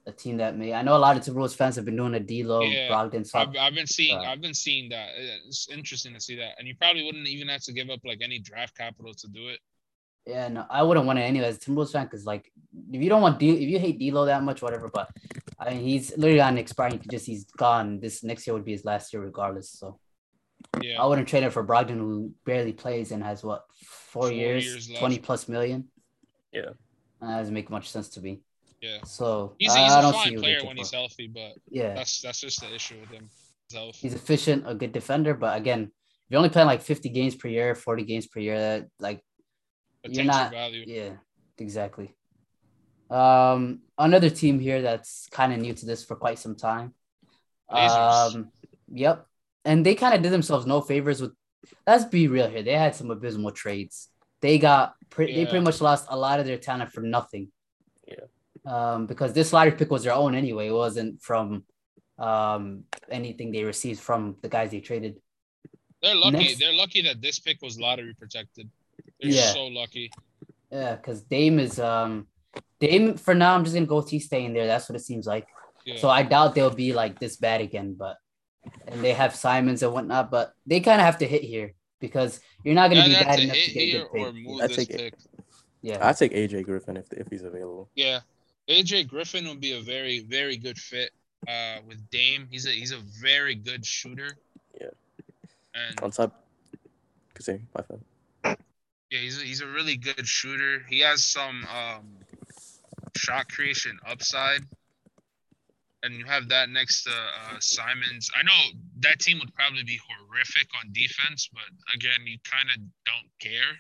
a 0.06 0.12
team 0.12 0.38
that 0.38 0.58
may. 0.58 0.74
I 0.74 0.82
know 0.82 0.96
a 0.96 1.00
lot 1.00 1.16
of 1.16 1.24
Timberwolves 1.24 1.56
fans 1.56 1.76
have 1.76 1.86
been 1.86 1.96
doing 1.96 2.16
a 2.16 2.20
D'Lo 2.20 2.62
Yeah, 2.62 2.90
Brogdon 2.90 3.26
swap. 3.26 3.50
I've, 3.50 3.56
I've 3.58 3.76
been 3.76 3.88
seeing 3.88 4.18
uh, 4.18 4.22
I've 4.22 4.42
been 4.42 4.54
seeing 4.54 4.90
that. 4.90 5.10
It's 5.48 5.70
interesting 5.70 6.14
to 6.14 6.20
see 6.20 6.36
that, 6.38 6.54
and 6.58 6.68
you 6.68 6.76
probably 6.76 7.04
wouldn't 7.04 7.28
even 7.28 7.48
have 7.50 7.62
to 7.64 7.74
give 7.74 7.90
up 7.90 8.00
like 8.04 8.20
any 8.22 8.40
draft 8.40 8.76
capital 8.78 9.14
to 9.14 9.28
do 9.28 9.50
it. 9.50 9.60
Yeah, 10.26 10.48
no, 10.50 10.66
I 10.70 10.84
wouldn't 10.84 11.06
want 11.08 11.20
it 11.20 11.24
anyways. 11.24 11.58
as 11.58 11.60
Timberwolves 11.60 11.92
fan 11.92 12.06
because 12.06 12.26
like 12.26 12.52
if 12.92 13.02
you 13.02 13.10
don't 13.10 13.22
want 13.22 13.40
D, 13.40 13.50
if 13.52 13.70
you 13.70 13.80
hate 13.80 14.00
D'Lo 14.00 14.26
that 14.26 14.44
much, 14.44 14.62
whatever. 14.62 14.90
But 14.94 15.10
I 15.60 15.72
mean, 15.74 15.84
he's 15.84 16.16
literally 16.18 16.42
on 16.42 16.58
expiring. 16.58 16.94
You 16.94 17.00
could 17.00 17.12
just 17.12 17.26
he's 17.26 17.46
gone. 17.46 18.00
This 18.00 18.24
next 18.24 18.46
year 18.48 18.54
would 18.54 18.66
be 18.66 18.74
his 18.74 18.86
last 18.86 19.14
year 19.14 19.22
regardless. 19.24 19.70
So 19.72 20.00
Yeah, 20.82 21.02
I 21.02 21.06
wouldn't 21.08 21.28
trade 21.28 21.44
it 21.44 21.52
for 21.54 21.64
Brogdon, 21.66 21.98
who 21.98 22.34
barely 22.46 22.74
plays 22.74 23.12
and 23.12 23.24
has 23.24 23.44
what 23.44 23.66
four, 23.84 24.24
Four 24.24 24.32
years, 24.32 24.66
years 24.66 25.00
twenty 25.00 25.20
plus 25.20 25.48
million. 25.48 25.88
Yeah. 26.52 26.72
that 27.22 27.38
doesn't 27.38 27.54
make 27.54 27.70
much 27.70 27.90
sense 27.90 28.10
to 28.10 28.22
me. 28.22 28.42
Yeah. 28.82 28.98
So 29.06 29.56
He's, 29.60 29.72
I, 29.72 29.84
he's 29.84 29.94
a 29.94 30.02
don't 30.02 30.14
fine 30.14 30.40
player 30.40 30.60
when 30.66 30.78
he's 30.78 30.92
healthy, 30.92 31.28
but 31.28 31.54
yeah, 31.70 31.94
that's 31.94 32.22
that's 32.22 32.42
just 32.42 32.62
the 32.62 32.74
issue 32.74 32.96
with 33.00 33.10
him. 33.10 33.30
His 33.72 33.96
he's 33.98 34.14
efficient, 34.14 34.64
a 34.68 34.76
good 34.76 34.92
defender. 34.92 35.34
But 35.34 35.58
again, 35.58 35.84
if 35.84 35.90
you're 36.30 36.40
only 36.40 36.50
playing 36.50 36.68
like 36.68 36.82
fifty 36.82 37.10
games 37.10 37.36
per 37.36 37.48
year, 37.48 37.76
forty 37.76 38.04
games 38.04 38.28
per 38.28 38.40
year, 38.40 38.58
that 38.58 38.88
like 39.00 39.24
you're 40.04 40.26
not- 40.26 40.52
value. 40.52 40.84
Yeah, 40.88 41.12
exactly. 41.58 42.16
Um, 43.10 43.82
another 43.98 44.30
team 44.30 44.60
here 44.60 44.82
that's 44.82 45.28
kind 45.32 45.52
of 45.54 45.60
new 45.60 45.74
to 45.74 45.86
this 45.86 46.04
for 46.04 46.16
quite 46.16 46.40
some 46.40 46.56
time. 46.56 46.94
Blazers. 47.70 48.36
Um, 48.36 48.52
yep, 48.92 49.26
and 49.66 49.86
they 49.86 49.96
kind 49.96 50.16
of 50.16 50.22
did 50.22 50.32
themselves 50.32 50.66
no 50.66 50.82
favors 50.82 51.22
with. 51.22 51.34
Let's 51.86 52.06
be 52.06 52.28
real 52.28 52.50
here. 52.50 52.64
They 52.64 52.74
had 52.74 52.96
some 52.96 53.12
abysmal 53.12 53.52
trades. 53.52 54.08
They 54.42 54.58
got 54.58 54.96
pre- 55.10 55.36
they 55.36 55.46
pretty 55.46 55.64
much 55.64 55.82
lost 55.82 56.08
a 56.10 56.18
lot 56.18 56.40
of 56.40 56.46
their 56.46 56.58
talent 56.58 56.92
for 56.92 57.02
nothing. 57.02 57.52
Yeah. 58.66 58.94
Um, 58.94 59.08
because 59.08 59.34
this 59.34 59.54
lottery 59.54 59.72
pick 59.74 59.90
was 59.92 60.04
their 60.04 60.14
own 60.14 60.36
anyway. 60.36 60.68
It 60.68 60.74
wasn't 60.74 61.22
from 61.22 61.64
um 62.18 62.84
anything 63.10 63.52
they 63.52 63.64
received 63.64 64.00
from 64.00 64.36
the 64.42 64.50
guys 64.50 64.72
they 64.72 64.80
traded. 64.80 65.18
They're 66.02 66.16
lucky. 66.16 66.38
Next- 66.38 66.60
They're 66.60 66.74
lucky 66.74 67.02
that 67.04 67.22
this 67.22 67.40
pick 67.40 67.62
was 67.62 67.80
lottery 67.80 68.14
protected. 68.14 68.70
They're 69.20 69.32
Yeah. 69.32 69.54
so 69.54 69.66
lucky. 69.68 70.12
Yeah, 70.72 70.96
because 70.96 71.22
Dame 71.24 71.60
is 71.60 71.80
um 71.80 72.28
Dame 72.80 73.16
for 73.18 73.34
now. 73.34 73.56
I'm 73.56 73.64
just 73.64 73.74
gonna 73.76 73.86
go 73.88 73.98
with 73.98 74.08
T 74.10 74.20
staying 74.20 74.54
there. 74.54 74.68
That's 74.68 74.88
what 74.90 74.96
it 74.96 75.04
seems 75.04 75.26
like. 75.26 75.48
Yeah. 75.86 75.98
So 75.98 76.10
I 76.10 76.22
doubt 76.24 76.54
they'll 76.54 76.70
be 76.74 76.94
like 76.94 77.20
this 77.20 77.38
bad 77.38 77.62
again, 77.62 77.96
but 77.98 78.18
and 78.88 79.04
they 79.04 79.14
have 79.14 79.34
Simons 79.36 79.82
and 79.82 79.92
whatnot, 79.94 80.30
but 80.30 80.54
they 80.68 80.80
kind 80.82 81.02
of 81.02 81.06
have 81.06 81.18
to 81.20 81.28
hit 81.28 81.42
here 81.42 81.74
because 82.00 82.40
you're 82.64 82.76
not 82.76 82.90
gonna 82.92 83.02
Either 83.02 83.18
be 83.20 83.24
bad 83.26 83.40
enough 83.40 83.56
hit 83.56 83.66
to 83.66 83.74
get 83.74 83.82
a 83.82 83.92
good 84.00 84.12
pick. 84.14 84.22
or 84.22 84.34
move 84.34 84.62
I 84.62 84.68
this 84.68 84.76
take 84.78 84.90
it. 84.92 84.98
pick. 84.98 85.14
Yeah, 85.82 85.98
I 86.08 86.14
take 86.14 86.32
AJ 86.34 86.64
Griffin 86.64 86.98
if 86.98 87.12
if 87.14 87.28
he's 87.32 87.42
available. 87.44 87.90
Yeah, 87.96 88.20
AJ 88.72 89.08
Griffin 89.10 89.48
would 89.50 89.60
be 89.60 89.74
a 89.74 89.82
very, 89.82 90.22
very 90.22 90.56
good 90.56 90.78
fit 90.78 91.12
uh, 91.48 91.78
with 91.88 92.10
Dame. 92.10 92.48
He's 92.50 92.66
a 92.66 92.70
he's 92.70 92.92
a 92.92 93.00
very 93.22 93.56
good 93.56 93.86
shooter. 93.86 94.38
Yeah. 94.80 94.88
And 95.76 96.00
On 96.02 96.12
top, 96.12 96.46
continue. 97.34 97.62
My 97.76 97.82
fault. 97.82 98.02
yeah, 98.46 99.20
he's 99.20 99.42
a, 99.42 99.44
he's 99.44 99.62
a 99.62 99.68
really 99.68 99.98
good 99.98 100.26
shooter. 100.26 100.86
He 100.88 101.00
has 101.02 101.24
some 101.24 101.66
um, 101.66 102.06
shot 103.18 103.50
creation 103.52 104.00
upside. 104.08 104.62
And 106.04 106.16
you 106.16 106.26
have 106.26 106.50
that 106.50 106.70
next 106.70 107.04
to 107.04 107.12
uh, 107.12 107.60
Simons. 107.60 108.32
I 108.36 108.42
know 108.42 108.80
that 109.02 109.20
team 109.20 109.38
would 109.40 109.54
probably 109.54 109.84
be 109.84 110.00
horrific 110.10 110.68
on 110.84 110.92
defense, 110.94 111.48
but 111.54 111.62
again, 111.94 112.26
you 112.26 112.40
kind 112.44 112.68
of 112.76 112.82
don't 113.06 113.30
care. 113.40 113.78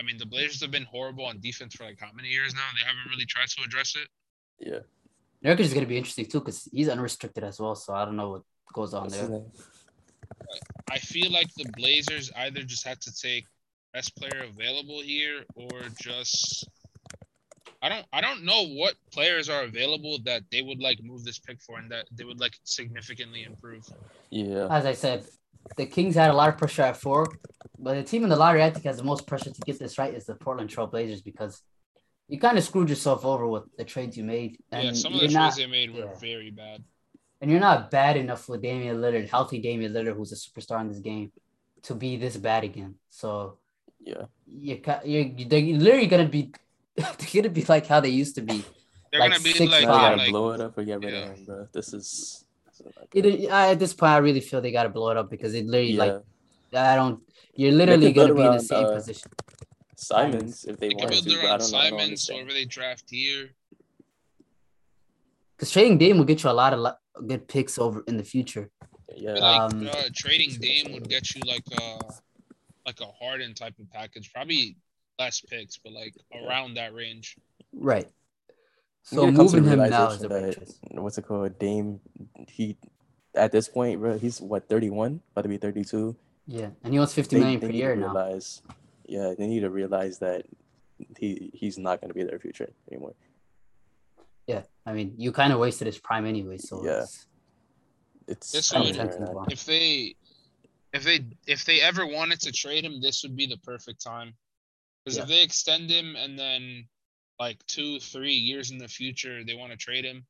I 0.00 0.02
mean, 0.02 0.18
the 0.18 0.26
Blazers 0.26 0.60
have 0.62 0.70
been 0.70 0.84
horrible 0.84 1.24
on 1.24 1.40
defense 1.40 1.74
for 1.74 1.84
like 1.84 1.98
how 2.00 2.10
many 2.14 2.28
years 2.28 2.54
now? 2.54 2.60
They 2.74 2.86
haven't 2.86 3.10
really 3.10 3.26
tried 3.26 3.48
to 3.48 3.62
address 3.64 3.96
it. 3.96 4.08
Yeah. 4.58 4.80
Nurkic 5.44 5.60
is 5.60 5.74
gonna 5.74 5.86
be 5.86 5.96
interesting 5.96 6.26
too 6.26 6.40
because 6.40 6.68
he's 6.72 6.88
unrestricted 6.88 7.44
as 7.44 7.60
well. 7.60 7.74
So 7.74 7.94
I 7.94 8.04
don't 8.04 8.16
know 8.16 8.30
what 8.30 8.42
goes 8.72 8.94
on 8.94 9.04
What's 9.04 9.16
his 9.16 9.28
there. 9.28 9.42
I 10.90 10.98
feel 10.98 11.30
like 11.30 11.52
the 11.54 11.70
Blazers 11.76 12.30
either 12.36 12.62
just 12.62 12.86
have 12.86 12.98
to 13.00 13.14
take 13.14 13.46
best 13.92 14.16
player 14.16 14.44
available 14.44 15.00
here 15.00 15.44
or 15.54 15.82
just 16.00 16.68
I 17.80 17.88
don't 17.88 18.06
I 18.12 18.20
don't 18.20 18.44
know 18.44 18.66
what 18.66 18.94
players 19.12 19.48
are 19.48 19.62
available 19.62 20.18
that 20.24 20.42
they 20.50 20.62
would 20.62 20.80
like 20.80 21.02
move 21.02 21.24
this 21.24 21.38
pick 21.38 21.60
for 21.60 21.78
and 21.78 21.90
that 21.90 22.06
they 22.16 22.24
would 22.24 22.40
like 22.40 22.54
significantly 22.64 23.44
improve. 23.44 23.86
Yeah. 24.30 24.66
As 24.70 24.86
I 24.86 24.94
said, 24.94 25.24
the 25.76 25.86
Kings 25.86 26.14
had 26.14 26.30
a 26.30 26.34
lot 26.34 26.48
of 26.48 26.58
pressure 26.58 26.82
at 26.82 26.96
four, 26.96 27.26
but 27.78 27.94
the 27.94 28.02
team 28.02 28.22
in 28.24 28.28
the 28.30 28.36
lottery 28.36 28.62
I 28.62 28.70
think 28.70 28.84
has 28.84 28.96
the 28.98 29.04
most 29.04 29.26
pressure 29.26 29.50
to 29.50 29.60
get 29.62 29.78
this 29.78 29.98
right 29.98 30.14
is 30.14 30.26
the 30.26 30.34
Portland 30.34 30.70
Trail 30.70 30.86
Blazers 30.86 31.22
because 31.22 31.62
you 32.28 32.38
kind 32.38 32.56
of 32.58 32.64
screwed 32.64 32.88
yourself 32.88 33.24
over 33.24 33.46
with 33.46 33.64
the 33.76 33.84
trades 33.84 34.16
you 34.16 34.24
made, 34.24 34.58
and 34.72 34.84
yeah, 34.88 34.92
some 34.92 35.12
of 35.14 35.20
you're 35.20 35.28
the 35.28 35.34
not 35.34 35.54
trades 35.54 35.56
they 35.56 35.66
made 35.66 35.92
were 35.92 36.04
yeah. 36.06 36.18
very 36.20 36.50
bad. 36.50 36.82
and 37.40 37.50
you're 37.50 37.60
not 37.60 37.90
bad 37.90 38.16
enough 38.16 38.48
with 38.48 38.62
Damian 38.62 38.96
Lillard, 38.98 39.28
healthy 39.28 39.58
Damian 39.60 39.92
Lillard, 39.92 40.16
who's 40.16 40.32
a 40.32 40.36
superstar 40.36 40.80
in 40.80 40.88
this 40.88 41.00
game, 41.00 41.32
to 41.82 41.94
be 41.94 42.16
this 42.16 42.36
bad 42.38 42.64
again. 42.64 42.94
So 43.10 43.58
Yeah. 44.00 44.24
you 44.46 44.76
ca- 44.78 45.02
you're, 45.04 45.26
they're 45.48 45.60
literally 45.60 46.06
gonna 46.06 46.28
be 46.28 46.52
they're 46.96 47.32
gonna 47.34 47.50
be 47.50 47.64
like 47.64 47.86
how 47.86 48.00
they 48.00 48.08
used 48.10 48.36
to 48.36 48.42
be. 48.42 48.64
They're 49.10 49.20
Like 49.20 49.32
gonna 49.32 49.44
be 49.44 49.52
six 49.52 49.70
like, 49.70 49.84
five. 49.84 50.00
gotta 50.00 50.16
like 50.16 50.30
blow 50.30 50.50
it 50.52 50.60
up 50.60 50.78
or 50.78 50.84
get 50.84 51.00
rid 51.00 51.12
yeah. 51.12 51.20
of 51.30 51.36
him, 51.36 51.44
bro. 51.44 51.68
This 51.72 51.92
is. 51.92 52.44
This 52.78 52.86
is 52.86 53.44
It. 53.44 53.50
I, 53.50 53.70
at 53.72 53.78
this 53.78 53.94
point, 53.94 54.12
I 54.12 54.18
really 54.18 54.40
feel 54.40 54.60
they 54.60 54.72
gotta 54.72 54.88
blow 54.88 55.10
it 55.10 55.16
up 55.16 55.30
because 55.30 55.54
it 55.54 55.66
literally 55.66 55.92
yeah. 55.92 56.04
like 56.04 56.22
I 56.74 56.96
don't. 56.96 57.20
You're 57.54 57.72
literally 57.72 58.12
gonna 58.12 58.34
be 58.34 58.42
in 58.42 58.52
the 58.52 58.60
same 58.60 58.86
uh, 58.86 58.94
position. 58.94 59.30
Simons, 59.96 60.64
if 60.64 60.78
they 60.78 60.88
they 60.88 60.94
can 60.94 61.04
wanted 61.04 61.24
build 61.24 61.36
to, 61.36 61.42
but 61.42 61.46
I 61.46 61.48
around 61.48 61.58
don't 61.60 61.70
know. 61.72 61.78
I 61.78 61.88
Simons, 61.88 62.02
understand. 62.02 62.38
whoever 62.40 62.52
they 62.52 62.64
draft 62.64 63.04
here. 63.10 63.50
Because 65.56 65.70
trading 65.70 65.98
Dame 65.98 66.18
will 66.18 66.24
get 66.24 66.42
you 66.42 66.50
a 66.50 66.52
lot 66.52 66.72
of 66.72 66.80
lo- 66.80 67.26
good 67.26 67.46
picks 67.46 67.78
over 67.78 68.02
in 68.08 68.16
the 68.16 68.24
future. 68.24 68.70
Yeah. 69.16 69.34
Like 69.34 69.72
Um, 69.72 69.88
uh, 69.88 70.08
trading 70.14 70.50
Dame 70.58 70.92
would 70.92 71.08
get 71.08 71.34
you 71.34 71.42
like 71.46 71.64
a 71.80 72.00
like 72.86 73.00
a 73.00 73.06
Harden 73.06 73.54
type 73.54 73.78
of 73.78 73.90
package, 73.90 74.32
probably 74.32 74.76
less 75.18 75.40
picks, 75.40 75.78
but 75.78 75.92
like 75.92 76.14
around 76.34 76.74
that 76.74 76.92
range. 76.92 77.36
Right. 77.72 78.08
You 79.10 79.16
So 79.16 79.24
gotta 79.26 79.36
come 79.36 79.48
to 79.48 79.56
moving 79.60 79.70
him 79.72 79.78
now 79.78 79.84
is 79.84 79.90
realization 79.90 80.28
the 80.28 80.34
right 80.34 80.68
that- 80.92 81.02
what's 81.02 81.18
it 81.18 81.26
called? 81.26 81.58
Dame, 81.58 82.00
he 82.48 82.76
at 83.34 83.52
this 83.52 83.68
point, 83.68 84.00
bro, 84.00 84.16
he's 84.18 84.40
what 84.40 84.68
31, 84.68 85.20
about 85.32 85.42
to 85.42 85.48
be 85.48 85.58
32. 85.58 86.16
Yeah, 86.46 86.70
and 86.82 86.92
he 86.92 86.98
wants 86.98 87.12
fifty 87.14 87.36
They, 87.36 87.40
million 87.42 87.60
they 87.60 87.66
per 87.68 87.72
year 87.72 87.94
to 87.94 88.00
now. 88.00 88.38
yeah, 89.06 89.34
they 89.36 89.46
need 89.46 89.60
to 89.60 89.70
realize 89.70 90.18
that 90.20 90.46
he 91.18 91.50
he's 91.54 91.76
not 91.78 92.00
going 92.00 92.08
to 92.10 92.14
be 92.14 92.22
their 92.22 92.38
future 92.38 92.72
anymore. 92.90 93.14
Yeah, 94.46 94.62
I 94.86 94.92
mean, 94.92 95.14
you 95.18 95.32
kind 95.32 95.52
of 95.52 95.58
wasted 95.58 95.86
his 95.86 95.98
prime 95.98 96.26
anyway, 96.26 96.58
so 96.58 96.84
Yeah. 96.84 97.02
it's, 97.02 97.26
It's 98.26 98.52
This 98.52 98.70
kind 98.70 98.88
of 98.88 98.96
would- 98.96 98.96
time 98.96 99.12
to 99.12 99.20
move 99.20 99.36
on. 99.36 99.52
If 99.52 99.66
they 99.66 100.16
if 100.94 101.02
they 101.04 101.26
if 101.46 101.64
they 101.66 101.80
ever 101.82 102.06
wanted 102.06 102.40
to 102.40 102.52
trade 102.52 102.84
him, 102.84 103.00
this 103.02 103.22
would 103.22 103.36
be 103.36 103.46
the 103.46 103.58
perfect 103.58 104.00
time. 104.02 104.34
Because 105.04 105.16
Yeah. 105.18 105.24
if 105.24 105.28
they 105.28 105.42
extend 105.42 105.90
him 105.90 106.16
and 106.16 106.38
then 106.38 106.88
like 107.38 107.64
two, 107.66 107.98
three 108.00 108.34
years 108.34 108.70
in 108.70 108.78
the 108.78 108.88
future 108.88 109.44
they 109.44 109.54
want 109.54 109.72
to 109.72 109.76
trade 109.76 110.04
him, 110.04 110.24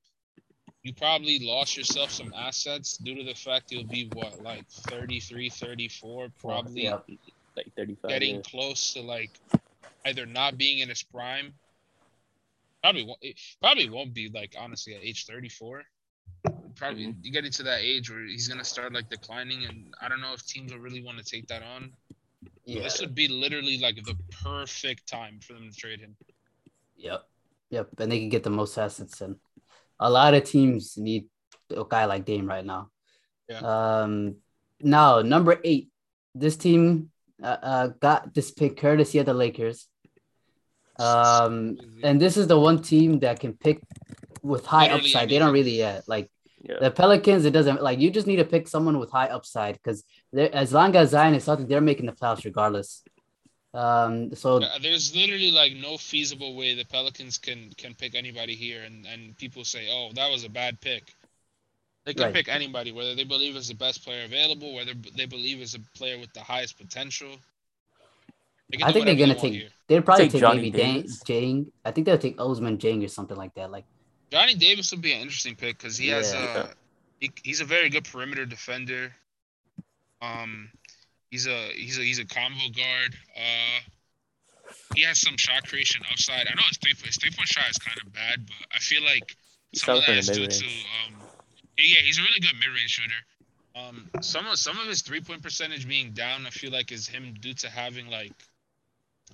you 0.82 0.92
probably 0.92 1.38
lost 1.40 1.76
yourself 1.76 2.10
some 2.10 2.32
assets 2.36 2.98
due 2.98 3.14
to 3.14 3.24
the 3.24 3.34
fact 3.34 3.70
he'll 3.70 3.84
be 3.86 4.10
what, 4.12 4.42
like 4.42 4.68
33, 4.68 5.48
34, 5.48 6.28
probably 6.38 6.84
yeah. 6.84 6.98
like 7.56 7.72
35. 7.74 8.10
getting 8.10 8.36
yeah. 8.36 8.42
close 8.42 8.92
to 8.92 9.00
like 9.00 9.30
either 10.04 10.26
not 10.26 10.58
being 10.58 10.80
in 10.80 10.88
his 10.88 11.02
prime. 11.02 11.54
Probably 12.82 13.04
won't, 13.04 13.20
probably 13.62 13.88
won't 13.88 14.12
be 14.12 14.28
like 14.28 14.54
honestly 14.58 14.94
at 14.94 15.02
age 15.02 15.24
34. 15.24 15.84
Probably 16.76 17.06
Mhm. 17.06 17.24
you 17.24 17.32
get 17.32 17.46
into 17.46 17.62
that 17.62 17.80
age 17.80 18.10
where 18.10 18.24
he's 18.24 18.48
gonna 18.48 18.64
start 18.64 18.92
like 18.92 19.08
declining, 19.08 19.64
and 19.64 19.94
I 20.02 20.08
don't 20.08 20.20
know 20.20 20.34
if 20.34 20.44
teams 20.44 20.72
will 20.72 20.80
really 20.80 21.02
want 21.02 21.16
to 21.16 21.24
take 21.24 21.46
that 21.46 21.62
on. 21.62 21.92
Yeah. 22.66 22.82
This 22.82 23.00
would 23.00 23.14
be 23.14 23.28
literally 23.28 23.78
like 23.78 23.96
the 24.04 24.16
perfect 24.42 25.06
time 25.06 25.40
for 25.40 25.54
them 25.54 25.70
to 25.70 25.76
trade 25.76 26.00
him. 26.00 26.16
Yep. 27.04 27.20
Yep. 27.70 27.86
And 28.00 28.10
they 28.10 28.18
can 28.20 28.28
get 28.32 28.42
the 28.42 28.50
most 28.50 28.78
assets 28.78 29.20
and 29.20 29.36
a 30.00 30.08
lot 30.10 30.34
of 30.34 30.42
teams 30.44 30.96
need 30.96 31.26
a 31.70 31.84
guy 31.88 32.04
like 32.06 32.24
Dame 32.24 32.48
right 32.48 32.64
now. 32.64 32.88
Yeah. 33.48 33.60
Um 33.60 34.36
now 34.80 35.20
number 35.22 35.60
eight, 35.64 35.90
this 36.34 36.56
team 36.56 37.10
uh, 37.42 37.60
uh 37.72 37.86
got 38.00 38.32
this 38.34 38.50
pick 38.50 38.76
courtesy 38.80 39.18
of 39.20 39.26
the 39.26 39.34
Lakers. 39.34 39.88
Um 40.98 41.76
and 42.02 42.20
this 42.20 42.36
is 42.36 42.46
the 42.46 42.58
one 42.58 42.80
team 42.82 43.18
that 43.20 43.40
can 43.40 43.54
pick 43.54 43.82
with 44.42 44.64
high 44.66 44.84
Literally 44.84 45.00
upside. 45.06 45.28
They 45.28 45.38
don't 45.38 45.50
anything. 45.50 45.64
really 45.66 45.78
yeah, 45.78 46.00
like 46.06 46.30
Yeah. 46.70 46.78
the 46.80 46.90
Pelicans, 46.90 47.44
it 47.44 47.52
doesn't 47.58 47.82
like 47.82 47.98
you 48.00 48.10
just 48.10 48.26
need 48.26 48.40
to 48.44 48.48
pick 48.54 48.68
someone 48.68 48.98
with 49.02 49.10
high 49.10 49.28
upside 49.28 49.74
because 49.80 50.04
as 50.62 50.72
long 50.72 50.94
as 50.96 51.10
Zion 51.10 51.34
is 51.34 51.46
healthy, 51.46 51.64
they're 51.64 51.80
making 51.90 52.06
the 52.06 52.12
playoffs 52.12 52.44
regardless. 52.44 53.02
Um, 53.74 54.34
so 54.34 54.60
There's 54.80 55.14
literally 55.16 55.50
like 55.50 55.74
no 55.74 55.96
feasible 55.96 56.54
way 56.54 56.74
the 56.74 56.84
Pelicans 56.84 57.38
can 57.38 57.70
can 57.76 57.94
pick 57.94 58.14
anybody 58.14 58.54
here, 58.54 58.82
and 58.84 59.04
and 59.04 59.36
people 59.36 59.64
say, 59.64 59.88
oh, 59.90 60.12
that 60.14 60.30
was 60.30 60.44
a 60.44 60.48
bad 60.48 60.80
pick. 60.80 61.02
They 62.06 62.14
can 62.14 62.24
Right. 62.24 62.34
pick 62.34 62.48
anybody, 62.48 62.92
whether 62.92 63.14
they 63.14 63.24
believe 63.24 63.56
is 63.56 63.68
the 63.68 63.74
best 63.74 64.04
player 64.04 64.24
available, 64.24 64.74
whether 64.74 64.92
they 65.16 65.26
believe 65.26 65.60
is 65.60 65.74
a 65.74 65.80
player 65.96 66.18
with 66.18 66.32
the 66.34 66.40
highest 66.40 66.78
potential. 66.78 67.36
I 68.82 68.92
think 68.92 69.06
they're 69.06 69.16
gonna 69.16 69.34
they 69.34 69.40
take. 69.40 69.70
They'd 69.88 70.04
probably 70.04 70.24
Take 70.24 70.32
take 70.32 70.40
Johnny 70.40 70.70
maybe 70.70 70.78
Dieng, 70.78 70.94
Davis. 71.02 71.22
Dieng. 71.24 71.66
I 71.84 71.90
think 71.90 72.06
they'll 72.06 72.18
take 72.18 72.36
Ousmane 72.38 72.78
Dieng 72.78 73.04
or 73.04 73.08
something 73.08 73.36
like 73.36 73.54
that. 73.54 73.70
Like 73.70 73.84
Johnny 74.30 74.54
Davis 74.54 74.90
would 74.92 75.02
be 75.02 75.12
an 75.12 75.20
interesting 75.20 75.56
pick 75.56 75.78
because 75.78 75.96
he 75.96 76.08
has 76.08 76.32
Yeah. 76.32 76.38
uh 76.38 76.68
he, 77.20 77.30
he's 77.42 77.60
a 77.60 77.64
very 77.64 77.88
good 77.88 78.04
perimeter 78.04 78.46
defender. 78.46 79.12
Um, 80.20 80.70
he's 81.34 81.48
a 81.48 81.68
he's 81.74 81.98
a 81.98 82.02
he's 82.02 82.20
a 82.20 82.24
combo 82.24 82.68
guard. 82.76 83.16
Uh, 83.36 83.80
he 84.94 85.02
has 85.02 85.20
some 85.20 85.36
shot 85.36 85.66
creation 85.66 86.00
upside. 86.12 86.46
I 86.46 86.54
know 86.54 86.62
his 86.68 86.78
three 86.78 86.94
his 87.04 87.16
three 87.16 87.32
point 87.36 87.48
shot 87.48 87.68
is 87.68 87.76
kind 87.78 87.98
of 88.06 88.12
bad, 88.12 88.46
but 88.46 88.54
I 88.72 88.78
feel 88.78 89.02
like 89.02 89.36
He's 89.72 89.82
some 89.82 89.96
of 89.96 90.02
that 90.02 90.16
is 90.16 90.30
due 90.30 90.46
to 90.46 90.64
um 90.64 91.14
yeah, 91.76 91.96
yeah 91.96 92.02
he's 92.02 92.18
a 92.18 92.22
really 92.22 92.38
good 92.38 92.54
mid 92.54 92.68
range 92.68 92.90
shooter. 92.90 93.20
Um, 93.74 94.08
some 94.20 94.46
of 94.46 94.60
some 94.60 94.78
of 94.78 94.86
his 94.86 95.02
three 95.02 95.20
point 95.20 95.42
percentage 95.42 95.88
being 95.88 96.12
down, 96.12 96.46
I 96.46 96.50
feel 96.50 96.70
like 96.70 96.92
is 96.92 97.08
him 97.08 97.34
due 97.40 97.54
to 97.54 97.68
having 97.68 98.06
like 98.08 98.32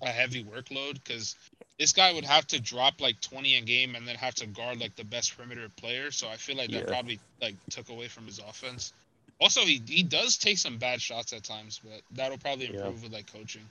a 0.01 0.09
heavy 0.09 0.43
workload 0.43 0.95
because 0.95 1.37
this 1.79 1.93
guy 1.93 2.15
would 2.15 2.25
have 2.25 2.47
to 2.47 2.61
drop 2.61 3.03
like 3.03 3.21
20 3.21 3.57
a 3.57 3.61
game 3.61 3.95
and 3.95 4.09
then 4.09 4.17
have 4.17 4.35
to 4.37 4.47
guard 4.47 4.81
like 4.81 4.97
the 4.97 5.05
best 5.05 5.37
perimeter 5.37 5.69
player. 5.77 6.11
So 6.11 6.31
I 6.31 6.37
feel 6.37 6.57
like 6.57 6.71
that 6.71 6.87
Yeah. 6.87 6.87
probably 6.87 7.21
like 7.43 7.57
took 7.69 7.91
away 7.91 8.09
from 8.09 8.25
his 8.25 8.39
offense. 8.39 8.95
Also, 9.41 9.63
he, 9.63 9.83
he 9.87 10.03
does 10.03 10.37
take 10.37 10.59
some 10.59 10.79
bad 10.79 11.01
shots 11.01 11.33
at 11.33 11.43
times, 11.45 11.81
but 11.83 12.03
that'll 12.13 12.39
probably 12.39 12.67
Yeah. 12.69 12.93
improve 12.93 13.03
with 13.03 13.13
like 13.13 13.31
coaching 13.33 13.63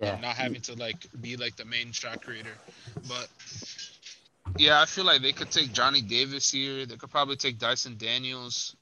yeah, 0.00 0.12
and 0.12 0.20
not 0.22 0.36
having 0.36 0.60
to 0.62 0.74
like 0.74 1.06
be 1.20 1.36
like 1.36 1.56
the 1.56 1.64
main 1.64 1.92
shot 1.92 2.20
creator. 2.20 2.54
But 3.08 3.28
yeah, 4.58 4.80
I 4.80 4.86
feel 4.86 5.04
like 5.04 5.22
they 5.22 5.32
could 5.32 5.50
take 5.50 5.72
Johnny 5.72 6.00
Davis 6.00 6.50
here. 6.50 6.86
They 6.86 6.96
could 6.96 7.10
probably 7.10 7.36
take 7.36 7.58
Dyson 7.58 7.96
Daniels 7.98 8.76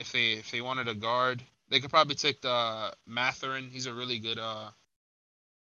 if 0.00 0.12
they 0.12 0.32
if 0.32 0.50
they 0.50 0.60
wanted 0.60 0.88
a 0.88 0.94
guard. 0.94 1.42
They 1.68 1.80
could 1.80 1.90
probably 1.90 2.14
take 2.14 2.42
the 2.42 2.92
Mathurin. 3.06 3.70
He's 3.70 3.86
a 3.86 3.94
really 3.94 4.18
good 4.18 4.38
uh 4.38 4.70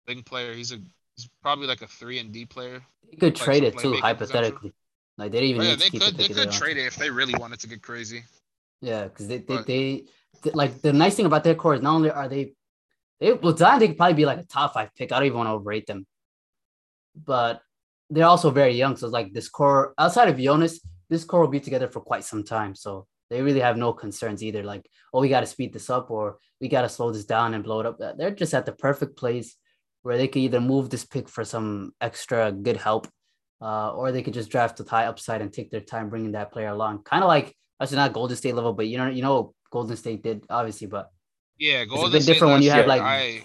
wing 0.07 0.23
player. 0.23 0.55
He's 0.55 0.73
a 0.73 0.79
he's 1.17 1.29
probably 1.43 1.67
like 1.67 1.83
a 1.83 1.87
three 1.87 2.19
and 2.19 2.33
D 2.33 2.45
player. 2.47 2.83
they 3.11 3.17
could 3.17 3.37
like 3.39 3.51
trade 3.51 3.65
it 3.65 3.77
too. 3.79 3.95
playmaking 3.95 4.03
Hypothetically, 4.03 4.73
like 5.17 5.33
they 5.33 5.41
didn't 5.41 5.51
even 5.51 5.63
Oh, 5.63 5.65
yeah, 5.65 5.71
need 5.71 5.79
they 5.79 5.87
to 5.87 5.91
keep 5.91 6.05
could 6.05 6.17
they 6.17 6.29
could 6.29 6.51
trade 6.51 6.77
it 6.77 6.87
if 6.87 6.97
they 6.97 7.11
really 7.11 7.35
wanted 7.39 7.61
to 7.61 7.67
get 7.69 7.83
crazy. 7.83 8.23
Yeah, 8.81 9.05
because 9.05 9.29
they 9.29 9.39
they, 9.39 9.57
they 9.57 10.05
th- 10.43 10.55
like 10.55 10.81
the 10.83 10.93
nice 10.93 11.17
thing 11.17 11.27
about 11.27 11.45
their 11.45 11.55
core 11.55 11.75
is 11.75 11.83
not 11.83 11.95
only 11.95 12.11
are 12.11 12.29
they 12.29 12.55
they 13.21 13.33
well 13.33 13.57
Zion 13.57 13.81
they 13.81 13.89
could 13.89 13.97
probably 13.97 14.15
be 14.15 14.27
like 14.27 14.39
a 14.39 14.45
top 14.45 14.75
five 14.75 14.91
pick. 14.97 15.13
I 15.13 15.17
don't 15.19 15.27
even 15.27 15.39
want 15.39 15.49
to 15.49 15.53
overrate 15.53 15.87
them, 15.87 16.07
but 17.15 17.61
they're 18.11 18.27
also 18.27 18.51
very 18.51 18.75
young. 18.75 18.97
So 18.97 19.07
it's 19.07 19.13
like 19.13 19.33
this 19.33 19.49
core 19.49 19.95
outside 19.99 20.29
of 20.29 20.39
Jonas, 20.39 20.81
this 21.11 21.25
core 21.25 21.41
will 21.41 21.49
be 21.49 21.61
together 21.61 21.89
for 21.89 22.01
quite 22.01 22.25
some 22.25 22.45
time. 22.45 22.75
So 22.75 23.07
they 23.31 23.43
really 23.43 23.61
have 23.61 23.77
no 23.77 23.93
concerns 23.93 24.43
either. 24.43 24.63
Like 24.63 24.89
oh 25.13 25.21
we 25.21 25.29
got 25.29 25.41
to 25.41 25.47
speed 25.47 25.73
this 25.73 25.91
up 25.91 26.11
or 26.11 26.39
we 26.61 26.69
got 26.69 26.83
to 26.83 26.89
slow 26.89 27.11
this 27.11 27.25
down 27.25 27.55
and 27.55 27.65
blow 27.65 27.81
it 27.81 27.87
up. 27.87 27.99
They're 28.17 28.31
just 28.31 28.55
at 28.55 28.67
the 28.67 28.73
perfect 28.73 29.17
place 29.17 29.57
where 30.03 30.17
they 30.17 30.29
could 30.29 30.43
either 30.43 30.61
move 30.61 30.91
this 30.91 31.05
pick 31.05 31.29
for 31.29 31.45
some 31.45 31.93
extra 32.01 32.53
good 32.53 32.77
help, 32.77 33.09
uh, 33.61 33.93
or 33.93 34.13
they 34.13 34.23
could 34.23 34.35
just 34.35 34.51
draft 34.51 34.79
with 34.79 34.89
high 34.89 35.07
upside 35.07 35.43
and 35.43 35.53
take 35.53 35.71
their 35.71 35.81
time 35.81 36.09
bringing 36.09 36.33
that 36.33 36.53
player 36.53 36.69
along. 36.69 37.03
Kind 37.03 37.25
of 37.25 37.29
like 37.29 37.55
actually 37.81 37.97
not 37.97 38.13
Golden 38.13 38.37
State 38.37 38.55
level, 38.55 38.73
but 38.73 38.87
you 38.89 38.99
know, 38.99 39.09
you 39.09 39.23
know, 39.23 39.35
what 39.41 39.51
Golden 39.71 39.97
State 39.97 40.23
did 40.23 40.45
obviously, 40.51 40.87
but 40.87 41.11
Yeah, 41.59 41.83
it's 41.83 41.93
a 41.93 42.09
bit 42.11 42.23
State 42.23 42.33
different 42.35 42.53
when 42.53 42.63
you 42.63 42.71
last 42.71 42.77
have, 42.77 42.87
year, 42.87 42.89
like, 42.89 43.03
I 43.03 43.43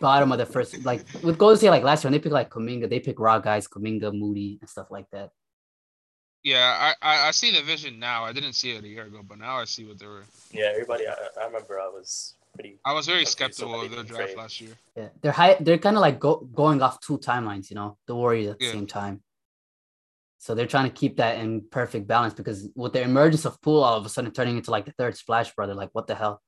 bottom 0.00 0.30
of 0.32 0.38
the 0.38 0.46
first, 0.46 0.84
like 0.84 1.04
with 1.22 1.38
Golden 1.38 1.56
State, 1.56 1.70
like 1.70 1.82
last 1.84 2.02
year 2.04 2.08
when 2.08 2.12
they 2.12 2.22
pick 2.22 2.32
like 2.32 2.50
Kuminga, 2.50 2.88
they 2.88 3.00
pick 3.00 3.18
raw 3.18 3.38
guys, 3.38 3.66
Kuminga, 3.68 4.12
Moody, 4.12 4.58
and 4.60 4.68
stuff 4.68 4.88
like 4.90 5.06
that. 5.12 5.30
yeah 6.42 6.92
I, 7.02 7.10
I 7.10 7.28
I 7.28 7.30
see 7.30 7.50
the 7.50 7.62
vision 7.62 7.98
now. 7.98 8.24
I 8.24 8.32
didn't 8.32 8.52
see 8.54 8.70
it 8.72 8.84
a 8.84 8.88
year 8.88 9.04
ago, 9.06 9.20
but 9.26 9.38
now 9.38 9.56
I 9.56 9.64
see 9.64 9.84
what 9.84 9.98
they 9.98 10.06
were. 10.06 10.24
Yeah, 10.52 10.70
everybody. 10.72 11.06
I, 11.08 11.14
I 11.40 11.46
remember 11.46 11.80
I 11.80 11.88
was 11.88 12.34
pretty. 12.54 12.78
I 12.84 12.92
was 12.92 13.06
very 13.06 13.24
skeptical 13.24 13.80
of 13.80 13.90
their 13.90 14.04
draft 14.04 14.26
trade. 14.32 14.36
last 14.36 14.60
year. 14.60 14.74
Yeah, 14.96 15.08
they're 15.22 15.32
high. 15.32 15.56
They're 15.60 15.78
kind 15.78 15.96
of 15.96 16.02
like 16.02 16.20
go, 16.20 16.36
going 16.54 16.82
off 16.82 17.00
two 17.00 17.18
timelines, 17.18 17.68
you 17.70 17.76
know, 17.76 17.96
the 18.06 18.14
Warriors 18.14 18.48
at 18.52 18.58
the 18.58 18.66
Yeah. 18.66 18.72
same 18.72 18.86
time. 18.86 19.22
So 20.46 20.54
they're 20.54 20.68
trying 20.74 20.88
to 20.88 20.94
keep 20.94 21.16
that 21.16 21.38
in 21.40 21.64
perfect 21.72 22.06
balance 22.06 22.32
because 22.32 22.68
with 22.76 22.92
the 22.92 23.02
emergence 23.02 23.44
of 23.46 23.60
Pool 23.62 23.82
all 23.82 23.96
of 23.98 24.06
a 24.06 24.08
sudden 24.08 24.30
turning 24.30 24.56
into 24.56 24.70
like 24.70 24.84
the 24.86 24.92
third 24.92 25.16
Splash 25.16 25.52
Brother, 25.56 25.74
like 25.74 25.90
what 25.92 26.06
the 26.06 26.14
hell? 26.14 26.40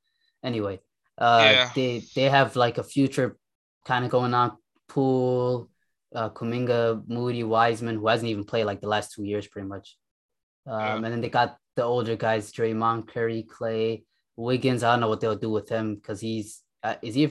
Anyway, 0.45 0.79
uh, 1.19 1.41
Yeah. 1.53 1.71
they 1.75 2.03
they 2.15 2.29
have 2.29 2.55
like 2.55 2.79
a 2.79 2.85
future 2.85 3.37
kind 3.85 4.05
of 4.05 4.13
going 4.13 4.35
on. 4.35 4.57
Pool, 4.89 5.69
uh, 6.15 6.31
Kuminga, 6.31 7.03
Moody, 7.09 7.43
Wiseman, 7.43 7.97
who 7.97 8.07
hasn't 8.07 8.31
even 8.31 8.45
played 8.45 8.67
like 8.67 8.81
the 8.81 8.87
last 8.87 9.15
two 9.15 9.25
years, 9.25 9.49
pretty 9.49 9.67
much. 9.67 9.97
Um, 10.65 10.81
Yeah. 10.81 10.95
And 10.97 11.05
then 11.07 11.21
they 11.21 11.29
got 11.29 11.57
the 11.75 11.83
older 11.83 12.15
guys, 12.15 12.53
Draymond, 12.53 13.09
Curry, 13.09 13.43
Clay, 13.43 14.05
Wiggins. 14.37 14.85
I 14.85 14.93
don't 14.93 15.01
know 15.01 15.09
what 15.09 15.21
they'll 15.21 15.35
do 15.35 15.51
with 15.51 15.69
him 15.69 15.97
because 15.97 16.21
he's 16.21 16.63
uh, 16.85 16.95
is 17.03 17.17
he 17.17 17.25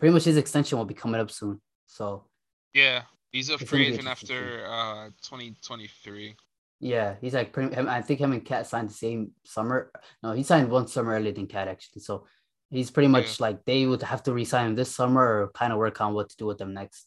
pretty 0.00 0.12
much 0.12 0.24
his 0.24 0.38
extension 0.38 0.76
will 0.76 0.86
be 0.86 0.94
coming 1.02 1.20
up 1.20 1.30
soon. 1.30 1.60
So 1.86 2.26
Yeah, 2.72 3.02
he's 3.34 3.50
a 3.50 3.58
free 3.58 3.88
agent 3.88 4.08
after 4.08 4.64
uh 4.66 5.06
2023. 5.22 6.36
yeah, 6.80 7.16
he's 7.20 7.34
like 7.34 7.52
pretty. 7.52 7.76
I 7.76 8.00
think 8.00 8.20
him 8.20 8.32
and 8.32 8.44
KAT 8.44 8.66
signed 8.66 8.88
the 8.90 8.94
same 8.94 9.32
summer. 9.44 9.90
No, 10.22 10.32
he 10.32 10.42
signed 10.42 10.70
one 10.70 10.86
summer 10.86 11.12
earlier 11.12 11.32
than 11.32 11.46
KAT 11.46 11.68
actually. 11.68 12.02
So 12.02 12.26
he's 12.70 12.90
pretty 12.90 13.08
much 13.08 13.40
like 13.40 13.64
they 13.64 13.86
would 13.86 14.02
have 14.02 14.22
to 14.24 14.32
resign 14.32 14.68
him 14.68 14.74
this 14.74 14.94
summer 14.94 15.22
or 15.22 15.50
kind 15.50 15.72
of 15.72 15.78
work 15.78 16.00
on 16.00 16.14
what 16.14 16.30
to 16.30 16.36
do 16.36 16.46
with 16.46 16.58
them 16.58 16.74
next. 16.74 17.06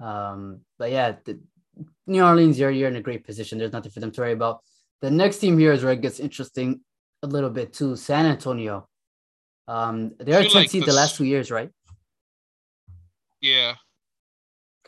Um, 0.00 0.60
but 0.78 0.90
yeah, 0.90 1.16
the, 1.24 1.40
New 2.06 2.24
Orleans, 2.24 2.58
you're 2.58 2.70
you're 2.70 2.88
in 2.88 2.96
a 2.96 3.02
great 3.02 3.24
position. 3.24 3.58
There's 3.58 3.72
nothing 3.72 3.92
for 3.92 4.00
them 4.00 4.12
to 4.12 4.20
worry 4.20 4.32
about. 4.32 4.62
The 5.00 5.10
next 5.10 5.38
team 5.38 5.58
here 5.58 5.72
is 5.72 5.84
where 5.84 5.92
it 5.92 6.00
gets 6.00 6.18
interesting 6.18 6.80
a 7.22 7.26
little 7.26 7.50
bit 7.50 7.72
too. 7.72 7.94
San 7.96 8.26
Antonio. 8.26 8.88
Um, 9.68 10.12
they're 10.18 10.40
a 10.40 10.48
10 10.48 10.52
like 10.54 10.70
seed 10.70 10.86
the 10.86 10.92
last 10.92 11.16
two 11.16 11.24
years, 11.24 11.50
right? 11.50 11.70
Yeah, 13.40 13.74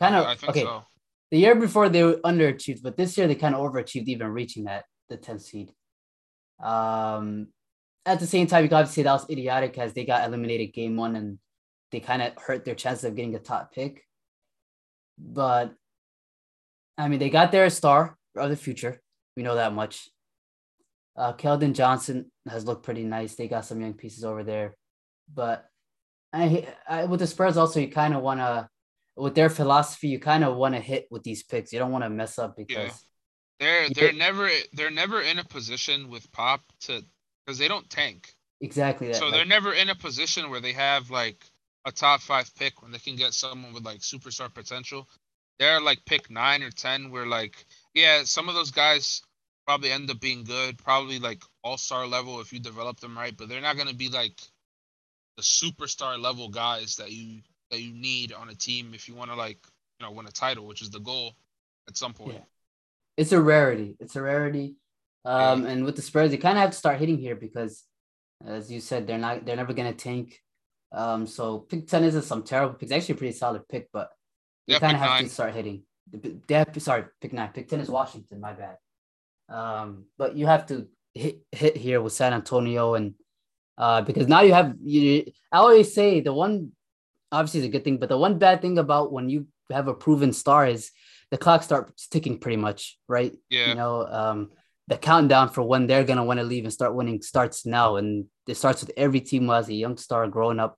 Kind 0.01 0.15
of 0.15 0.25
I 0.25 0.35
think 0.35 0.49
okay. 0.49 0.61
so. 0.63 0.83
The 1.29 1.37
year 1.37 1.53
before 1.53 1.87
they 1.87 2.03
were 2.03 2.19
underachieved, 2.25 2.81
but 2.81 2.97
this 2.97 3.17
year 3.17 3.27
they 3.27 3.35
kind 3.35 3.53
of 3.53 3.61
overachieved, 3.61 4.07
even 4.07 4.27
reaching 4.29 4.63
that 4.63 4.85
the 5.09 5.17
10th 5.17 5.43
seed. 5.43 5.71
Um, 6.61 7.47
at 8.05 8.19
the 8.19 8.25
same 8.25 8.47
time, 8.47 8.63
you 8.63 8.69
got 8.69 8.87
to 8.87 8.91
say 8.91 9.03
that 9.03 9.13
was 9.13 9.29
idiotic 9.29 9.77
as 9.77 9.93
they 9.93 10.03
got 10.03 10.27
eliminated 10.27 10.73
game 10.73 10.95
one 10.95 11.15
and 11.15 11.37
they 11.91 11.99
kind 11.99 12.21
of 12.23 12.33
hurt 12.41 12.65
their 12.65 12.73
chances 12.73 13.05
of 13.05 13.15
getting 13.15 13.35
a 13.35 13.39
top 13.39 13.73
pick. 13.73 14.03
But 15.19 15.73
I 16.97 17.07
mean, 17.07 17.19
they 17.19 17.29
got 17.29 17.51
their 17.51 17.69
star 17.69 18.17
of 18.35 18.49
the 18.49 18.55
future. 18.55 18.99
We 19.37 19.43
know 19.43 19.55
that 19.55 19.73
much. 19.73 20.09
Uh, 21.15 21.33
Keldon 21.33 21.73
Johnson 21.73 22.31
has 22.49 22.65
looked 22.65 22.83
pretty 22.83 23.03
nice. 23.03 23.35
They 23.35 23.47
got 23.47 23.65
some 23.65 23.81
young 23.81 23.93
pieces 23.93 24.23
over 24.23 24.43
there, 24.43 24.75
but 25.31 25.65
I, 26.33 26.67
I 26.87 27.05
with 27.05 27.19
the 27.19 27.27
Spurs 27.27 27.57
also 27.57 27.79
you 27.79 27.89
kind 27.89 28.15
of 28.15 28.23
want 28.23 28.39
to 28.39 28.67
with 29.15 29.35
their 29.35 29.49
philosophy 29.49 30.07
you 30.07 30.19
kind 30.19 30.43
of 30.43 30.55
want 30.55 30.73
to 30.75 30.81
hit 30.81 31.07
with 31.11 31.23
these 31.23 31.43
picks. 31.43 31.71
You 31.73 31.79
don't 31.79 31.91
want 31.91 32.03
to 32.03 32.09
mess 32.09 32.39
up 32.39 32.55
because 32.55 32.75
Yeah. 32.77 32.91
They're 33.59 33.89
they're 33.91 34.13
never 34.13 34.49
they're 34.73 34.89
never 34.89 35.21
in 35.21 35.37
a 35.37 35.43
position 35.43 36.09
with 36.09 36.31
Pop 36.31 36.61
to 36.81 37.05
because 37.45 37.59
they 37.59 37.67
don't 37.67 37.87
tank. 37.89 38.33
exactly 38.59 39.07
that. 39.07 39.17
So 39.17 39.25
like- 39.25 39.33
they're 39.35 39.45
never 39.45 39.73
in 39.73 39.89
a 39.89 39.95
position 39.95 40.49
where 40.49 40.61
they 40.61 40.73
have 40.73 41.09
like 41.11 41.45
a 41.85 41.91
top 41.91 42.21
five 42.21 42.53
pick 42.55 42.81
when 42.81 42.91
they 42.91 42.97
can 42.99 43.15
get 43.15 43.33
someone 43.33 43.73
with 43.73 43.85
like 43.85 43.99
superstar 43.99 44.51
potential. 44.53 45.07
They're 45.59 45.81
like 45.81 46.03
pick 46.05 46.31
nine 46.31 46.63
or 46.63 46.71
ten 46.71 47.11
where 47.11 47.27
like 47.27 47.65
yeah, 47.93 48.23
some 48.23 48.49
of 48.49 48.55
those 48.55 48.71
guys 48.71 49.21
probably 49.67 49.91
end 49.91 50.09
up 50.09 50.19
being 50.19 50.43
good, 50.43 50.77
probably 50.79 51.19
like 51.19 51.43
all 51.63 51.77
star 51.77 52.07
level 52.07 52.41
if 52.41 52.51
you 52.51 52.59
develop 52.59 52.99
them 52.99 53.15
right, 53.15 53.35
but 53.37 53.47
they're 53.47 53.61
not 53.61 53.77
gonna 53.77 53.93
be 53.93 54.09
like 54.09 54.41
the 55.37 55.43
superstar 55.43 56.19
level 56.19 56.49
guys 56.49 56.95
that 56.95 57.11
you 57.11 57.41
that 57.71 57.81
you 57.81 57.93
need 57.93 58.33
on 58.33 58.49
a 58.49 58.55
team 58.55 58.91
if 58.93 59.07
you 59.07 59.15
want 59.15 59.31
to 59.31 59.35
like 59.35 59.57
you 59.99 60.05
know 60.05 60.11
win 60.11 60.27
a 60.27 60.31
title, 60.31 60.67
which 60.67 60.81
is 60.81 60.89
the 60.89 60.99
goal 60.99 61.31
at 61.87 61.97
some 61.97 62.13
point. 62.13 62.33
Yeah. 62.33 62.41
it's 63.17 63.31
a 63.31 63.41
rarity. 63.41 63.95
It's 63.99 64.15
a 64.15 64.21
rarity. 64.21 64.75
Um, 65.25 65.65
and 65.65 65.85
with 65.85 65.95
the 65.95 66.01
Spurs, 66.01 66.31
you 66.31 66.37
kind 66.37 66.57
of 66.57 66.61
have 66.61 66.71
to 66.71 66.77
start 66.77 66.97
hitting 66.99 67.17
here 67.17 67.35
because, 67.35 67.83
as 68.45 68.71
you 68.71 68.79
said, 68.79 69.07
they're 69.07 69.17
not 69.17 69.45
they're 69.45 69.55
never 69.55 69.73
gonna 69.73 69.93
tank. 69.93 70.39
Um, 70.91 71.25
so 71.27 71.59
pick 71.59 71.87
ten 71.87 72.03
isn't 72.03 72.23
some 72.23 72.43
terrible 72.43 72.73
pick. 72.73 72.83
It's 72.83 72.91
actually 72.91 73.15
a 73.15 73.17
pretty 73.17 73.33
solid 73.37 73.67
pick, 73.69 73.89
but 73.93 74.09
you 74.67 74.73
Yeah, 74.73 74.79
kind 74.79 74.93
of 74.95 74.99
have 75.01 75.09
nine. 75.11 75.23
to 75.23 75.29
start 75.29 75.53
hitting. 75.53 75.83
The- 76.11 76.37
They 76.47 76.55
have 76.55 76.69
sorry, 76.81 77.05
pick 77.21 77.33
nine. 77.33 77.51
Pick 77.53 77.69
ten 77.69 77.79
is 77.79 77.89
Washington. 77.89 78.41
My 78.41 78.53
bad. 78.53 78.77
Um, 79.49 80.05
but 80.17 80.35
you 80.35 80.45
have 80.47 80.65
to 80.67 80.87
hit 81.13 81.41
hit 81.51 81.77
here 81.77 82.01
with 82.01 82.13
San 82.13 82.33
Antonio 82.33 82.95
and 82.95 83.13
uh, 83.77 84.01
because 84.01 84.27
now 84.27 84.41
you 84.41 84.53
have 84.53 84.75
you. 84.83 85.25
I 85.51 85.57
always 85.57 85.93
say 85.93 86.19
the 86.21 86.33
one 86.33 86.71
obviously 87.31 87.61
is 87.61 87.65
a 87.65 87.69
good 87.69 87.83
thing, 87.83 87.97
but 87.97 88.09
the 88.09 88.17
one 88.17 88.37
bad 88.37 88.61
thing 88.61 88.77
about 88.77 89.11
when 89.11 89.29
you 89.29 89.47
have 89.71 89.87
a 89.87 89.93
proven 89.93 90.33
star 90.33 90.67
is 90.67 90.91
the 91.29 91.37
clock 91.37 91.63
starts 91.63 92.07
ticking 92.07 92.39
pretty 92.39 92.57
much, 92.57 92.97
right? 93.07 93.33
Yeah. 93.49 93.69
You 93.69 93.75
know, 93.75 94.05
um, 94.05 94.51
the 94.87 94.97
countdown 94.97 95.49
for 95.49 95.63
when 95.63 95.87
they're 95.87 96.03
gonna 96.03 96.25
want 96.25 96.39
to 96.39 96.45
leave 96.45 96.65
and 96.65 96.73
start 96.73 96.93
winning 96.93 97.21
starts 97.21 97.65
now, 97.65 97.95
and 97.95 98.25
it 98.47 98.57
starts 98.57 98.81
with 98.81 98.91
every 98.97 99.21
team 99.21 99.47
has 99.47 99.69
a 99.69 99.73
young 99.73 99.97
star 99.97 100.27
growing 100.27 100.59
up. 100.59 100.77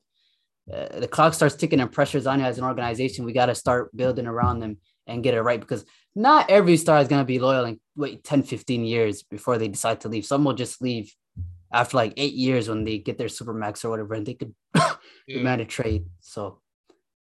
Uh, 0.72 1.00
the 1.00 1.08
clock 1.08 1.34
starts 1.34 1.56
ticking 1.56 1.80
and 1.80 1.92
pressures 1.92 2.28
on 2.28 2.40
you 2.40 2.46
as 2.46 2.58
an 2.58 2.64
organization. 2.64 3.26
We 3.26 3.34
got 3.34 3.48
to 3.48 3.56
start 3.56 3.96
building 3.96 4.28
around 4.28 4.60
them 4.60 4.78
and 5.08 5.24
get 5.24 5.34
it 5.34 5.42
right 5.42 5.60
because 5.60 5.84
not 6.16 6.50
every 6.50 6.78
star 6.78 7.00
is 7.00 7.08
going 7.08 7.22
to 7.22 7.26
be 7.26 7.40
loyal 7.40 7.66
and 7.66 7.80
wait 7.96 8.24
10, 8.24 8.44
15 8.44 8.86
years 8.86 9.24
before 9.24 9.58
they 9.58 9.68
decide 9.68 10.02
to 10.02 10.10
leave. 10.10 10.26
Some 10.26 10.44
will 10.44 10.54
just 10.54 10.82
leave 10.82 11.14
after 11.74 11.98
like 11.98 12.14
eight 12.18 12.34
years 12.34 12.70
when 12.70 12.84
they 12.84 13.00
get 13.00 13.18
their 13.18 13.30
super 13.30 13.54
max 13.54 13.84
or 13.84 13.90
whatever, 13.90 14.14
and 14.14 14.26
they 14.26 14.36
could 14.36 14.54
mm-hmm. 14.76 14.94
Yeah. 15.28 15.38
demand 15.38 15.62
a 15.62 15.66
trade. 15.66 16.06
So, 16.22 16.60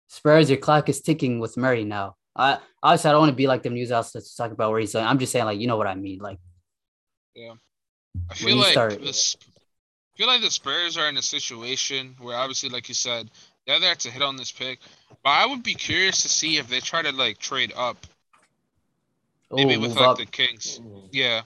Spurs, 0.08 0.50
your 0.50 0.58
clock 0.58 0.88
is 0.88 1.00
ticking 1.00 1.40
with 1.40 1.56
Murray 1.56 1.84
now. 1.84 2.16
I 2.36 2.58
obviously 2.82 3.08
I 3.08 3.12
don't 3.12 3.22
want 3.22 3.30
to 3.30 3.36
be 3.36 3.46
like 3.46 3.62
the 3.62 3.70
news 3.70 3.92
outlets 3.92 4.30
to 4.30 4.36
talk 4.36 4.52
about 4.52 4.70
where 4.70 4.80
he's 4.80 4.92
saying. 4.92 5.06
I'm 5.06 5.18
just 5.18 5.32
saying 5.32 5.44
like 5.44 5.60
you 5.60 5.66
know 5.66 5.76
what 5.76 5.86
I 5.86 5.94
mean. 5.94 6.18
Like 6.18 6.38
Yeah. 7.34 7.54
I 8.30 8.34
feel 8.34 8.56
like 8.56 8.72
start- 8.72 9.00
the 9.00 9.36
I 10.14 10.16
feel 10.16 10.26
like 10.28 10.42
the 10.42 10.50
Spurs 10.50 10.96
are 10.96 11.08
in 11.08 11.16
a 11.16 11.22
situation 11.22 12.14
where 12.20 12.36
obviously, 12.36 12.68
like 12.68 12.88
you 12.88 12.94
said, 12.94 13.30
they're 13.66 13.80
there 13.80 13.96
to 13.96 14.10
hit 14.10 14.22
on 14.22 14.36
this 14.36 14.52
pick. 14.52 14.78
But 15.24 15.30
I 15.30 15.46
would 15.46 15.64
be 15.64 15.74
curious 15.74 16.22
to 16.22 16.28
see 16.28 16.56
if 16.56 16.68
they 16.68 16.78
try 16.78 17.02
to 17.02 17.10
like 17.10 17.38
trade 17.38 17.72
up, 17.76 18.06
maybe 19.50 19.74
oh, 19.74 19.80
with 19.80 19.96
like 19.96 20.06
up. 20.06 20.18
the 20.18 20.26
Kings. 20.26 20.80
Yeah, 21.10 21.42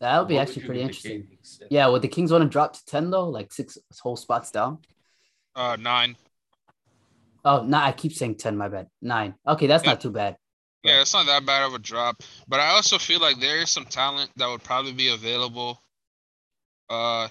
That 0.00 0.18
would 0.18 0.28
be 0.28 0.34
What 0.34 0.42
actually 0.42 0.62
you 0.62 0.66
pretty 0.66 0.80
interesting. 0.82 1.26
Kings? 1.26 1.60
Yeah, 1.70 1.88
would 1.88 2.02
the 2.02 2.08
Kings 2.08 2.30
want 2.30 2.42
to 2.42 2.48
drop 2.48 2.74
to 2.74 2.84
ten 2.84 3.10
though, 3.10 3.28
like 3.28 3.52
six 3.52 3.76
whole 4.00 4.16
spots 4.16 4.50
down? 4.50 4.78
uh, 5.56 5.76
nine. 5.78 6.16
Oh, 7.44 7.62
no, 7.64 7.78
I 7.78 7.92
keep 7.92 8.12
saying 8.12 8.36
ten. 8.36 8.56
My 8.56 8.68
bad. 8.68 8.88
Nine. 9.02 9.34
Okay, 9.46 9.66
that's 9.66 9.84
Yeah. 9.84 9.90
not 9.90 10.00
too 10.00 10.10
bad. 10.10 10.36
Yeah, 10.84 11.00
it's 11.00 11.12
not 11.12 11.26
that 11.26 11.44
bad 11.44 11.66
of 11.66 11.74
a 11.74 11.78
drop. 11.78 12.22
But 12.46 12.60
I 12.60 12.68
also 12.70 12.98
feel 12.98 13.20
like 13.20 13.40
there 13.40 13.58
is 13.58 13.70
some 13.70 13.84
talent 13.84 14.30
that 14.36 14.48
would 14.48 14.62
probably 14.62 14.92
be 14.92 15.08
available. 15.08 15.82
Uh, 16.88 17.28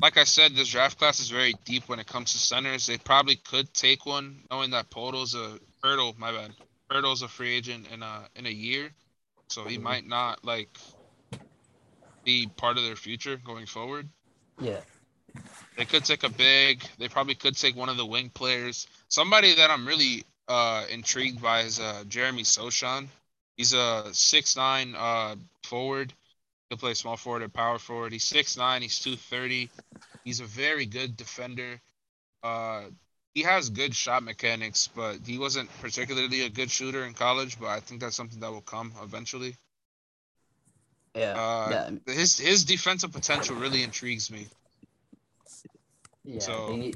like 0.00 0.18
I 0.18 0.24
said, 0.24 0.54
this 0.54 0.68
draft 0.68 0.98
class 0.98 1.20
is 1.20 1.30
very 1.30 1.54
deep 1.64 1.88
when 1.88 1.98
it 1.98 2.06
comes 2.06 2.32
to 2.32 2.38
centers. 2.38 2.86
They 2.86 2.98
probably 2.98 3.36
could 3.36 3.72
take 3.72 4.04
one, 4.04 4.42
knowing 4.50 4.70
that 4.70 4.90
Poeltl's 4.90 5.34
a 5.34 5.58
Hurdle. 5.82 6.14
My 6.18 6.30
bad. 6.32 6.52
Poeltl's 6.90 7.22
a 7.22 7.28
free 7.28 7.54
agent 7.54 7.86
in 7.90 8.02
a 8.02 8.28
in 8.36 8.46
a 8.46 8.50
year, 8.50 8.90
so 9.48 9.64
he 9.64 9.78
Mhm. 9.78 9.82
might 9.82 10.06
not 10.06 10.44
like 10.44 10.68
be 12.24 12.48
part 12.56 12.76
of 12.76 12.84
their 12.84 12.96
future 12.96 13.36
going 13.36 13.66
forward. 13.66 14.08
Yeah. 14.60 14.80
They 15.76 15.84
could 15.84 16.04
take 16.04 16.22
a 16.22 16.28
big. 16.28 16.84
They 16.98 17.08
probably 17.08 17.34
could 17.34 17.56
take 17.56 17.76
one 17.76 17.88
of 17.88 17.96
the 17.96 18.06
wing 18.06 18.30
players. 18.30 18.86
Somebody 19.08 19.54
that 19.56 19.70
I'm 19.70 19.86
really 19.86 20.24
uh 20.46 20.84
intrigued 20.90 21.40
by 21.40 21.62
is 21.62 21.80
uh 21.80 22.04
Jeremy 22.08 22.42
Sochan. 22.42 23.08
He's 23.56 23.72
a 23.72 24.08
six 24.12 24.56
nine 24.56 24.94
uh 24.96 25.36
forward. 25.64 26.12
He'll 26.68 26.78
play 26.78 26.94
small 26.94 27.16
forward 27.16 27.42
or 27.42 27.48
power 27.48 27.78
forward. 27.78 28.12
He's 28.12 28.24
six 28.24 28.56
nine. 28.56 28.82
He's 28.82 28.98
two 28.98 29.16
thirty. 29.16 29.70
He's 30.24 30.40
a 30.40 30.44
very 30.44 30.86
good 30.86 31.16
defender. 31.16 31.80
Uh, 32.42 32.84
he 33.34 33.42
has 33.42 33.70
good 33.70 33.94
shot 33.94 34.22
mechanics, 34.22 34.88
but 34.94 35.18
he 35.26 35.38
wasn't 35.38 35.68
particularly 35.80 36.42
a 36.42 36.48
good 36.48 36.70
shooter 36.70 37.04
in 37.04 37.14
college. 37.14 37.58
But 37.58 37.68
I 37.68 37.80
think 37.80 38.00
that's 38.00 38.16
something 38.16 38.40
that 38.40 38.52
will 38.52 38.60
come 38.60 38.92
eventually. 39.02 39.56
Yeah. 41.14 41.32
Uh, 41.32 41.68
yeah. 42.06 42.14
His 42.14 42.38
his 42.38 42.64
defensive 42.64 43.12
potential 43.12 43.56
really 43.56 43.82
intrigues 43.82 44.30
me. 44.30 44.48
Yeah, 46.24 46.40
So- 46.40 46.76
they 46.76 46.92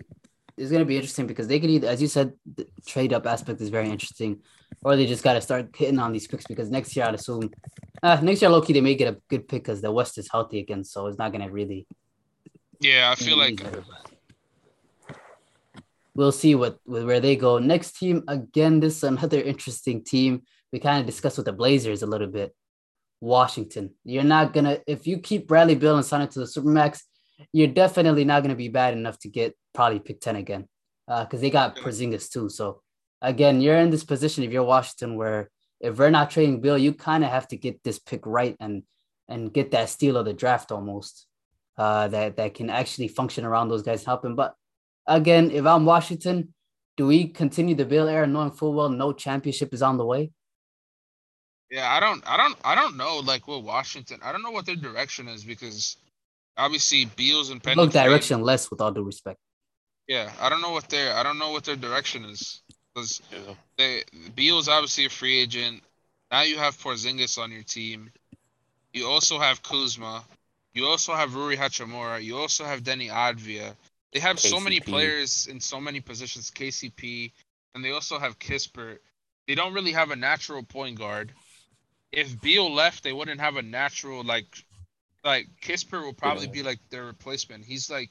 it's 0.57 0.73
gonna 0.73 0.85
be 0.85 0.97
interesting 0.97 1.27
because 1.29 1.47
they 1.47 1.61
could 1.61 1.71
either, 1.71 1.87
as 1.89 2.03
you 2.03 2.09
said, 2.09 2.33
the 2.57 2.67
trade 2.85 3.13
up 3.13 3.27
aspect 3.27 3.61
is 3.61 3.69
very 3.69 3.89
interesting, 3.89 4.41
or 4.83 4.97
they 4.97 5.07
just 5.07 5.23
got 5.23 5.35
to 5.35 5.41
start 5.41 5.75
hitting 5.77 6.01
on 6.01 6.13
these 6.13 6.27
picks 6.27 6.47
because 6.47 6.69
next 6.69 6.97
year 6.97 7.07
I'd 7.07 7.15
assume, 7.15 7.51
uh, 8.03 8.19
next 8.23 8.43
year 8.43 8.51
Loki 8.51 8.73
they 8.73 8.81
may 8.81 8.97
get 8.97 9.15
a 9.15 9.21
good 9.29 9.47
pick 9.47 9.63
because 9.63 9.81
the 9.81 9.93
West 9.93 10.19
is 10.19 10.29
healthy 10.29 10.59
again, 10.59 10.83
so 10.83 11.07
it's 11.07 11.17
not 11.17 11.31
gonna 11.31 11.49
really. 11.49 11.87
Yeah, 12.81 13.11
I 13.13 13.15
feel 13.15 13.37
like 13.37 13.61
easy. 13.61 13.83
we'll 16.15 16.33
see 16.33 16.57
what 16.57 16.79
with 16.85 17.05
where 17.05 17.21
they 17.21 17.37
go. 17.37 17.59
Next 17.59 17.93
team 17.93 18.25
again, 18.27 18.81
this 18.81 18.97
is 18.97 19.05
another 19.05 19.41
interesting 19.41 20.03
team. 20.03 20.43
We 20.73 20.81
kind 20.81 20.99
of 21.01 21.07
discussed 21.07 21.37
with 21.37 21.47
the 21.47 21.53
Blazers 21.53 22.03
a 22.03 22.07
little 22.07 22.27
bit. 22.27 22.55
Washington, 23.21 23.95
you're 24.05 24.25
not 24.25 24.53
gonna 24.53 24.79
if 24.87 25.07
you 25.07 25.19
keep 25.19 25.49
Bradley 25.49 25.75
Beal 25.75 25.97
and 25.97 26.05
sign 26.05 26.23
it 26.23 26.31
to 26.33 26.41
the 26.41 26.47
Supermax, 26.47 27.03
you're 27.53 27.69
definitely 27.69 28.25
not 28.25 28.43
gonna 28.43 28.55
be 28.55 28.69
bad 28.69 28.95
enough 28.95 29.19
to 29.21 29.29
get 29.29 29.57
probably 29.75 30.01
pick 30.01 30.21
10 30.21 30.37
again. 30.37 30.69
Uh, 31.09 31.25
because 31.25 31.41
they 31.41 31.51
got. 31.51 31.77
Porzingis 31.77 32.31
too. 32.31 32.51
So 32.51 32.83
again, 33.23 33.61
you're 33.61 33.79
in 33.79 33.91
this 33.91 34.05
position 34.05 34.45
if 34.45 34.53
you're 34.53 34.63
Washington 34.63 35.17
where 35.17 35.51
if 35.81 35.99
we're 35.99 36.11
not 36.11 36.31
trading 36.31 36.61
Beal, 36.61 36.77
you 36.77 36.93
kind 36.93 37.25
of 37.25 37.31
have 37.31 37.49
to 37.49 37.57
get 37.57 37.83
this 37.83 37.99
pick 37.99 38.27
right 38.27 38.57
and 38.61 38.83
and 39.29 39.53
get 39.53 39.71
that 39.71 39.89
steal 39.89 40.17
of 40.17 40.27
the 40.27 40.33
draft 40.33 40.71
almost. 40.71 41.27
Uh, 41.77 42.09
that 42.09 42.37
that 42.37 42.55
can 42.55 42.69
actually 42.71 43.09
function 43.09 43.45
around 43.45 43.69
those 43.69 43.83
guys 43.83 44.05
helping. 44.05 44.35
But 44.35 44.55
again, 45.07 45.51
if 45.51 45.65
I'm 45.65 45.87
Washington, 45.87 46.53
do 46.97 47.07
we 47.07 47.29
continue 47.29 47.75
the 47.75 47.85
Beal 47.85 48.09
era 48.09 48.27
knowing 48.27 48.51
full 48.51 48.75
well 48.75 48.91
no 48.91 49.13
championship 49.13 49.73
is 49.73 49.83
on 49.83 49.97
the 49.97 50.05
way? 50.05 50.33
Yeah, 51.71 51.91
I 51.93 52.01
don't, 52.01 52.23
I 52.27 52.37
don't, 52.37 52.57
I 52.65 52.75
don't 52.75 52.97
know. 52.97 53.19
Like 53.19 53.47
with 53.47 53.63
Washington, 53.65 54.21
I 54.23 54.33
don't 54.33 54.43
know 54.43 54.51
what 54.51 54.65
their 54.67 54.77
direction 54.77 55.29
is 55.29 55.45
because 55.45 55.97
obviously 56.57 57.05
Beals 57.05 57.51
and 57.51 57.63
Penny. 57.63 57.77
Look 57.77 57.93
trade- 57.93 58.07
directionless 58.07 58.71
with 58.71 58.81
all 58.81 58.91
due 58.91 59.03
respect. 59.03 59.39
Yeah, 60.07 60.33
I 60.41 60.49
don't 60.49 60.63
know 60.63 60.71
what 60.71 60.89
their, 60.89 61.15
I 61.15 61.23
don't 61.23 61.39
know 61.39 61.51
what 61.53 61.65
their 61.65 61.77
direction 61.77 62.25
is 62.25 62.63
because 62.95 63.21
Yeah. 63.31 63.55
they 63.77 64.03
Beal's 64.35 64.69
obviously 64.69 65.05
a 65.05 65.11
free 65.11 65.39
agent. 65.39 65.83
Now 66.31 66.43
you 66.43 66.57
have 66.57 66.77
Porzingis 66.79 67.37
on 67.39 67.53
your 67.53 67.63
team. 67.63 68.11
You 68.95 69.07
also 69.07 69.39
have 69.39 69.63
Kuzma. 69.63 70.25
You 70.73 70.87
also 70.87 71.13
have 71.15 71.35
Rui 71.35 71.57
Hachimura. 71.57 72.23
You 72.23 72.39
also 72.39 72.65
have 72.65 72.83
Deni 72.83 73.11
Avdija. 73.11 73.75
They 74.15 74.21
have 74.21 74.41
so 74.41 74.59
many 74.59 74.81
players 74.81 75.47
in 75.49 75.61
so 75.61 75.79
many 75.81 76.01
positions. 76.01 76.51
KCP, 76.51 77.31
and 77.75 77.85
they 77.85 77.91
also 77.91 78.19
have 78.19 78.39
Kispert. 78.39 78.99
They 79.47 79.55
don't 79.55 79.75
really 79.75 79.93
have 79.93 80.11
a 80.11 80.17
natural 80.17 80.63
point 80.63 80.99
guard. 80.99 81.33
If 82.13 82.41
Beal 82.41 82.73
left, 82.73 83.03
they 83.05 83.13
wouldn't 83.13 83.41
have 83.41 83.57
a 83.57 83.63
natural 83.63 84.23
like, 84.25 84.47
like 85.25 85.47
Kispert 85.61 86.03
will 86.03 86.13
probably 86.15 86.47
Yeah. 86.47 86.53
be 86.53 86.63
like 86.63 86.79
their 86.91 87.05
replacement. 87.05 87.65
He's 87.65 87.91
like, 87.91 88.11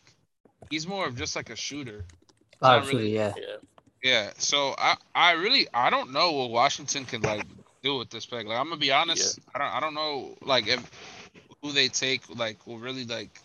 he's 0.69 0.85
more 0.87 1.07
of 1.07 1.15
just 1.15 1.35
like 1.35 1.49
a 1.49 1.55
shooter. 1.55 2.05
Oh, 2.61 2.79
not 2.79 2.87
really- 2.87 3.13
yeah. 3.13 3.33
Yeah. 3.37 3.55
Yeah, 4.03 4.31
so 4.37 4.75
I 4.77 4.95
I 5.15 5.31
really 5.31 5.67
I 5.73 5.89
don't 5.89 6.11
know 6.11 6.31
what 6.31 6.51
Washington 6.51 7.03
can 7.03 7.21
like 7.23 7.43
do 7.81 7.97
with 7.97 8.11
this 8.11 8.27
pick. 8.27 8.45
Like 8.45 8.57
I'm 8.57 8.65
gonna 8.69 8.77
be 8.77 8.91
honest, 8.91 9.39
I 9.55 9.57
don't 9.57 9.67
I 9.67 9.79
don't 9.79 9.95
know 9.95 10.37
like 10.41 10.67
if 10.67 10.89
who 11.63 11.71
they 11.71 11.87
take 11.87 12.21
like 12.29 12.65
will 12.67 12.77
really 12.77 13.05
like 13.05 13.41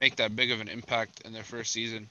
make 0.00 0.16
that 0.16 0.34
big 0.34 0.50
of 0.50 0.60
an 0.60 0.68
impact 0.68 1.22
in 1.24 1.32
their 1.32 1.44
first 1.44 1.70
season. 1.72 2.08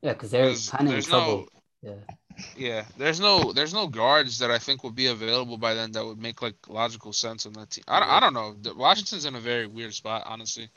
Yeah, 0.00 0.14
because 0.14 0.30
they're 0.30 0.54
kind 0.54 0.88
of 0.88 0.94
in 0.96 1.02
trouble. 1.02 1.48
no 1.82 1.90
yeah. 1.90 2.14
Yeah, 2.56 2.84
there's 2.96 3.20
no 3.20 3.52
there's 3.52 3.74
no 3.74 3.86
guards 3.86 4.38
that 4.38 4.50
I 4.50 4.58
think 4.58 4.82
will 4.82 4.92
be 4.92 5.06
available 5.06 5.58
by 5.58 5.74
then 5.74 5.92
that 5.92 6.04
would 6.04 6.20
make 6.20 6.42
like 6.42 6.56
logical 6.68 7.12
sense 7.12 7.46
on 7.46 7.52
that 7.54 7.70
team. 7.70 7.84
I 7.88 8.00
don't, 8.00 8.08
I 8.08 8.20
don't 8.20 8.34
know. 8.34 8.74
Washington's 8.74 9.24
in 9.24 9.34
a 9.34 9.40
very 9.40 9.66
weird 9.66 9.94
spot, 9.94 10.22
honestly. 10.26 10.68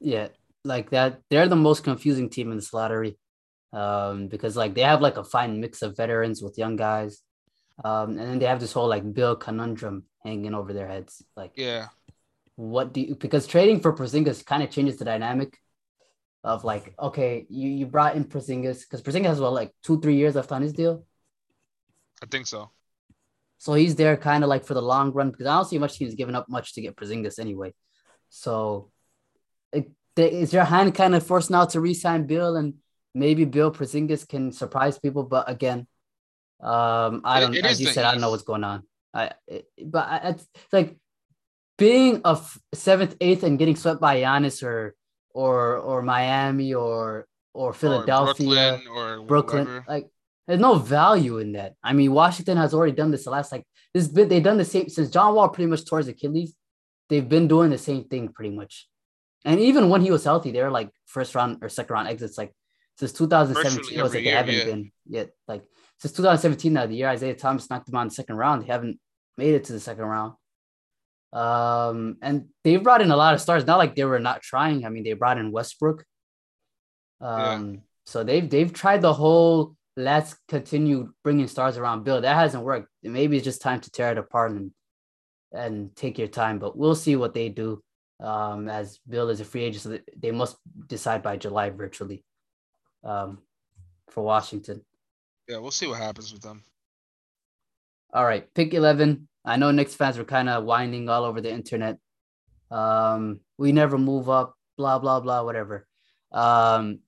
Yeah, 0.00 0.28
like 0.64 0.90
that. 0.90 1.20
They're 1.30 1.48
the 1.48 1.56
most 1.56 1.84
confusing 1.84 2.28
team 2.28 2.50
in 2.50 2.56
this 2.56 2.72
lottery, 2.72 3.16
um, 3.72 4.28
because 4.28 4.56
like 4.56 4.74
they 4.74 4.82
have 4.82 5.00
like 5.00 5.16
a 5.16 5.24
fine 5.24 5.60
mix 5.60 5.82
of 5.82 5.96
veterans 5.96 6.42
with 6.42 6.58
young 6.58 6.76
guys, 6.76 7.22
um, 7.84 8.10
and 8.10 8.20
then 8.20 8.38
they 8.38 8.46
have 8.46 8.60
this 8.60 8.72
whole 8.72 8.88
like 8.88 9.12
Beal 9.12 9.36
conundrum 9.36 10.04
hanging 10.24 10.54
over 10.54 10.72
their 10.72 10.88
heads. 10.88 11.22
Like, 11.36 11.52
Yeah, 11.56 11.88
what 12.56 12.92
do 12.92 13.00
you? 13.00 13.14
Because 13.14 13.46
trading 13.46 13.80
for 13.80 13.94
Porzingis 13.94 14.44
kind 14.44 14.62
of 14.62 14.70
changes 14.70 14.96
the 14.96 15.04
dynamic 15.04 15.58
of 16.46 16.62
like, 16.64 16.94
okay, 16.96 17.44
you 17.50 17.68
you 17.68 17.86
brought 17.86 18.14
in 18.14 18.24
Porzingis 18.24 18.82
because 18.82 19.02
Porzingis 19.02 19.26
has 19.26 19.40
what 19.40 19.52
like 19.52 19.72
two 19.82 20.00
three 20.00 20.14
years 20.14 20.36
left 20.36 20.52
on 20.52 20.62
his 20.62 20.72
deal, 20.72 21.04
I 22.22 22.26
think 22.26 22.46
so. 22.46 22.70
so 23.58 23.74
he's 23.74 23.96
there 23.96 24.16
kind 24.16 24.44
of 24.44 24.48
like 24.48 24.64
for 24.64 24.74
the 24.74 24.80
long 24.80 25.10
run 25.12 25.30
because 25.32 25.46
I 25.46 25.56
don't 25.56 25.64
see 25.68 25.78
much 25.78 25.98
teams 25.98 26.14
giving 26.14 26.36
up 26.36 26.48
much 26.48 26.74
to 26.74 26.80
get 26.80 26.94
Porzingis 26.96 27.40
anyway. 27.40 27.74
So, 28.28 28.90
it, 29.72 29.90
is 30.16 30.52
your 30.52 30.64
hand 30.64 30.94
kind 30.94 31.16
of 31.16 31.26
forced 31.26 31.50
now 31.50 31.64
to 31.66 31.80
re-sign 31.80 32.26
Beal 32.26 32.54
and 32.56 32.74
maybe 33.12 33.44
Beal 33.44 33.72
Porzingis 33.72 34.28
can 34.28 34.52
surprise 34.52 34.98
people? 35.00 35.24
But 35.24 35.50
again, 35.50 35.88
um, 36.60 37.22
I 37.24 37.40
don't. 37.40 37.54
it 37.56 37.66
as 37.66 37.80
you 37.80 37.88
said, 37.88 38.04
I 38.04 38.12
don't 38.12 38.20
know 38.20 38.30
what's 38.30 38.44
going 38.44 38.62
on. 38.62 38.84
I 39.12 39.32
it, 39.48 39.66
but 39.84 40.06
I, 40.06 40.16
it's 40.30 40.46
it's 40.54 40.72
like 40.72 40.96
being 41.76 42.20
a 42.24 42.38
f- 42.38 42.60
seventh, 42.72 43.16
eighth, 43.20 43.42
and 43.42 43.58
getting 43.58 43.76
swept 43.76 44.00
by 44.00 44.20
Giannis 44.20 44.62
or 44.62 44.94
or 45.36 45.76
or 45.76 46.00
Miami 46.02 46.72
or 46.72 47.26
or 47.52 47.72
Philadelphia. 47.72 48.46
or 48.48 48.54
Brooklyn 48.54 48.88
or 48.88 49.26
Brooklyn. 49.26 49.84
Like, 49.86 50.08
there's 50.46 50.60
no 50.60 50.74
value 50.76 51.38
in 51.38 51.52
that. 51.52 51.74
I 51.82 51.92
mean, 51.92 52.12
Washington 52.12 52.56
has 52.56 52.72
already 52.72 52.92
done 52.92 53.10
this 53.10 53.24
the 53.24 53.30
last 53.30 53.52
like 53.52 53.64
this 53.92 54.08
bit. 54.08 54.28
They've 54.28 54.42
done 54.42 54.56
the 54.56 54.64
same 54.64 54.88
since 54.88 55.10
John 55.10 55.34
Wall 55.34 55.50
pretty 55.50 55.68
much 55.70 55.84
tore 55.84 55.98
his 55.98 56.08
Achilles. 56.08 56.54
They've 57.08 57.28
been 57.28 57.48
doing 57.48 57.70
the 57.70 57.78
same 57.78 58.04
thing 58.04 58.28
pretty 58.28 58.54
much. 58.54 58.88
And 59.44 59.60
even 59.60 59.90
when 59.90 60.00
he 60.00 60.10
was 60.10 60.24
healthy, 60.24 60.50
they 60.52 60.62
were 60.62 60.70
like 60.70 60.90
first 61.06 61.34
round 61.34 61.58
or 61.62 61.68
second 61.68 61.92
round 61.94 62.08
exits. 62.08 62.38
Like 62.38 62.52
since 62.98 63.12
2017, 63.12 63.76
Virtually 63.76 63.98
it 63.98 64.02
was 64.02 64.14
like 64.14 64.24
they 64.24 64.30
year, 64.30 64.36
haven't 64.36 64.54
yeah. 64.54 64.64
been 64.64 64.92
yet. 65.06 65.30
Like 65.46 65.64
since 65.98 66.12
2017, 66.14 66.72
now 66.72 66.86
the 66.86 66.94
year 66.94 67.08
Isaiah 67.08 67.34
Thomas 67.34 67.68
knocked 67.68 67.86
them 67.86 67.96
out 67.96 68.02
in 68.02 68.08
the 68.08 68.14
second 68.14 68.36
round, 68.36 68.62
they 68.62 68.72
haven't 68.72 68.98
made 69.36 69.54
it 69.54 69.64
to 69.64 69.72
the 69.74 69.80
second 69.80 70.04
round. 70.04 70.32
Um, 71.36 72.16
and 72.22 72.46
they've 72.64 72.82
brought 72.82 73.02
in 73.02 73.10
a 73.10 73.16
lot 73.16 73.34
of 73.34 73.40
stars. 73.40 73.66
Not 73.66 73.78
like 73.78 73.94
they 73.94 74.04
were 74.04 74.18
not 74.18 74.42
trying. 74.42 74.86
I 74.86 74.88
mean, 74.88 75.04
they 75.04 75.12
brought 75.12 75.38
in 75.38 75.52
Westbrook. 75.52 76.04
Um, 77.20 77.82
so 78.04 78.24
they've 78.24 78.48
they've 78.48 78.72
tried 78.72 79.02
the 79.02 79.12
whole 79.12 79.76
let's 79.96 80.36
continue 80.48 81.12
bringing 81.24 81.48
stars 81.48 81.76
around 81.76 82.04
Beal. 82.04 82.20
That 82.20 82.36
hasn't 82.36 82.64
worked. 82.64 82.88
Maybe 83.02 83.36
it's 83.36 83.44
just 83.44 83.60
time 83.60 83.80
to 83.80 83.90
tear 83.90 84.12
it 84.12 84.18
apart 84.18 84.52
and 84.52 84.70
and 85.52 85.94
take 85.94 86.18
your 86.18 86.28
time. 86.28 86.58
But 86.58 86.76
we'll 86.76 86.94
see 86.94 87.16
what 87.16 87.34
they 87.34 87.50
do. 87.50 87.82
Um, 88.18 88.70
as 88.70 88.98
Beal 89.06 89.28
is 89.28 89.40
a 89.40 89.44
free 89.44 89.64
agent, 89.64 89.82
so 89.82 89.98
they 90.16 90.30
must 90.30 90.56
decide 90.86 91.22
by 91.22 91.36
July 91.36 91.68
virtually. 91.68 92.24
Um, 93.04 93.42
for 94.08 94.24
Washington. 94.24 94.82
Yeah, 95.46 95.58
we'll 95.58 95.70
see 95.70 95.86
what 95.86 95.98
happens 95.98 96.32
with 96.32 96.40
them. 96.40 96.64
All 98.12 98.24
right, 98.24 98.52
pick 98.54 98.72
11. 98.72 99.28
I 99.46 99.56
know 99.56 99.70
Knicks 99.70 99.94
fans 99.94 100.18
were 100.18 100.24
kind 100.24 100.48
of 100.48 100.64
whining 100.64 101.08
all 101.08 101.24
over 101.24 101.40
the 101.40 101.50
internet. 101.52 101.98
Um, 102.70 103.40
we 103.56 103.70
never 103.72 103.96
move 103.96 104.28
up, 104.28 104.56
blah, 104.76 104.98
blah, 104.98 105.20
blah, 105.20 105.44
whatever. 105.44 105.86
Um, 106.32 106.98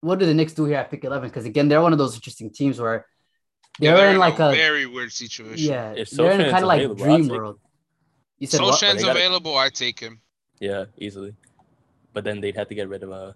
what 0.00 0.18
do 0.20 0.26
the 0.26 0.34
Knicks 0.34 0.52
do 0.52 0.64
here 0.64 0.76
at 0.76 0.90
pick 0.90 1.04
11? 1.04 1.28
Because 1.28 1.44
again, 1.44 1.68
they're 1.68 1.82
one 1.82 1.92
of 1.92 1.98
those 1.98 2.14
interesting 2.14 2.50
teams 2.52 2.80
where 2.80 3.04
Yeah, 3.80 3.96
they're, 3.96 4.10
in 4.12 4.18
like 4.18 4.38
a, 4.38 4.52
very 4.52 4.86
weird 4.86 5.12
situation. 5.12 5.68
yeah, 5.72 5.92
If 5.96 6.10
they're 6.10 6.30
in 6.30 6.50
kind 6.50 6.62
of 6.62 6.68
like 6.68 6.82
available, 6.82 7.04
dream 7.04 7.28
world. 7.28 7.60
You 8.38 8.46
said 8.46 8.60
what? 8.60 8.74
Sochan's 8.78 9.00
They 9.00 9.06
gotta- 9.08 9.18
available. 9.18 9.56
I 9.56 9.68
take 9.70 9.98
him. 9.98 10.20
Yeah, 10.60 10.84
easily. 10.96 11.34
But 12.12 12.24
then 12.24 12.40
they'd 12.40 12.56
have 12.56 12.68
to 12.68 12.74
get 12.74 12.88
rid 12.88 13.02
of 13.02 13.10
uh 13.10 13.32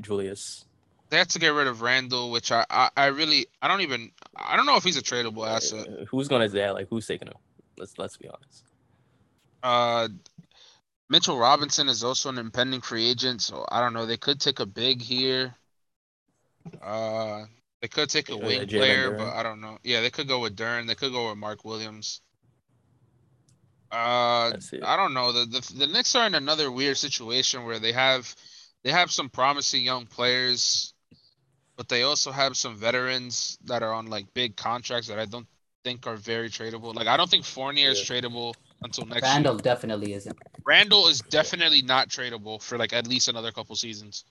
Julius. 0.00 0.64
They 1.10 1.18
have 1.18 1.28
to 1.28 1.38
get 1.38 1.48
rid 1.48 1.66
of 1.66 1.82
Randle, 1.82 2.30
which 2.30 2.52
I, 2.52 2.64
I, 2.70 2.90
I 2.96 3.06
really, 3.06 3.46
I 3.60 3.68
don't 3.68 3.80
even, 3.80 4.12
I 4.36 4.56
don't 4.56 4.66
know 4.66 4.76
if 4.76 4.84
he's 4.84 4.96
a 4.96 5.02
tradable 5.02 5.46
asset. 5.46 5.88
Uh, 5.88 6.04
who's 6.04 6.28
gonna 6.28 6.48
say 6.48 6.70
like 6.70 6.88
who's 6.88 7.06
taking 7.06 7.28
him? 7.28 7.34
Let's 7.76 7.98
let's 7.98 8.16
be 8.16 8.28
honest. 8.28 8.64
Uh, 9.62 10.08
Mitchell 11.08 11.36
Robinson 11.36 11.88
is 11.88 12.04
also 12.04 12.28
an 12.28 12.38
impending 12.38 12.80
free 12.80 13.10
agent, 13.10 13.42
so 13.42 13.66
I 13.70 13.80
don't 13.80 13.92
know. 13.92 14.06
They 14.06 14.16
could 14.16 14.40
take 14.40 14.60
a 14.60 14.66
big 14.66 15.02
here. 15.02 15.54
Uh, 16.80 17.46
they 17.82 17.88
could 17.88 18.08
take 18.08 18.28
a 18.28 18.36
wing 18.36 18.68
player, 18.68 19.10
but 19.10 19.34
I 19.34 19.42
don't 19.42 19.60
know. 19.60 19.78
Yeah, 19.82 20.02
they 20.02 20.10
could 20.10 20.28
go 20.28 20.38
with 20.38 20.56
Duren. 20.56 20.86
They 20.86 20.94
could 20.94 21.12
go 21.12 21.30
with 21.30 21.38
Mark 21.38 21.64
Williams. 21.64 22.20
Uh, 23.90 24.52
I 24.84 24.96
don't 24.96 25.14
know. 25.14 25.32
The, 25.32 25.46
the 25.46 25.74
the 25.78 25.86
Knicks 25.88 26.14
are 26.14 26.26
in 26.26 26.36
another 26.36 26.70
weird 26.70 26.96
situation 26.96 27.64
where 27.64 27.80
they 27.80 27.90
have 27.90 28.32
they 28.84 28.90
have 28.92 29.10
some 29.10 29.28
promising 29.28 29.82
young 29.82 30.06
players, 30.06 30.89
but 31.80 31.88
they 31.88 32.02
also 32.02 32.30
have 32.30 32.58
some 32.58 32.76
veterans 32.76 33.56
that 33.64 33.82
are 33.82 33.94
on 33.94 34.04
like 34.04 34.26
big 34.34 34.54
contracts 34.54 35.08
that 35.08 35.18
I 35.18 35.24
don't 35.24 35.46
think 35.82 36.06
are 36.06 36.16
very 36.16 36.50
tradable. 36.50 36.94
Like 36.94 37.06
I 37.06 37.16
don't 37.16 37.30
think 37.30 37.42
Fournier 37.42 37.88
is 37.88 38.00
tradable 38.00 38.52
until 38.82 39.06
next 39.06 39.22
Randle 39.22 39.54
year. 39.54 39.62
definitely 39.62 40.12
isn't. 40.12 40.36
Randle 40.66 41.08
is 41.08 41.22
definitely 41.30 41.80
not 41.80 42.10
tradable 42.10 42.62
for 42.62 42.76
like 42.76 42.92
at 42.92 43.06
least 43.06 43.28
another 43.28 43.50
couple 43.50 43.74
seasons. 43.76 44.26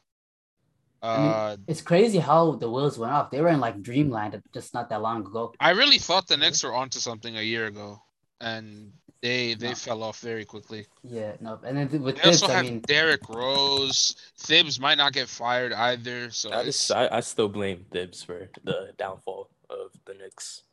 Uh, 1.02 1.56
mean- 1.58 1.66
It's 1.68 1.82
crazy 1.82 2.20
how 2.20 2.52
the 2.52 2.70
wheels 2.70 3.00
went 3.00 3.14
off. 3.14 3.32
They 3.32 3.42
were 3.42 3.48
in 3.50 3.60
like 3.60 3.82
dreamland 3.82 4.40
just 4.54 4.76
not 4.76 4.88
that 4.90 5.02
long 5.02 5.26
ago. 5.26 5.52
I 5.60 5.72
really 5.72 5.98
thought 5.98 6.28
the 6.28 6.38
Knicks 6.38 6.64
were 6.64 6.76
onto 6.76 7.00
something 7.00 7.36
a 7.36 7.42
year 7.42 7.66
ago, 7.66 8.00
and 8.42 8.92
they 9.22 9.54
they 9.54 9.70
No. 9.70 9.76
fell 9.76 10.04
off 10.04 10.20
very 10.22 10.46
quickly. 10.46 10.86
Yeah, 11.04 11.34
no. 11.42 11.60
And 11.66 11.78
then 11.78 12.02
with 12.02 12.16
They 12.16 12.22
this, 12.22 12.42
also 12.42 12.54
I 12.54 12.58
have 12.58 12.66
mean, 12.66 12.80
Derrick 12.82 13.28
Rose. 13.28 14.16
Thibs 14.38 14.80
might 14.80 14.98
not 14.98 15.14
get 15.14 15.28
fired 15.28 15.74
either. 15.74 16.30
So 16.32 16.52
I, 16.52 16.64
just, 16.64 16.92
I 16.92 17.10
I 17.12 17.20
still 17.20 17.50
blame 17.50 17.86
Thibs 17.92 18.24
for 18.24 18.50
the 18.64 18.94
downfall 18.98 19.50
of 19.70 19.92
the 20.06 20.14
Knicks. 20.14 20.64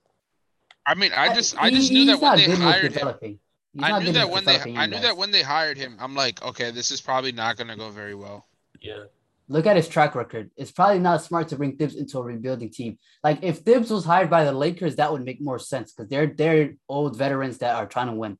I 0.87 0.95
mean, 0.95 1.11
I 1.13 1.29
uh, 1.29 1.35
just 1.35 1.57
I 1.59 1.71
he- 1.71 1.77
just 1.77 1.91
knew 1.93 2.05
that 2.07 2.21
when 2.21 2.37
they 2.39 2.55
hired 2.55 2.93
him, 2.93 3.39
I 3.83 3.99
knew 3.99 4.13
that 4.13 4.31
when 4.31 4.45
they 4.45 4.61
I 4.61 4.87
knew 4.87 4.93
guys. 4.93 5.03
that 5.03 5.17
when 5.17 5.31
they 5.33 5.43
hired 5.43 5.77
him, 5.77 5.97
I'm 6.01 6.15
like, 6.15 6.41
okay, 6.45 6.71
this 6.71 6.91
is 6.93 7.01
probably 7.01 7.33
not 7.33 7.57
gonna 7.57 7.77
go 7.77 7.91
very 7.91 8.15
well. 8.15 8.47
Yeah. 8.81 9.05
Look 9.49 9.67
at 9.67 9.77
his 9.77 9.89
track 9.89 10.15
record. 10.17 10.51
It's 10.57 10.73
probably 10.73 10.99
not 10.99 11.23
smart 11.23 11.49
to 11.49 11.57
bring 11.57 11.77
Thibs 11.77 11.95
into 11.95 12.19
a 12.19 12.23
rebuilding 12.23 12.71
team. 12.71 12.99
Like 13.23 13.43
if 13.43 13.59
Thibs 13.59 13.91
was 13.91 14.05
hired 14.05 14.29
by 14.29 14.45
the 14.45 14.53
Lakers, 14.53 14.97
that 14.97 15.13
would 15.13 15.25
make 15.25 15.41
more 15.41 15.59
sense 15.59 15.93
because 15.93 16.11
they're 16.11 16.27
they're 16.27 16.75
old 16.89 17.17
veterans 17.17 17.59
that 17.59 17.77
are 17.77 17.87
trying 17.87 18.09
to 18.09 18.15
win. 18.15 18.39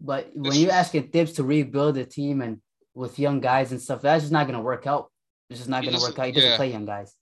But 0.00 0.30
when 0.34 0.54
you're 0.54 0.70
asking 0.70 1.08
Thibs 1.08 1.32
to 1.34 1.44
rebuild 1.44 1.96
a 1.98 2.04
team 2.04 2.40
and 2.40 2.60
with 2.94 3.18
young 3.18 3.40
guys 3.40 3.72
and 3.72 3.80
stuff, 3.80 4.02
that's 4.02 4.24
just 4.24 4.32
not 4.32 4.46
gonna 4.46 4.62
work 4.62 4.86
out. 4.86 5.10
It's 5.50 5.58
just 5.58 5.68
not 5.68 5.82
He 5.82 5.90
gonna 5.90 6.02
work 6.02 6.18
out. 6.18 6.26
He 6.26 6.32
doesn't 6.32 6.50
yeah. 6.50 6.56
play 6.56 6.70
young 6.70 6.86
guys. 6.86 7.14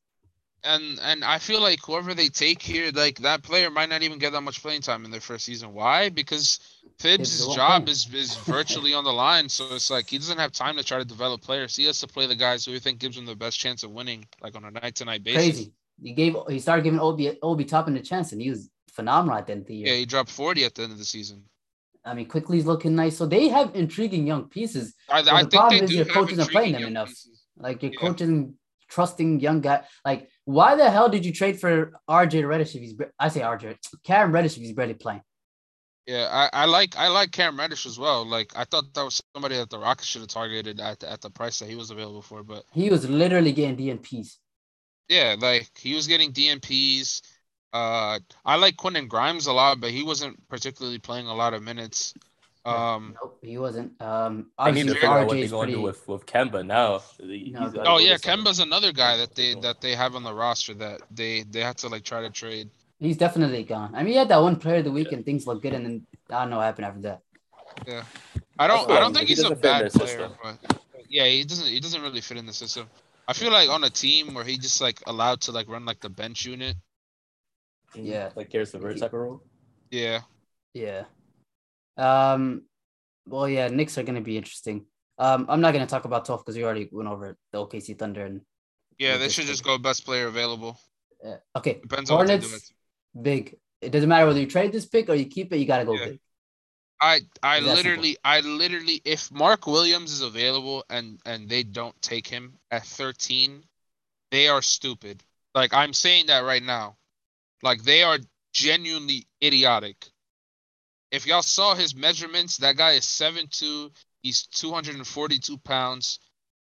And 0.63 0.99
and 1.01 1.25
I 1.25 1.39
feel 1.39 1.61
like 1.61 1.79
whoever 1.85 2.13
they 2.13 2.29
take 2.29 2.61
here, 2.61 2.91
like 2.93 3.21
that 3.21 3.43
player 3.43 3.71
might 3.71 3.89
not 3.89 4.03
even 4.03 4.19
get 4.19 4.33
that 4.33 4.43
much 4.43 4.61
playing 4.61 4.83
time 4.83 5.05
in 5.05 5.11
their 5.11 5.21
first 5.21 5.45
season. 5.45 5.73
Why? 5.73 6.11
Because 6.11 6.59
Thibs' 6.99 7.55
job 7.55 7.89
is 7.89 8.13
is 8.15 8.35
virtually 8.47 8.95
on 8.95 9.05
the 9.05 9.13
line. 9.13 9.49
So 9.49 9.75
it's 9.75 9.91
like 9.91 10.09
he 10.09 10.19
doesn't 10.19 10.39
have 10.39 10.53
time 10.53 10.77
to 10.77 10.85
try 10.85 10.99
to 10.99 11.05
develop 11.05 11.43
players. 11.43 11.77
He 11.77 11.85
has 11.85 12.01
to 12.01 12.07
play 12.07 12.27
the 12.27 12.35
guys 12.37 12.65
who 12.65 12.73
he 12.73 12.79
think 12.79 12.99
gives 12.99 13.17
him 13.19 13.27
the 13.27 13.37
best 13.37 13.59
chance 13.59 13.83
of 13.83 13.91
winning, 13.91 14.25
like 14.41 14.57
on 14.57 14.65
a 14.65 14.71
night 14.71 14.95
to 14.97 15.05
night 15.05 15.23
basis. 15.23 15.43
Crazy. 15.43 15.73
He 16.03 16.13
gave 16.13 16.37
he 16.49 16.59
started 16.59 16.83
giving 16.83 17.01
Obi 17.01 17.39
Obi 17.43 17.65
Toppin 17.65 17.97
a 17.97 18.03
chance 18.03 18.33
and 18.33 18.41
he 18.41 18.51
was 18.51 18.71
phenomenal 18.93 19.37
at 19.39 19.47
the 19.47 19.53
end 19.53 19.63
of 19.63 19.67
the 19.69 19.75
year. 19.77 19.89
Yeah, 19.89 19.97
he 19.97 20.07
dropped 20.07 20.31
40 20.31 20.65
at 20.65 20.75
the 20.75 20.83
end 20.85 20.93
of 20.93 20.99
the 20.99 21.05
season. 21.05 21.43
I 22.05 22.15
mean, 22.15 22.27
Quickley's 22.29 22.67
looking 22.67 22.95
nice. 22.95 23.17
So 23.17 23.27
they 23.27 23.49
have 23.49 23.75
intriguing 23.75 24.27
young 24.27 24.45
pieces. 24.49 24.95
I, 25.11 25.19
I 25.19 25.23
the 25.23 25.31
think 25.33 25.51
problem 25.51 25.79
they 25.81 25.85
is 25.85 25.91
do 25.91 25.97
your 25.97 26.07
coaches 26.07 26.39
are 26.39 26.47
playing 26.47 26.73
them 26.73 26.85
enough. 26.85 27.09
pieces. 27.09 27.43
Like 27.59 27.83
you're 27.83 27.93
Yeah. 27.93 27.99
coaching, 28.01 28.55
trusting 28.89 29.41
young 29.41 29.61
guy. 29.61 29.83
Like 30.05 30.29
why 30.45 30.77
the 30.77 30.91
hell 30.91 31.09
did 31.09 31.27
you 31.27 31.33
trade 31.33 31.61
for 31.61 31.93
RJ 32.09 32.47
Reddish 32.49 32.75
if 32.75 32.81
he's? 32.81 32.95
I 33.19 33.29
say 33.29 33.41
RJ, 33.41 33.77
Cam 34.05 34.33
Reddish 34.33 34.57
if 34.57 34.63
he's 34.63 34.73
barely 34.73 34.95
playing. 34.95 35.23
Yeah, 36.07 36.29
I, 36.31 36.63
I 36.63 36.65
like 36.67 36.97
I 36.97 37.09
like 37.09 37.33
Cam 37.33 37.59
Reddish 37.59 37.85
as 37.85 37.99
well. 37.99 38.25
Like 38.25 38.53
I 38.57 38.65
thought 38.65 38.95
that 38.95 39.05
was 39.05 39.21
somebody 39.35 39.57
that 39.57 39.71
the 39.71 39.79
Rockets 39.79 40.07
should 40.07 40.21
have 40.23 40.29
targeted 40.29 40.79
at 40.81 41.01
the, 41.01 41.11
at 41.11 41.21
the 41.21 41.31
price 41.31 41.59
that 41.59 41.69
he 41.69 41.75
was 41.75 41.91
available 41.91 42.23
for. 42.23 42.45
But 42.45 42.65
He 42.73 42.91
was 42.91 43.09
literally 43.09 43.53
getting 43.53 43.77
DNPs. 43.77 44.37
yeah, 45.09 45.35
like 45.39 45.69
he 45.77 45.95
was 45.95 46.07
getting 46.07 46.33
DNPs. 46.33 47.23
Uh, 47.73 48.21
I 48.45 48.57
like 48.57 48.77
Quentin 48.77 49.09
Grimes 49.09 49.49
a 49.49 49.53
lot, 49.53 49.81
but 49.81 49.91
he 49.91 50.05
wasn't 50.05 50.47
particularly 50.49 50.99
playing 51.01 51.27
a 51.27 51.35
lot 51.35 51.55
of 51.55 51.63
minutes. 51.63 52.15
Um, 52.65 53.15
nope, 53.23 53.39
he 53.43 53.59
wasn't. 53.59 54.01
Um, 54.01 54.47
They 54.65 54.73
need 54.73 54.87
to 54.89 54.95
obviously 54.95 54.95
figure 54.95 55.09
out 55.09 55.27
what 55.29 55.35
they're 55.37 55.49
going 55.49 55.69
to 55.69 55.75
do 55.75 55.83
with, 55.83 56.09
with 56.09 56.27
Kemba 56.27 56.67
now. 56.67 57.01
He- 57.21 57.51
No, 57.53 57.61
he's 57.61 57.71
but- 57.73 57.75
gotta 57.85 57.91
oh 57.91 57.99
yeah. 57.99 58.17
Kemba's 58.17 58.59
another 58.61 58.93
guy 58.93 59.17
that 59.19 59.35
they 59.35 59.55
that 59.57 59.81
they 59.81 59.95
have 59.95 60.15
on 60.15 60.23
the 60.25 60.35
roster 60.35 60.75
that 60.75 61.03
they 61.11 61.43
they 61.43 61.61
had 61.61 61.79
to 61.79 61.89
like 61.89 62.03
try 62.05 62.23
to 62.23 62.31
trade. 62.31 62.71
He's 62.99 63.17
definitely 63.19 63.63
gone. 63.65 63.95
I 63.95 64.03
mean, 64.03 64.13
he 64.13 64.19
had 64.19 64.29
that 64.29 64.41
one 64.41 64.57
player 64.57 64.77
of 64.79 64.85
the 64.85 64.91
week 64.93 65.13
and 65.13 65.25
things 65.25 65.47
look 65.47 65.63
good, 65.63 65.75
and 65.75 65.85
then 65.85 66.07
I 66.31 66.41
don't 66.41 66.51
know 66.51 66.57
what 66.59 66.65
happened 66.65 66.87
after 66.87 67.01
that. 67.03 67.21
Yeah, 67.87 68.05
I 68.59 68.67
don't 68.67 68.91
I 68.91 69.01
don't 69.01 69.13
think 69.15 69.29
he 69.29 69.35
he's 69.35 69.41
a 69.41 69.43
doesn't 69.55 69.61
fit 69.61 69.67
in 69.71 69.83
bad 69.83 69.93
player, 69.93 70.07
system. 70.07 70.33
but 70.43 70.81
yeah, 71.09 71.27
he 71.27 71.45
doesn't 71.45 71.67
he 71.67 71.79
doesn't 71.81 72.01
really 72.01 72.23
fit 72.23 72.39
in 72.39 72.47
the 72.47 72.53
system. 72.55 72.89
I 73.29 73.33
feel 73.35 73.53
like 73.53 73.69
on 73.69 73.85
a 73.85 73.91
team 73.91 74.33
where 74.35 74.45
he 74.45 74.57
just 74.57 74.81
like 74.81 75.03
allowed 75.07 75.41
to 75.43 75.53
like 75.53 75.69
run 75.69 75.85
like 75.85 76.01
the 76.01 76.09
bench 76.09 76.47
unit, 76.47 76.77
Yeah. 77.95 78.31
Like 78.35 78.51
Caris 78.51 78.73
LeVert 78.73 78.99
type 78.99 79.13
of 79.13 79.21
role. 79.21 79.43
Yeah. 79.91 80.21
Yeah. 80.75 81.05
Um. 81.99 82.63
Well, 83.27 83.49
yeah. 83.49 83.69
Knicks 83.69 83.99
are 83.99 84.03
gonna 84.05 84.21
be 84.21 84.37
interesting. 84.37 84.87
Um. 85.19 85.47
I'm 85.49 85.61
not 85.61 85.73
gonna 85.73 85.87
talk 85.87 86.05
about 86.05 86.25
12 86.25 86.43
because 86.45 86.57
we 86.57 86.65
already 86.65 86.89
went 86.93 87.09
over 87.09 87.37
the 87.53 87.59
OKC 87.59 87.99
Thunder 87.99 88.25
and 88.27 88.41
Yeah, 88.99 89.17
they 89.19 89.29
should 89.29 89.47
just 89.47 89.65
go 89.65 89.77
best 89.79 90.05
player 90.05 90.29
available. 90.29 90.79
uh, 91.25 91.37
okay. 91.57 91.81
Depends 91.83 92.11
on 92.11 92.19
what 92.19 92.27
they 92.29 92.39
do. 92.39 92.47
Hornets 92.47 92.73
big. 93.23 93.57
It 93.81 93.91
doesn't 93.91 94.09
matter 94.09 94.27
whether 94.27 94.41
you 94.41 94.47
trade 94.47 94.73
this 94.73 94.87
pick 94.87 95.09
or 95.09 95.15
you 95.15 95.27
keep 95.27 95.53
it. 95.53 95.59
You 95.59 95.67
gotta 95.67 95.85
go 95.85 95.97
Yeah. 95.97 96.07
big. 96.07 96.21
I 97.01 97.21
I 97.43 97.61
that 97.61 97.65
simple. 97.65 97.77
literally 97.77 98.17
I 98.25 98.41
literally 98.41 99.03
if 99.05 99.31
Mark 99.31 99.67
Williams 99.67 100.13
is 100.13 100.23
available 100.23 100.85
and 100.89 101.21
and 101.27 101.49
they 101.49 101.63
don't 101.63 102.01
take 102.01 102.27
him 102.27 102.59
at 102.71 102.87
13, 102.87 103.65
they 104.31 104.49
are 104.49 104.63
stupid. 104.63 105.23
Like 105.55 105.75
I'm 105.75 105.93
saying 105.93 106.27
that 106.27 106.41
right 106.41 106.63
now. 106.63 106.97
Like 107.63 107.83
they 107.83 108.03
are 108.03 108.19
genuinely 108.53 109.27
idiotic. 109.43 110.07
If 111.11 111.27
y'all 111.27 111.43
saw 111.43 111.75
his 111.75 111.95
measurements, 111.95 112.59
that 112.59 112.77
guy 112.77 112.93
is 112.93 113.05
7'2, 113.05 113.91
he's 114.23 114.47
242 114.47 115.59
pounds. 115.59 116.19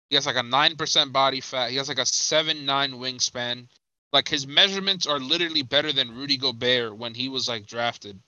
He 0.10 0.16
has 0.16 0.26
like 0.26 0.36
a 0.36 0.44
9% 0.44 1.12
body 1.12 1.42
fat. 1.42 1.72
He 1.72 1.78
has 1.78 1.88
like 1.88 2.00
a 2.00 2.06
7'9 2.06 2.66
wingspan. 2.94 3.68
Like 4.14 4.30
his 4.30 4.46
measurements 4.48 5.08
are 5.08 5.20
literally 5.20 5.64
better 5.64 5.92
than 5.92 6.16
Rudy 6.16 6.38
Gobert 6.38 6.96
when 6.96 7.14
he 7.16 7.28
was 7.30 7.50
like 7.50 7.66
drafted. 7.66 8.20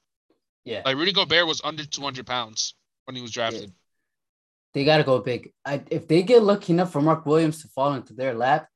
Yeah. 0.66 0.82
Like 0.84 0.98
Rudy 0.98 1.14
Gobert 1.14 1.46
was 1.46 1.62
under 1.64 1.86
200 1.86 2.26
pounds 2.26 2.74
when 3.06 3.16
he 3.16 3.22
was 3.22 3.32
drafted. 3.32 3.72
They 4.74 4.84
gotta 4.84 5.04
go 5.04 5.20
big. 5.20 5.54
I, 5.64 5.84
if 5.92 6.08
they 6.08 6.24
get 6.24 6.42
lucky 6.44 6.74
enough 6.74 6.92
for 6.92 7.02
Mark 7.02 7.26
Williams 7.26 7.62
to 7.62 7.68
fall 7.70 7.94
into 7.94 8.14
their 8.14 8.34
lap, 8.34 8.68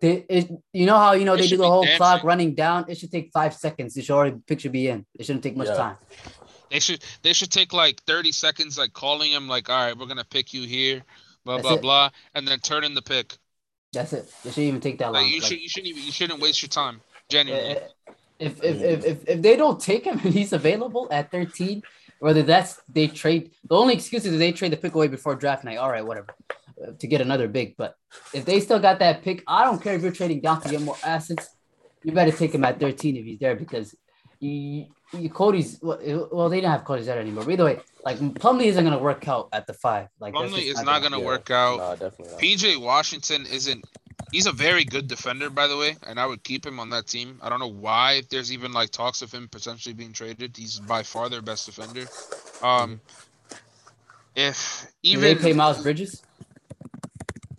they 0.00 0.24
it, 0.28 0.50
you 0.72 0.86
know 0.86 0.96
how 0.96 1.12
you 1.12 1.24
know 1.24 1.34
It 1.34 1.42
they 1.42 1.46
do 1.46 1.56
the 1.58 1.68
whole 1.68 1.82
dancing. 1.84 1.98
clock 1.98 2.24
running 2.24 2.54
down. 2.54 2.86
It 2.88 2.98
should 2.98 3.12
take 3.12 3.30
five 3.32 3.54
seconds. 3.54 3.96
It 3.96 4.06
should 4.06 4.14
already 4.14 4.38
pick 4.46 4.60
should 4.60 4.72
be 4.72 4.88
in. 4.88 5.06
It 5.14 5.26
shouldn't 5.26 5.44
take 5.44 5.56
much 5.56 5.68
Yeah. 5.68 5.76
time. 5.76 5.96
They 6.70 6.80
should 6.80 7.04
they 7.22 7.32
should 7.32 7.52
take 7.52 7.72
like 7.72 8.02
30 8.06 8.32
seconds, 8.32 8.76
like 8.76 8.92
calling 8.92 9.30
him, 9.30 9.46
like, 9.46 9.68
all 9.68 9.84
right, 9.84 9.96
we're 9.96 10.06
gonna 10.06 10.24
pick 10.24 10.52
you 10.52 10.62
here, 10.66 11.04
blah 11.44 11.58
That's 11.58 11.68
blah 11.68 11.74
it. 11.74 11.82
blah, 11.82 12.10
and 12.34 12.48
then 12.48 12.58
turn 12.58 12.82
in 12.82 12.94
the 12.94 13.02
pick. 13.02 13.36
That's 13.94 14.12
it. 14.12 14.24
It 14.44 14.50
shouldn't 14.50 14.58
even 14.58 14.80
take 14.80 14.98
that 14.98 15.12
long. 15.12 15.22
Like 15.22 15.32
you 15.32 15.40
Like, 15.40 15.48
should 15.48 15.60
you 15.60 15.68
shouldn't 15.68 15.88
even 15.90 16.02
you 16.02 16.12
shouldn't 16.12 16.40
waste 16.40 16.62
your 16.62 16.68
time. 16.68 17.00
Genuinely. 17.28 17.78
if, 18.38 18.62
if, 18.62 18.82
if, 18.82 19.04
if, 19.04 19.28
if 19.28 19.42
they 19.42 19.56
don't 19.56 19.80
take 19.80 20.04
him 20.04 20.18
and 20.24 20.32
he's 20.34 20.52
available 20.52 21.08
at 21.10 21.30
13, 21.30 21.82
whether 22.18 22.42
that's 22.42 22.80
they 22.88 23.06
trade 23.08 23.50
the 23.68 23.74
only 23.74 23.94
excuse 23.94 24.24
is 24.26 24.38
they 24.38 24.52
trade 24.52 24.72
the 24.72 24.76
pick 24.76 24.94
away 24.94 25.08
before 25.08 25.34
draft 25.34 25.64
night. 25.64 25.78
All 25.78 25.90
right, 25.90 26.04
whatever. 26.04 26.34
uh, 26.82 26.92
To 26.98 27.06
get 27.06 27.20
another 27.20 27.48
big. 27.48 27.76
But 27.76 27.96
if 28.32 28.44
they 28.44 28.60
still 28.60 28.78
got 28.78 28.98
that 28.98 29.22
pick, 29.22 29.42
I 29.46 29.64
don't 29.64 29.82
care 29.82 29.94
if 29.94 30.02
you're 30.02 30.12
trading 30.12 30.40
down 30.40 30.60
to 30.62 30.68
get 30.68 30.80
more 30.82 30.96
assets. 31.02 31.48
You 32.02 32.12
better 32.12 32.32
take 32.32 32.54
him 32.54 32.64
at 32.64 32.78
13 32.78 33.16
if 33.16 33.24
he's 33.24 33.38
there 33.38 33.56
because 33.56 33.94
you 34.38 34.86
Cody's 35.32 35.78
well, 35.82 36.28
well, 36.32 36.48
they 36.48 36.58
didn't 36.58 36.72
have 36.72 36.84
Cody 36.84 37.02
Zeller 37.02 37.20
anymore. 37.20 37.44
But 37.44 37.52
either 37.52 37.64
way, 37.64 37.80
like 38.04 38.18
Plumlee 38.18 38.66
isn't 38.66 38.84
gonna 38.84 38.98
work 38.98 39.26
out 39.28 39.48
at 39.52 39.66
the 39.66 39.74
five. 39.74 40.08
Like 40.20 40.34
that's 40.34 40.52
Plumlee 40.52 40.66
is 40.66 40.82
not 40.82 41.02
gonna 41.02 41.18
Yeah. 41.18 41.24
work 41.26 41.50
out. 41.50 41.78
Nah, 41.78 41.94
definitely 41.94 42.32
not. 42.32 42.40
PJ 42.40 42.76
Washington 42.76 43.46
isn't 43.46 43.84
he's 44.32 44.46
a 44.46 44.52
very 44.52 44.84
good 44.84 45.06
defender, 45.08 45.50
by 45.50 45.66
the 45.66 45.76
way, 45.76 45.96
and 46.06 46.18
I 46.18 46.26
would 46.26 46.42
keep 46.42 46.66
him 46.66 46.80
on 46.80 46.90
that 46.90 47.06
team. 47.06 47.38
I 47.42 47.48
don't 47.48 47.60
know 47.60 47.68
why 47.68 48.14
if 48.14 48.28
there's 48.28 48.52
even 48.52 48.72
like 48.72 48.90
talks 48.90 49.22
of 49.22 49.32
him 49.32 49.48
potentially 49.48 49.94
being 49.94 50.12
traded. 50.12 50.56
He's 50.56 50.80
by 50.80 51.02
far 51.02 51.28
their 51.28 51.42
best 51.42 51.66
defender. 51.66 52.06
Um 52.62 53.00
if 54.34 54.86
Do 55.02 55.10
even 55.10 55.22
they 55.22 55.34
pay 55.36 55.52
Miles 55.52 55.82
Bridges? 55.82 56.22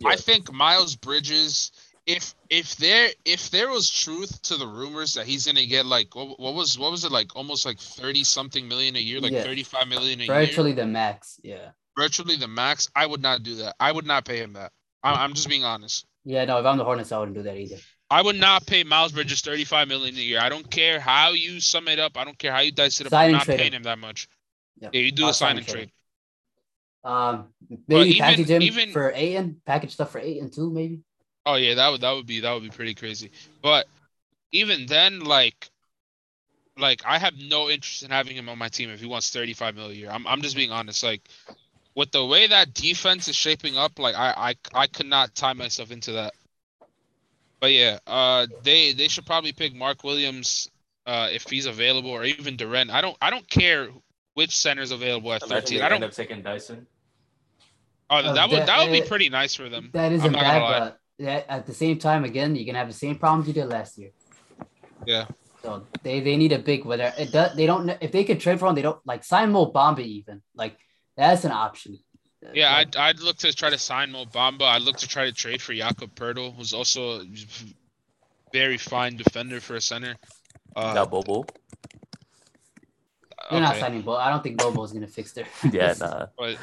I 0.04 0.16
think 0.16 0.52
Miles 0.52 0.94
Bridges, 0.94 1.72
if 2.06 2.34
if 2.50 2.76
there 2.76 3.10
if 3.24 3.50
there 3.50 3.68
was 3.68 3.90
truth 3.90 4.40
to 4.42 4.56
the 4.56 4.66
rumors 4.66 5.14
that 5.14 5.26
he's 5.26 5.46
gonna 5.46 5.66
get 5.66 5.86
like 5.86 6.14
what, 6.14 6.38
what 6.38 6.54
was 6.54 6.78
what 6.78 6.90
was 6.92 7.04
it 7.04 7.10
like 7.12 7.34
almost 7.34 7.66
like 7.66 7.78
thirty 7.78 8.22
something 8.24 8.68
million 8.68 8.94
a 8.96 9.00
year, 9.00 9.20
like 9.20 9.32
Yeah. 9.32 9.42
thirty 9.42 9.62
five 9.64 9.88
million 9.88 10.20
a 10.20 10.24
year, 10.24 10.34
Virtually 10.34 10.72
the 10.72 10.86
max. 10.86 11.40
Yeah. 11.42 11.70
virtually 11.98 12.36
the 12.36 12.46
max, 12.48 12.88
I 12.94 13.06
would 13.06 13.22
not 13.22 13.42
do 13.42 13.56
that. 13.56 13.74
I 13.80 13.90
would 13.90 14.06
not 14.06 14.24
pay 14.24 14.38
him 14.38 14.52
that. 14.54 14.72
I'm, 15.02 15.14
I'm 15.16 15.32
just 15.34 15.48
being 15.48 15.64
honest. 15.64 16.06
Yeah, 16.24 16.44
no, 16.44 16.58
if 16.58 16.66
I'm 16.66 16.76
the 16.76 16.84
Hornets, 16.84 17.10
I 17.12 17.18
wouldn't 17.18 17.36
do 17.36 17.42
that 17.44 17.56
either. 17.56 17.76
I 18.10 18.20
would 18.22 18.36
not 18.36 18.66
pay 18.66 18.84
Miles 18.84 19.12
Bridges 19.12 19.40
35 19.40 19.88
million 19.88 20.14
a 20.16 20.18
year. 20.18 20.40
I 20.40 20.48
don't 20.48 20.68
care 20.70 20.98
how 21.00 21.30
you 21.32 21.60
sum 21.60 21.88
it 21.88 21.98
up. 21.98 22.16
I 22.16 22.24
don't 22.24 22.38
care 22.38 22.52
how 22.52 22.60
you 22.60 22.70
dice 22.72 23.00
it 23.00 23.06
up. 23.06 23.10
Sign 23.10 23.26
I'm 23.26 23.32
not 23.32 23.44
trade 23.44 23.58
paying 23.58 23.72
him. 23.72 23.76
him 23.78 23.82
that 23.84 23.98
much. 23.98 24.28
Yep. 24.80 24.90
Yeah, 24.94 25.00
you 25.00 25.12
do 25.12 25.24
I'll 25.24 25.30
a 25.30 25.34
sign 25.34 25.56
and 25.58 25.66
trade. 25.66 25.90
Um, 27.04 27.48
maybe 27.88 28.10
even- 28.10 28.20
package 28.20 28.50
him 28.50 28.62
even- 28.62 28.92
for 28.92 29.12
Ayton, 29.14 29.60
package 29.64 29.92
stuff 29.92 30.10
for 30.12 30.18
Ayton 30.18 30.50
too, 30.50 30.70
maybe. 30.70 31.00
Oh 31.46 31.54
yeah, 31.54 31.74
that 31.74 31.88
would 31.88 32.00
that 32.02 32.12
would 32.12 32.26
be 32.26 32.40
that 32.40 32.52
would 32.52 32.62
be 32.64 32.70
pretty 32.70 32.94
crazy. 32.94 33.30
But 33.62 33.86
even 34.52 34.86
then, 34.86 35.20
like, 35.20 35.70
like 36.76 37.02
I 37.06 37.18
have 37.18 37.34
no 37.38 37.70
interest 37.70 38.02
in 38.02 38.10
having 38.10 38.36
him 38.36 38.48
on 38.48 38.58
my 38.58 38.68
team 38.68 38.90
if 38.90 39.00
he 39.00 39.06
wants 39.06 39.30
35 39.30 39.76
mil 39.76 39.86
a 39.90 39.92
year. 39.92 40.10
I'm 40.10 40.26
I'm 40.26 40.42
just 40.42 40.56
being 40.56 40.72
honest. 40.72 41.02
Like, 41.04 41.22
with 41.94 42.10
the 42.10 42.24
way 42.26 42.48
that 42.48 42.74
defense 42.74 43.28
is 43.28 43.36
shaping 43.36 43.76
up, 43.78 43.98
like 43.98 44.16
I 44.16 44.54
I 44.74 44.82
I 44.82 44.86
could 44.88 45.06
not 45.06 45.34
tie 45.36 45.52
myself 45.52 45.90
into 45.92 46.12
that. 46.12 46.34
But 47.60 47.72
yeah, 47.72 47.98
uh, 48.06 48.46
they 48.64 48.92
they 48.92 49.08
should 49.08 49.24
probably 49.24 49.52
pick 49.52 49.74
Mark 49.74 50.04
Williams, 50.04 50.68
uh, 51.06 51.28
if 51.32 51.44
he's 51.48 51.66
available, 51.66 52.10
or 52.10 52.24
even 52.24 52.56
Duren. 52.56 52.90
I 52.90 53.00
don't 53.00 53.16
I 53.22 53.30
don't 53.30 53.48
care 53.48 53.88
which 54.34 54.54
center's 54.54 54.90
available 54.90 55.32
at 55.32 55.42
13. 55.42 55.80
I 55.80 55.88
don't. 55.88 56.02
up 56.02 56.10
taking 56.10 56.42
Dyson. 56.42 56.86
Oh, 58.10 58.16
Uh, 58.16 58.32
that 58.34 58.50
would 58.50 58.58
that- 58.60 58.66
that 58.66 58.82
would 58.84 58.92
be 58.92 59.02
uh, 59.02 59.06
pretty 59.06 59.28
nice 59.30 59.54
for 59.54 59.68
them. 59.68 59.90
That 59.94 60.06
I'm 60.06 60.12
isn't 60.12 60.32
not 60.32 60.40
bad, 60.42 60.52
gonna 60.58 60.64
lie. 60.64 60.78
but 60.80 61.00
that, 61.18 61.46
at 61.48 61.66
the 61.66 61.74
same 61.74 61.98
time, 61.98 62.24
again, 62.24 62.54
you're 62.56 62.66
gonna 62.66 62.78
have 62.78 62.88
the 62.88 62.94
same 62.94 63.16
problems 63.18 63.48
you 63.48 63.54
did 63.54 63.66
last 63.66 63.98
year. 63.98 64.10
Yeah. 65.06 65.26
So 65.62 65.86
they, 66.02 66.20
they 66.20 66.36
need 66.36 66.52
a 66.52 66.58
big 66.58 66.84
whether 66.84 67.12
it 67.18 67.32
does 67.32 67.56
they 67.56 67.66
don't 67.66 67.88
if 68.00 68.12
they 68.12 68.22
could 68.24 68.38
trade 68.40 68.58
for 68.60 68.66
one 68.66 68.74
they 68.76 68.82
don't 68.82 69.04
like 69.04 69.24
sign 69.24 69.50
Mo 69.50 69.72
Bamba 69.72 70.00
even 70.00 70.42
like 70.54 70.76
that's 71.16 71.44
an 71.44 71.50
option. 71.52 71.98
Yeah, 72.54 72.72
Like, 72.72 72.96
I'd, 72.96 72.96
I'd 72.96 73.20
look 73.20 73.38
to 73.38 73.52
try 73.52 73.70
to 73.70 73.78
sign 73.78 74.12
Mo 74.12 74.26
Bamba. 74.26 74.62
I'd 74.62 74.82
look 74.82 74.98
to 74.98 75.08
try 75.08 75.24
to 75.24 75.32
trade 75.32 75.60
for 75.60 75.74
Jakob 75.74 76.14
Poeltl, 76.14 76.54
who's 76.54 76.72
also 76.72 77.20
a 77.20 77.24
very 78.52 78.76
fine 78.76 79.16
defender 79.16 79.60
for 79.60 79.74
a 79.76 79.80
center. 79.80 80.14
Uh, 80.76 80.94
Got 80.94 81.10
Bobo. 81.10 81.44
they're 83.50 83.60
not 83.60 83.76
signing 83.76 84.02
Bo. 84.02 84.16
I 84.16 84.30
don't 84.30 84.42
think 84.42 84.58
Bobo 84.58 84.84
is 84.84 84.92
gonna 84.92 85.06
fix 85.08 85.32
their. 85.32 85.46
Yeah, 85.72 85.94
nah. 86.00 86.26
but 86.38 86.56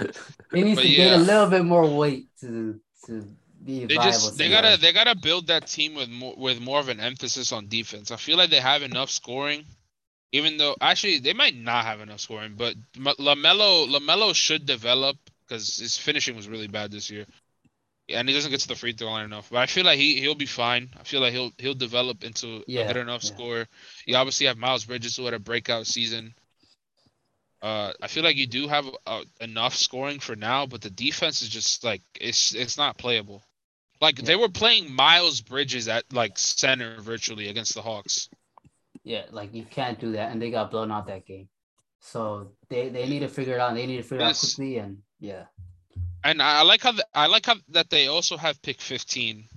He 0.53 0.63
needs 0.63 0.75
but 0.77 0.83
to 0.83 0.89
yeah. 0.89 0.97
gain 0.97 1.13
a 1.13 1.17
little 1.23 1.47
bit 1.49 1.65
more 1.65 1.87
weight 1.87 2.27
to 2.41 2.79
to 3.07 3.27
be 3.65 3.87
they 3.87 3.97
just 3.97 4.37
they 4.37 4.49
gotta 4.49 4.77
they 4.79 4.91
gotta 4.93 5.15
build 5.15 5.47
that 5.47 5.67
team 5.67 5.95
with 5.95 6.09
more 6.09 6.35
with 6.37 6.59
more 6.61 6.79
of 6.79 6.89
an 6.89 6.99
emphasis 6.99 7.51
on 7.51 7.67
defense. 7.67 8.11
I 8.11 8.17
feel 8.17 8.37
like 8.37 8.49
they 8.49 8.59
have 8.59 8.81
enough 8.83 9.09
scoring, 9.09 9.65
even 10.31 10.57
though 10.57 10.75
actually 10.81 11.19
they 11.19 11.33
might 11.33 11.55
not 11.55 11.85
have 11.85 12.01
enough 12.01 12.21
scoring. 12.21 12.55
But 12.57 12.75
Lamelo 12.97 13.87
Lamelo 13.87 14.35
should 14.35 14.65
develop 14.65 15.17
because 15.47 15.77
his 15.77 15.97
finishing 15.97 16.35
was 16.35 16.47
really 16.49 16.67
bad 16.67 16.91
this 16.91 17.09
year, 17.09 17.25
and 18.09 18.27
he 18.29 18.35
doesn't 18.35 18.51
get 18.51 18.61
to 18.61 18.67
the 18.67 18.75
free 18.75 18.93
throw 18.93 19.09
line 19.11 19.25
enough. 19.25 19.49
But 19.51 19.59
I 19.59 19.65
feel 19.67 19.85
like 19.85 19.99
he 19.99 20.19
he'll 20.21 20.35
be 20.35 20.45
fine. 20.47 20.89
I 20.99 21.03
feel 21.03 21.21
like 21.21 21.33
he'll 21.33 21.51
he'll 21.57 21.73
develop 21.75 22.23
into 22.23 22.63
a 22.75 22.83
Yeah, 22.83 22.85
good 22.85 22.97
enough 22.97 23.23
yeah. 23.23 23.31
scorer. 23.31 23.67
You 24.05 24.15
obviously 24.17 24.47
have 24.47 24.57
Miles 24.57 24.85
Bridges 24.85 25.17
who 25.17 25.25
had 25.25 25.33
a 25.33 25.39
breakout 25.39 25.87
season. 25.87 26.35
Uh, 27.61 27.93
I 28.01 28.07
feel 28.07 28.23
like 28.23 28.35
you 28.35 28.45
do 28.45 28.67
have 28.67 28.85
uh, 29.07 29.23
enough 29.39 29.73
scoring 29.75 30.19
for 30.19 30.35
now, 30.35 30.65
but 30.65 30.81
the 30.81 30.89
defense 30.89 31.41
is 31.41 31.49
just 31.49 31.83
like 31.83 32.01
it's 32.19 32.53
it's 32.53 32.77
not 32.77 32.97
playable. 32.97 33.41
Like 34.03 34.19
Yeah. 34.19 34.25
they 34.25 34.35
were 34.35 34.49
playing 34.49 34.93
Miles 34.93 35.39
Bridges 35.41 35.87
at 35.87 36.03
like 36.11 36.37
center 36.37 36.99
virtually 37.01 37.47
against 37.47 37.73
the 37.73 37.81
Hawks. 37.81 38.29
Yeah, 39.03 39.25
like 39.31 39.53
you 39.53 39.63
can't 39.77 39.97
do 39.99 40.11
that, 40.13 40.31
and 40.31 40.41
they 40.41 40.51
got 40.51 40.71
blown 40.71 40.91
out 40.91 41.07
that 41.07 41.25
game. 41.25 41.47
So 41.99 42.51
they 42.69 42.89
they 42.89 43.07
need 43.07 43.19
to 43.21 43.29
figure 43.29 43.55
it 43.55 43.61
out. 43.61 43.73
They 43.75 43.87
need 43.87 43.97
to 43.97 44.03
figure 44.03 44.25
it 44.25 44.29
out 44.29 44.39
quickly, 44.39 44.77
and 44.83 44.97
yeah, 45.19 45.45
And 46.23 46.41
I, 46.41 46.61
like 46.63 46.81
how 46.83 46.91
the, 46.91 47.05
I 47.13 47.27
like 47.27 47.45
how 47.45 47.55
that 47.69 47.89
they 47.89 48.07
also 48.07 48.35
have 48.35 48.61
pick 48.61 48.81
15. 48.81 49.47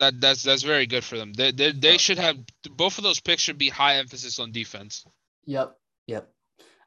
That 0.00 0.20
that's 0.20 0.42
that's 0.42 0.62
very 0.62 0.86
good 0.86 1.04
for 1.04 1.16
them. 1.16 1.32
They 1.32 1.50
they, 1.52 1.72
they 1.72 1.98
should 1.98 2.18
have 2.18 2.38
both 2.70 2.98
of 2.98 3.04
those 3.04 3.20
picks 3.20 3.42
should 3.42 3.58
be 3.58 3.68
high 3.68 3.96
emphasis 3.98 4.38
on 4.38 4.50
defense. 4.52 5.04
yep, 5.46 5.76
yep. 6.06 6.28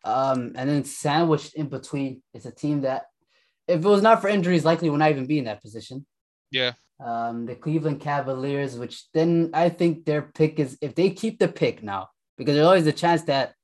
Um, 0.03 0.53
and 0.55 0.69
then 0.69 0.84
sandwiched 0.84 1.53
in 1.55 1.67
between 1.67 2.24
is 2.34 2.45
a 2.47 2.51
team 2.51 2.82
that, 2.82 3.11
if 3.72 3.84
it 3.86 3.88
was 3.88 4.01
not 4.01 4.22
for 4.22 4.28
injuries, 4.28 4.65
likely 4.65 4.89
would 4.89 4.99
not 4.99 5.11
even 5.11 5.26
be 5.26 5.39
in 5.39 5.45
that 5.45 5.61
position. 5.61 6.05
Yeah. 6.51 6.74
Um, 7.03 7.45
the 7.45 7.55
Cleveland 7.55 8.01
Cavaliers, 8.01 8.78
which 8.78 9.05
then 9.13 9.49
I 9.53 9.69
think 9.69 10.05
their 10.05 10.22
pick 10.22 10.59
is 10.59 10.78
if 10.82 10.93
they 10.93 11.09
keep 11.09 11.39
the 11.39 11.47
pick 11.47 11.82
now, 11.82 12.09
because 12.38 12.55
there's 12.55 12.67
always 12.67 12.86
a 12.88 12.91
chance 12.91 13.24
that 13.24 13.55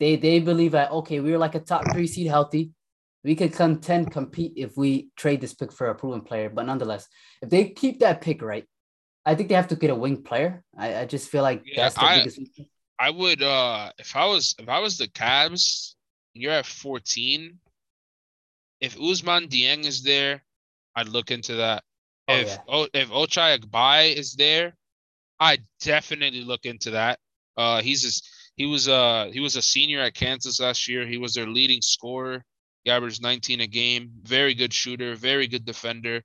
they 0.00 0.16
they 0.16 0.40
believe 0.40 0.72
that 0.72 0.90
okay, 0.90 1.20
we 1.20 1.30
were 1.30 1.38
like 1.38 1.54
a 1.54 1.60
top 1.60 1.84
three 1.92 2.06
seed 2.06 2.26
healthy. 2.26 2.72
We 3.22 3.36
could 3.36 3.52
contend, 3.52 4.10
compete 4.10 4.54
if 4.56 4.76
we 4.76 5.10
trade 5.14 5.40
this 5.42 5.52
pick 5.54 5.72
for 5.72 5.88
a 5.88 5.94
proven 5.94 6.22
player. 6.22 6.48
But 6.48 6.64
nonetheless, 6.66 7.06
if 7.42 7.50
they 7.50 7.68
keep 7.68 8.00
that 8.00 8.22
pick 8.22 8.40
right, 8.42 8.64
I 9.26 9.34
think 9.34 9.50
they 9.50 9.54
have 9.56 9.68
to 9.68 9.76
get 9.76 9.90
a 9.90 9.94
wing 9.94 10.22
player. 10.22 10.64
I, 10.76 11.00
I 11.02 11.04
just 11.04 11.28
feel 11.28 11.42
like 11.42 11.62
Yeah, 11.66 11.82
that's 11.84 11.94
the 11.96 12.04
I- 12.04 12.18
biggest. 12.18 12.40
I 12.98 13.10
would 13.10 13.42
uh 13.42 13.92
if 13.98 14.16
I 14.16 14.26
was 14.26 14.54
if 14.58 14.68
I 14.68 14.78
was 14.80 14.98
the 14.98 15.08
Cavs, 15.08 15.94
you're 16.34 16.52
at 16.52 16.66
14. 16.66 17.58
If 18.80 18.96
Ousmane 18.96 19.48
Dieng 19.48 19.84
is 19.84 20.02
there, 20.02 20.42
I'd 20.96 21.08
look 21.08 21.30
into 21.30 21.56
that. 21.56 21.84
Oh, 22.28 22.36
if 22.36 22.46
yeah. 22.46 22.58
oh, 22.68 22.88
if 22.94 23.10
Ochai 23.10 23.58
Agbaji 23.58 24.14
is 24.14 24.34
there, 24.34 24.74
I 25.38 25.58
definitely 25.80 26.42
look 26.42 26.64
into 26.64 26.92
that. 26.92 27.18
Uh, 27.56 27.82
he's 27.82 28.02
just, 28.02 28.28
he 28.56 28.66
was 28.66 28.88
uh 28.88 29.30
he 29.32 29.40
was 29.40 29.56
a 29.56 29.62
senior 29.62 30.00
at 30.00 30.14
Kansas 30.14 30.60
last 30.60 30.88
year. 30.88 31.06
He 31.06 31.18
was 31.18 31.34
their 31.34 31.46
leading 31.46 31.80
scorer. 31.80 32.44
He 32.84 32.90
averaged 32.90 33.22
19 33.22 33.60
a 33.60 33.66
game. 33.66 34.10
Very 34.22 34.54
good 34.54 34.72
shooter. 34.72 35.14
Very 35.14 35.46
good 35.46 35.64
defender. 35.64 36.22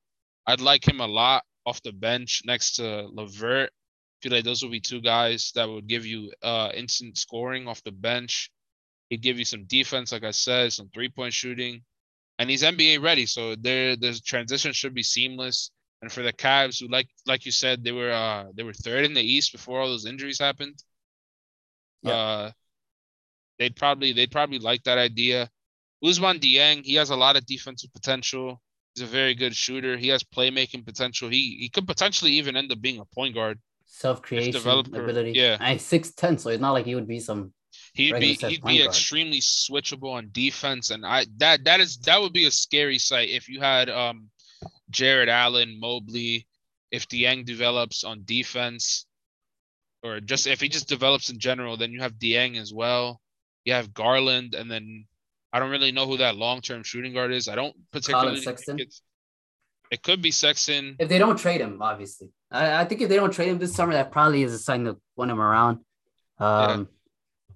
I'd 0.47 0.62
like 0.62 0.88
him 0.88 0.99
a 0.99 1.08
lot 1.08 1.43
off 1.66 1.82
the 1.82 1.91
bench 1.91 2.41
next 2.45 2.76
to 2.76 3.08
Levert. 3.08 3.70
I 3.70 4.18
feel 4.22 4.32
like 4.32 4.43
those 4.43 4.62
would 4.64 4.72
be 4.72 4.80
two 4.80 5.01
guys 5.01 5.51
that 5.56 5.70
would 5.70 5.88
give 5.88 6.06
you 6.06 6.32
uh 6.43 6.72
instant 6.74 7.18
scoring 7.18 7.68
off 7.68 7.84
the 7.84 7.91
bench. 7.91 8.51
He'd 9.10 9.22
give 9.22 9.39
you 9.39 9.45
some 9.45 9.66
defense, 9.66 10.12
like 10.12 10.24
I 10.24 10.32
said, 10.32 10.74
some 10.74 10.89
three 10.93 11.10
point 11.10 11.34
shooting, 11.34 11.84
and 12.40 12.50
he's 12.50 12.64
NBA 12.64 13.02
ready. 13.02 13.26
So 13.26 13.56
there, 13.56 13.96
the 13.96 14.20
transition 14.26 14.74
should 14.74 14.94
be 14.94 15.04
seamless. 15.04 15.72
And 16.02 16.12
for 16.12 16.22
the 16.22 16.34
Cavs, 16.34 16.80
who 16.80 16.88
like 16.88 17.08
like 17.26 17.46
you 17.46 17.52
said, 17.52 17.84
they 17.84 17.92
were 17.92 18.12
uh 18.12 18.46
they 18.56 18.64
were 18.64 18.74
third 18.74 19.06
in 19.06 19.14
the 19.14 19.22
East 19.22 19.52
before 19.52 19.80
all 19.80 19.88
those 19.88 20.06
injuries 20.06 20.40
happened. 20.40 20.76
Yeah. 22.04 22.12
Uh, 22.14 22.52
they'd 23.58 23.76
probably 23.76 24.14
they'd 24.14 24.32
probably 24.32 24.60
like 24.60 24.84
that 24.84 24.98
idea. 24.98 25.50
Ousmane 26.04 26.40
Dieng, 26.40 26.84
he 26.84 26.96
has 26.96 27.10
a 27.10 27.16
lot 27.16 27.36
of 27.36 27.46
defensive 27.46 27.92
potential. 27.94 28.62
He's 28.94 29.04
a 29.04 29.08
very 29.08 29.34
good 29.34 29.56
shooter. 29.56 29.98
He 29.98 30.10
has 30.10 30.24
playmaking 30.24 30.86
potential. 30.86 31.30
He 31.30 31.58
he 31.60 31.70
could 31.70 31.88
potentially 31.88 32.32
even 32.34 32.56
end 32.56 32.72
up 32.72 32.82
being 32.82 33.00
a 33.00 33.06
point 33.06 33.34
guard. 33.34 33.60
Self 33.86 34.22
creation 34.22 34.56
ability. 34.58 35.32
yeah. 35.34 35.58
And 35.60 35.74
he's 35.74 35.82
six 35.82 36.12
ten, 36.12 36.38
so 36.38 36.50
it's 36.50 36.62
not 36.62 36.74
like 36.74 36.86
he 36.86 36.96
would 36.96 37.08
be 37.08 37.20
some. 37.20 37.54
He'd 37.96 38.20
be 38.20 38.34
he'd 38.34 38.64
be 38.64 38.80
guard. 38.80 38.89
extremely 38.89 39.39
switchable 39.39 40.14
on 40.14 40.30
defense, 40.34 40.91
and 40.91 41.06
I 41.06 41.26
that 41.38 41.64
that 41.64 41.80
is 41.80 41.98
that 42.00 42.20
would 42.20 42.34
be 42.34 42.46
a 42.46 42.52
scary 42.52 43.00
sight 43.00 43.30
if 43.30 43.48
you 43.48 43.62
had 43.62 43.89
um 43.89 44.30
Jarrett 44.89 45.30
Allen, 45.30 45.80
Mobley, 45.80 46.46
if 46.91 47.08
Dieng 47.08 47.46
develops 47.46 48.04
on 48.04 48.24
defense, 48.26 49.06
or 50.04 50.20
just 50.20 50.46
if 50.46 50.60
he 50.60 50.68
just 50.68 50.89
develops 50.89 51.30
in 51.30 51.39
general, 51.39 51.78
then 51.78 51.91
you 51.91 52.02
have 52.02 52.16
Dieng 52.16 52.60
as 52.60 52.74
well. 52.74 53.22
You 53.64 53.74
have 53.74 53.93
Garland, 53.93 54.56
and 54.56 54.70
then 54.70 55.06
I 55.54 55.60
don't 55.60 55.72
really 55.72 55.93
know 55.93 56.06
who 56.06 56.18
that 56.18 56.36
long 56.36 56.60
term 56.60 56.84
shooting 56.84 57.14
guard 57.14 57.32
is. 57.32 57.48
I 57.48 57.56
don't 57.56 57.76
particularly. 57.93 58.41
Sexton? 58.41 58.78
It 59.89 60.04
could 60.04 60.22
be 60.22 60.32
Sexton. 60.32 60.98
If 61.00 61.08
they 61.08 61.18
don't 61.18 61.38
trade 61.38 61.62
him, 61.62 61.82
obviously, 61.82 62.28
I, 62.52 62.82
I 62.82 62.86
think 62.86 63.00
if 63.00 63.08
they 63.08 63.16
don't 63.16 63.32
trade 63.32 63.50
him 63.50 63.58
this 63.58 63.74
summer, 63.74 63.93
that 63.93 64.12
probably 64.12 64.43
is 64.43 64.52
a 64.52 64.60
sign 64.60 64.84
to 64.84 64.98
win 65.16 65.30
him 65.30 65.39
around. 65.39 65.80
Um, 66.39 66.89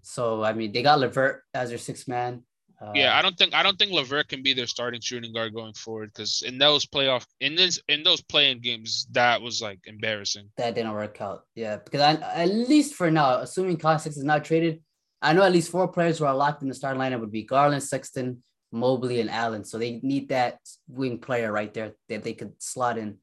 so 0.01 0.43
I 0.43 0.53
mean, 0.53 0.71
they 0.71 0.81
got 0.81 0.99
Levert 0.99 1.43
as 1.53 1.69
their 1.69 1.77
sixth 1.77 2.07
man. 2.07 2.43
Uh, 2.81 2.91
Yeah, 2.95 3.17
I 3.17 3.21
don't 3.21 3.37
think 3.37 3.53
I 3.53 3.63
don't 3.63 3.77
think 3.77 3.91
Levert 3.91 4.29
can 4.29 4.41
be 4.41 4.53
their 4.53 4.67
starting 4.67 5.01
shooting 5.01 5.33
guard 5.33 5.53
going 5.53 5.73
forward 5.73 6.11
because 6.13 6.43
in 6.45 6.57
those 6.57 6.85
playoff 6.85 7.25
in 7.39 7.55
this 7.55 7.79
in 7.89 8.03
those 8.03 8.21
playing 8.21 8.61
games 8.61 9.07
that 9.11 9.41
was 9.41 9.61
like 9.61 9.79
embarrassing. 9.85 10.49
that 10.57 10.75
didn't 10.75 10.93
work 10.93 11.19
out. 11.21 11.43
Yeah, 11.55 11.77
because 11.77 12.01
I, 12.01 12.13
at 12.43 12.49
least 12.49 12.95
for 12.95 13.11
now, 13.11 13.39
assuming 13.39 13.77
Collin 13.77 13.99
is 14.05 14.23
not 14.23 14.45
traded, 14.45 14.81
I 15.21 15.33
know 15.33 15.43
at 15.43 15.51
least 15.51 15.71
four 15.71 15.87
players 15.87 16.19
who 16.19 16.25
are 16.25 16.35
locked 16.35 16.61
in 16.61 16.69
the 16.69 16.75
starting 16.75 17.01
lineup 17.01 17.19
would 17.19 17.31
be 17.31 17.43
Garland, 17.43 17.83
Sexton, 17.83 18.43
Mobley, 18.71 19.19
and 19.19 19.29
Allen. 19.29 19.65
So 19.65 19.77
they 19.77 19.99
need 20.01 20.29
that 20.29 20.59
wing 20.87 21.19
player 21.19 21.51
right 21.51 21.73
there 21.73 21.93
that 22.07 22.23
they 22.23 22.33
could 22.33 22.53
slot 22.59 22.97
in, 22.97 23.17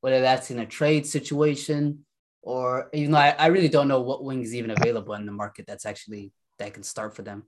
whether 0.00 0.20
that's 0.20 0.50
in 0.50 0.58
a 0.58 0.66
trade 0.66 1.06
situation 1.06 2.06
or 2.42 2.90
even 2.92 3.12
though 3.12 3.18
I, 3.18 3.30
I 3.38 3.46
really 3.46 3.68
don't 3.68 3.88
know 3.88 4.00
what 4.00 4.24
wing 4.24 4.42
is 4.42 4.54
even 4.54 4.70
available 4.70 5.14
in 5.14 5.26
the 5.26 5.32
market 5.32 5.66
that's 5.66 5.86
actually 5.86 6.32
that 6.58 6.74
can 6.74 6.82
start 6.82 7.14
for 7.16 7.22
them 7.22 7.44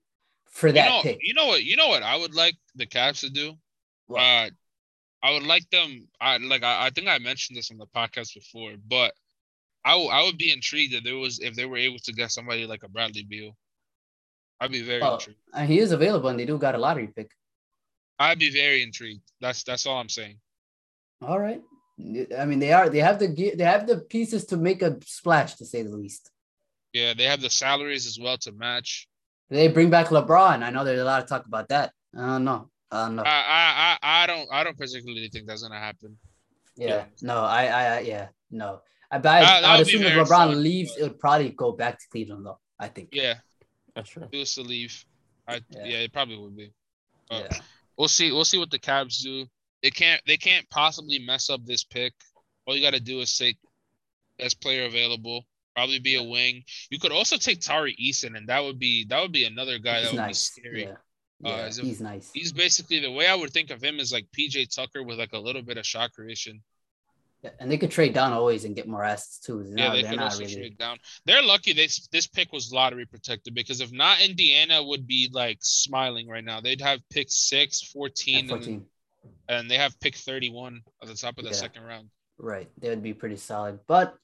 for 0.47 0.71
that 0.73 0.85
you 0.85 0.91
know, 0.91 1.03
pick. 1.03 1.19
you 1.23 1.35
know 1.35 1.47
what? 1.47 1.63
You 1.65 1.77
know 1.77 1.89
what 1.89 2.03
I 2.03 2.17
would 2.17 2.35
like 2.35 2.55
the 2.77 2.87
Cavs 2.87 3.21
to 3.21 3.31
do. 3.31 3.55
What? 4.07 4.21
Uh, 4.21 4.51
I 5.23 5.33
would 5.33 5.43
like 5.45 5.69
them. 5.71 6.07
I 6.21 6.37
like. 6.37 6.63
I, 6.63 6.87
I 6.87 6.91
think 6.91 7.09
I 7.09 7.19
mentioned 7.19 7.57
this 7.57 7.71
on 7.71 7.79
the 7.79 7.87
podcast 7.87 8.35
before, 8.35 8.75
but 8.89 9.13
I, 9.85 9.93
w- 9.93 10.11
I 10.11 10.23
would 10.23 10.37
be 10.39 10.53
intrigued 10.53 10.93
if 10.95 11.03
there 11.03 11.17
was 11.17 11.41
if 11.41 11.55
they 11.55 11.65
were 11.65 11.79
able 11.79 11.99
to 12.01 12.13
get 12.13 12.31
somebody 12.31 12.67
like 12.67 12.83
a 12.83 12.89
Bradley 12.89 13.25
Beal. 13.25 13.57
I'd 14.61 14.71
be 14.71 14.83
very 14.83 15.01
Oh. 15.03 15.15
intrigued. 15.15 15.39
He 15.67 15.79
is 15.79 15.93
available, 15.93 16.29
and 16.29 16.39
they 16.39 16.45
do 16.45 16.59
got 16.59 16.75
a 16.75 16.79
lottery 16.79 17.09
pick. 17.09 17.31
I'd 18.19 18.39
be 18.39 18.51
very 18.51 18.83
intrigued. 18.83 19.23
That's 19.41 19.65
that's 19.65 19.87
all 19.87 19.99
I'm 19.99 20.09
saying. 20.11 20.37
All 21.23 21.41
right. 21.41 21.63
I 21.99 22.45
mean, 22.45 22.59
they 22.59 22.73
are. 22.73 22.89
They 22.89 22.99
have 22.99 23.19
the 23.19 23.29
they 23.57 23.65
have 23.65 23.87
the 23.87 23.99
pieces 23.99 24.47
to 24.47 24.57
make 24.57 24.83
a 24.83 24.99
splash, 25.05 25.55
to 25.57 25.65
say 25.65 25.83
the 25.83 25.97
least. 25.97 26.31
Yeah, 26.93 27.15
they 27.15 27.25
have 27.25 27.41
the 27.41 27.51
salaries 27.51 28.07
as 28.07 28.19
well 28.21 28.37
to 28.39 28.53
match. 28.53 29.07
They 29.51 29.69
bring 29.69 29.91
back 29.91 30.07
LeBron. 30.09 30.63
I 30.63 30.71
know 30.71 30.85
there's 30.85 31.01
a 31.01 31.05
lot 31.05 31.23
of 31.23 31.29
talk 31.29 31.47
about 31.47 31.69
that. 31.69 31.93
I 32.17 32.27
don't 32.27 32.45
know. 32.45 32.71
I 32.91 33.07
don't 33.07 33.17
know. 33.17 33.23
I 33.25 33.29
I 33.29 33.99
I, 34.03 34.23
I 34.23 34.27
don't 34.27 34.49
I 34.53 34.65
don't 34.65 34.77
particularly 34.77 35.29
think 35.29 35.47
that's 35.47 35.63
gonna 35.63 35.79
happen. 35.79 36.17
yeah. 36.77 37.05
No. 37.23 37.39
I. 37.43 37.67
I. 37.67 37.97
I- 37.97 38.01
Yeah. 38.01 38.29
No. 38.51 38.81
I. 39.11 39.19
But 39.19 39.29
I, 39.29 39.41
That- 39.41 39.61
that 39.61 39.65
I 39.65 39.73
would 39.73 39.79
would 39.79 39.87
assume 39.87 40.03
if 40.03 40.13
LeBron 40.29 40.29
fun, 40.29 40.63
leaves, 40.63 40.93
but- 40.93 41.01
it 41.01 41.03
would 41.05 41.19
probably 41.21 41.51
go 41.51 41.73
back 41.73 41.99
to 42.01 42.05
Cleveland, 42.11 42.45
though. 42.47 42.59
I 42.79 42.89
think. 42.89 43.11
Yeah, 43.13 43.35
That's 43.95 44.09
true. 44.11 44.25
if 44.25 44.33
it 44.33 44.39
was 44.39 44.55
to 44.57 44.63
leave. 44.63 45.05
I 45.47 45.61
Yeah. 45.71 45.85
yeah, 45.85 45.99
it 45.99 46.13
probably 46.13 46.39
would 46.39 46.57
be. 46.57 46.73
But 47.29 47.49
Yeah. 47.53 47.61
we'll 47.97 48.09
see. 48.09 48.33
We'll 48.33 48.45
see 48.45 48.59
what 48.59 48.71
the 48.71 48.79
Cavs 48.81 49.23
do. 49.23 49.47
They 49.85 49.91
can't. 49.91 50.21
They 50.27 50.39
can't 50.39 50.69
possibly 50.71 51.19
mess 51.19 51.51
up 51.51 51.65
this 51.67 51.85
pick. 51.85 52.15
All 52.67 52.75
you 52.75 52.81
got 52.83 52.95
to 52.95 53.01
do 53.01 53.21
is 53.21 53.37
take 53.37 53.59
best 54.39 54.61
player 54.63 54.87
available. 54.87 55.45
Probably 55.77 55.99
be 55.99 56.15
a 56.17 56.23
wing. 56.23 56.65
You 56.91 56.99
could 56.99 57.13
also 57.13 57.37
take 57.37 57.61
Tari 57.61 57.95
Eason, 58.03 58.35
and 58.37 58.49
that 58.49 58.65
would 58.65 58.79
be 58.79 59.05
that 59.11 59.21
would 59.21 59.33
be 59.33 59.45
another 59.45 59.79
guy 59.79 59.99
He's 60.01 60.05
that 60.07 60.13
would 60.15 60.21
nice. 60.23 60.49
be 60.51 60.61
scary. 60.63 60.83
Yeah. 60.85 60.93
Uh, 61.45 61.57
Yeah. 61.57 61.67
it- 61.67 61.77
he's 61.77 62.01
nice. 62.01 62.31
He's 62.33 62.53
basically 62.53 63.01
the 63.01 63.11
way 63.11 63.27
I 63.27 63.35
would 63.35 63.51
think 63.53 63.71
of 63.71 63.85
him 63.85 64.01
is 64.01 64.11
like 64.11 64.27
PJ 64.33 64.75
Tucker 64.75 65.03
with 65.03 65.19
like 65.19 65.35
a 65.35 65.39
little 65.39 65.63
bit 65.63 65.77
of 65.77 65.85
shot 65.87 66.13
creation. 66.15 66.63
Yeah, 67.43 67.51
And 67.61 67.71
they 67.71 67.77
could 67.77 67.91
trade 67.91 68.15
down 68.15 68.33
always 68.33 68.65
and 68.65 68.75
get 68.75 68.89
more 68.89 69.05
assets 69.05 69.39
too. 69.41 69.63
They're 69.65 69.77
Yeah, 69.79 69.89
not- 69.89 69.95
they 69.97 70.03
could 70.05 70.19
also 70.19 70.39
really- 70.41 70.55
trade 70.55 70.79
down. 70.79 70.99
They're 71.27 71.43
lucky 71.43 71.75
this 71.75 72.07
this 72.11 72.27
pick 72.27 72.53
was 72.55 72.73
lottery 72.73 73.05
protected 73.05 73.53
because 73.55 73.81
if 73.83 73.93
not, 73.93 74.23
Indiana 74.23 74.83
would 74.83 75.07
be 75.07 75.29
like 75.31 75.59
smiling 75.61 76.27
right 76.27 76.43
now. 76.45 76.63
They'd 76.63 76.81
have 76.81 77.01
pick 77.11 77.27
six, 77.31 77.83
14, 77.83 78.39
and, 78.39 78.49
14. 78.49 78.75
and 78.75 78.87
they 79.49 79.77
have 79.77 79.99
pick 80.01 80.17
31 80.17 80.81
at 81.03 81.09
the 81.09 81.15
top 81.15 81.39
of 81.39 81.45
the 81.45 81.51
Yeah. 81.51 81.57
second 81.57 81.85
round. 81.85 82.11
Right. 82.39 82.69
They 82.79 82.89
would 82.89 83.03
be 83.03 83.15
pretty 83.15 83.37
solid. 83.37 83.81
But 83.87 84.17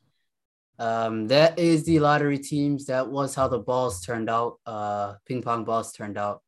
um, 0.79 1.29
that 1.29 1.59
is 1.59 1.85
the 1.85 2.01
lottery 2.01 2.39
teams. 2.39 2.87
That 2.87 3.09
was 3.09 3.35
how 3.35 3.49
the 3.49 3.59
balls 3.59 4.01
turned 4.01 4.31
out. 4.31 4.59
Uh, 4.65 5.15
ping 5.27 5.43
pong 5.43 5.65
balls 5.65 5.93
turned 5.93 6.17
out. 6.19 6.43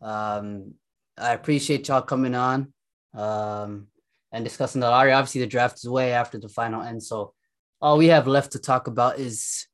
Um, 0.00 0.74
I 1.16 1.32
appreciate 1.34 1.88
y'all 1.88 2.02
coming 2.02 2.34
on 2.34 2.72
um, 3.14 3.88
and 4.32 4.44
discussing 4.44 4.80
the 4.80 4.88
lottery. 4.88 5.12
Obviously, 5.12 5.40
the 5.42 5.46
draft 5.46 5.78
is 5.78 5.88
way 5.88 6.12
after 6.12 6.38
the 6.38 6.48
final 6.48 6.82
end. 6.82 7.02
So 7.02 7.34
all 7.80 7.98
we 7.98 8.06
have 8.06 8.26
left 8.26 8.52
to 8.52 8.58
talk 8.58 8.86
about 8.86 9.18
is 9.18 9.66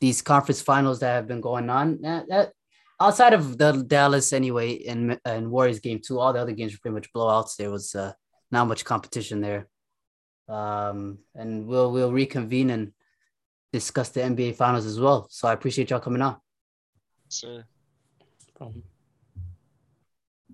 these 0.00 0.22
conference 0.22 0.62
finals 0.62 1.00
that 1.00 1.14
have 1.14 1.28
been 1.28 1.40
going 1.40 1.68
on. 1.68 2.00
That, 2.02 2.28
that 2.28 2.52
outside 3.00 3.32
of 3.32 3.58
the 3.58 3.84
Dallas 3.86 4.32
anyway 4.32 4.84
and 4.84 5.20
and 5.24 5.50
Warriors 5.50 5.80
game 5.80 6.00
two, 6.04 6.18
all 6.18 6.32
the 6.32 6.40
other 6.40 6.52
games 6.52 6.72
were 6.72 6.78
pretty 6.82 6.94
much 6.94 7.12
blowouts. 7.12 7.56
There 7.56 7.70
was 7.70 7.94
uh, 7.94 8.12
not 8.50 8.68
much 8.68 8.84
competition 8.84 9.40
there 9.40 9.68
um, 10.48 11.18
and 11.34 11.66
we'll 11.66 11.92
we'll 11.92 12.12
reconvene 12.12 12.70
and 12.70 12.92
discuss 13.72 14.08
the 14.10 14.20
NBA 14.20 14.56
finals 14.56 14.86
as 14.86 14.98
well. 14.98 15.28
So 15.30 15.46
I 15.48 15.52
appreciate 15.52 15.90
y'all 15.90 16.00
coming 16.00 16.22
on. 16.22 16.36
Sir. 17.28 17.64
Problem. 18.56 18.82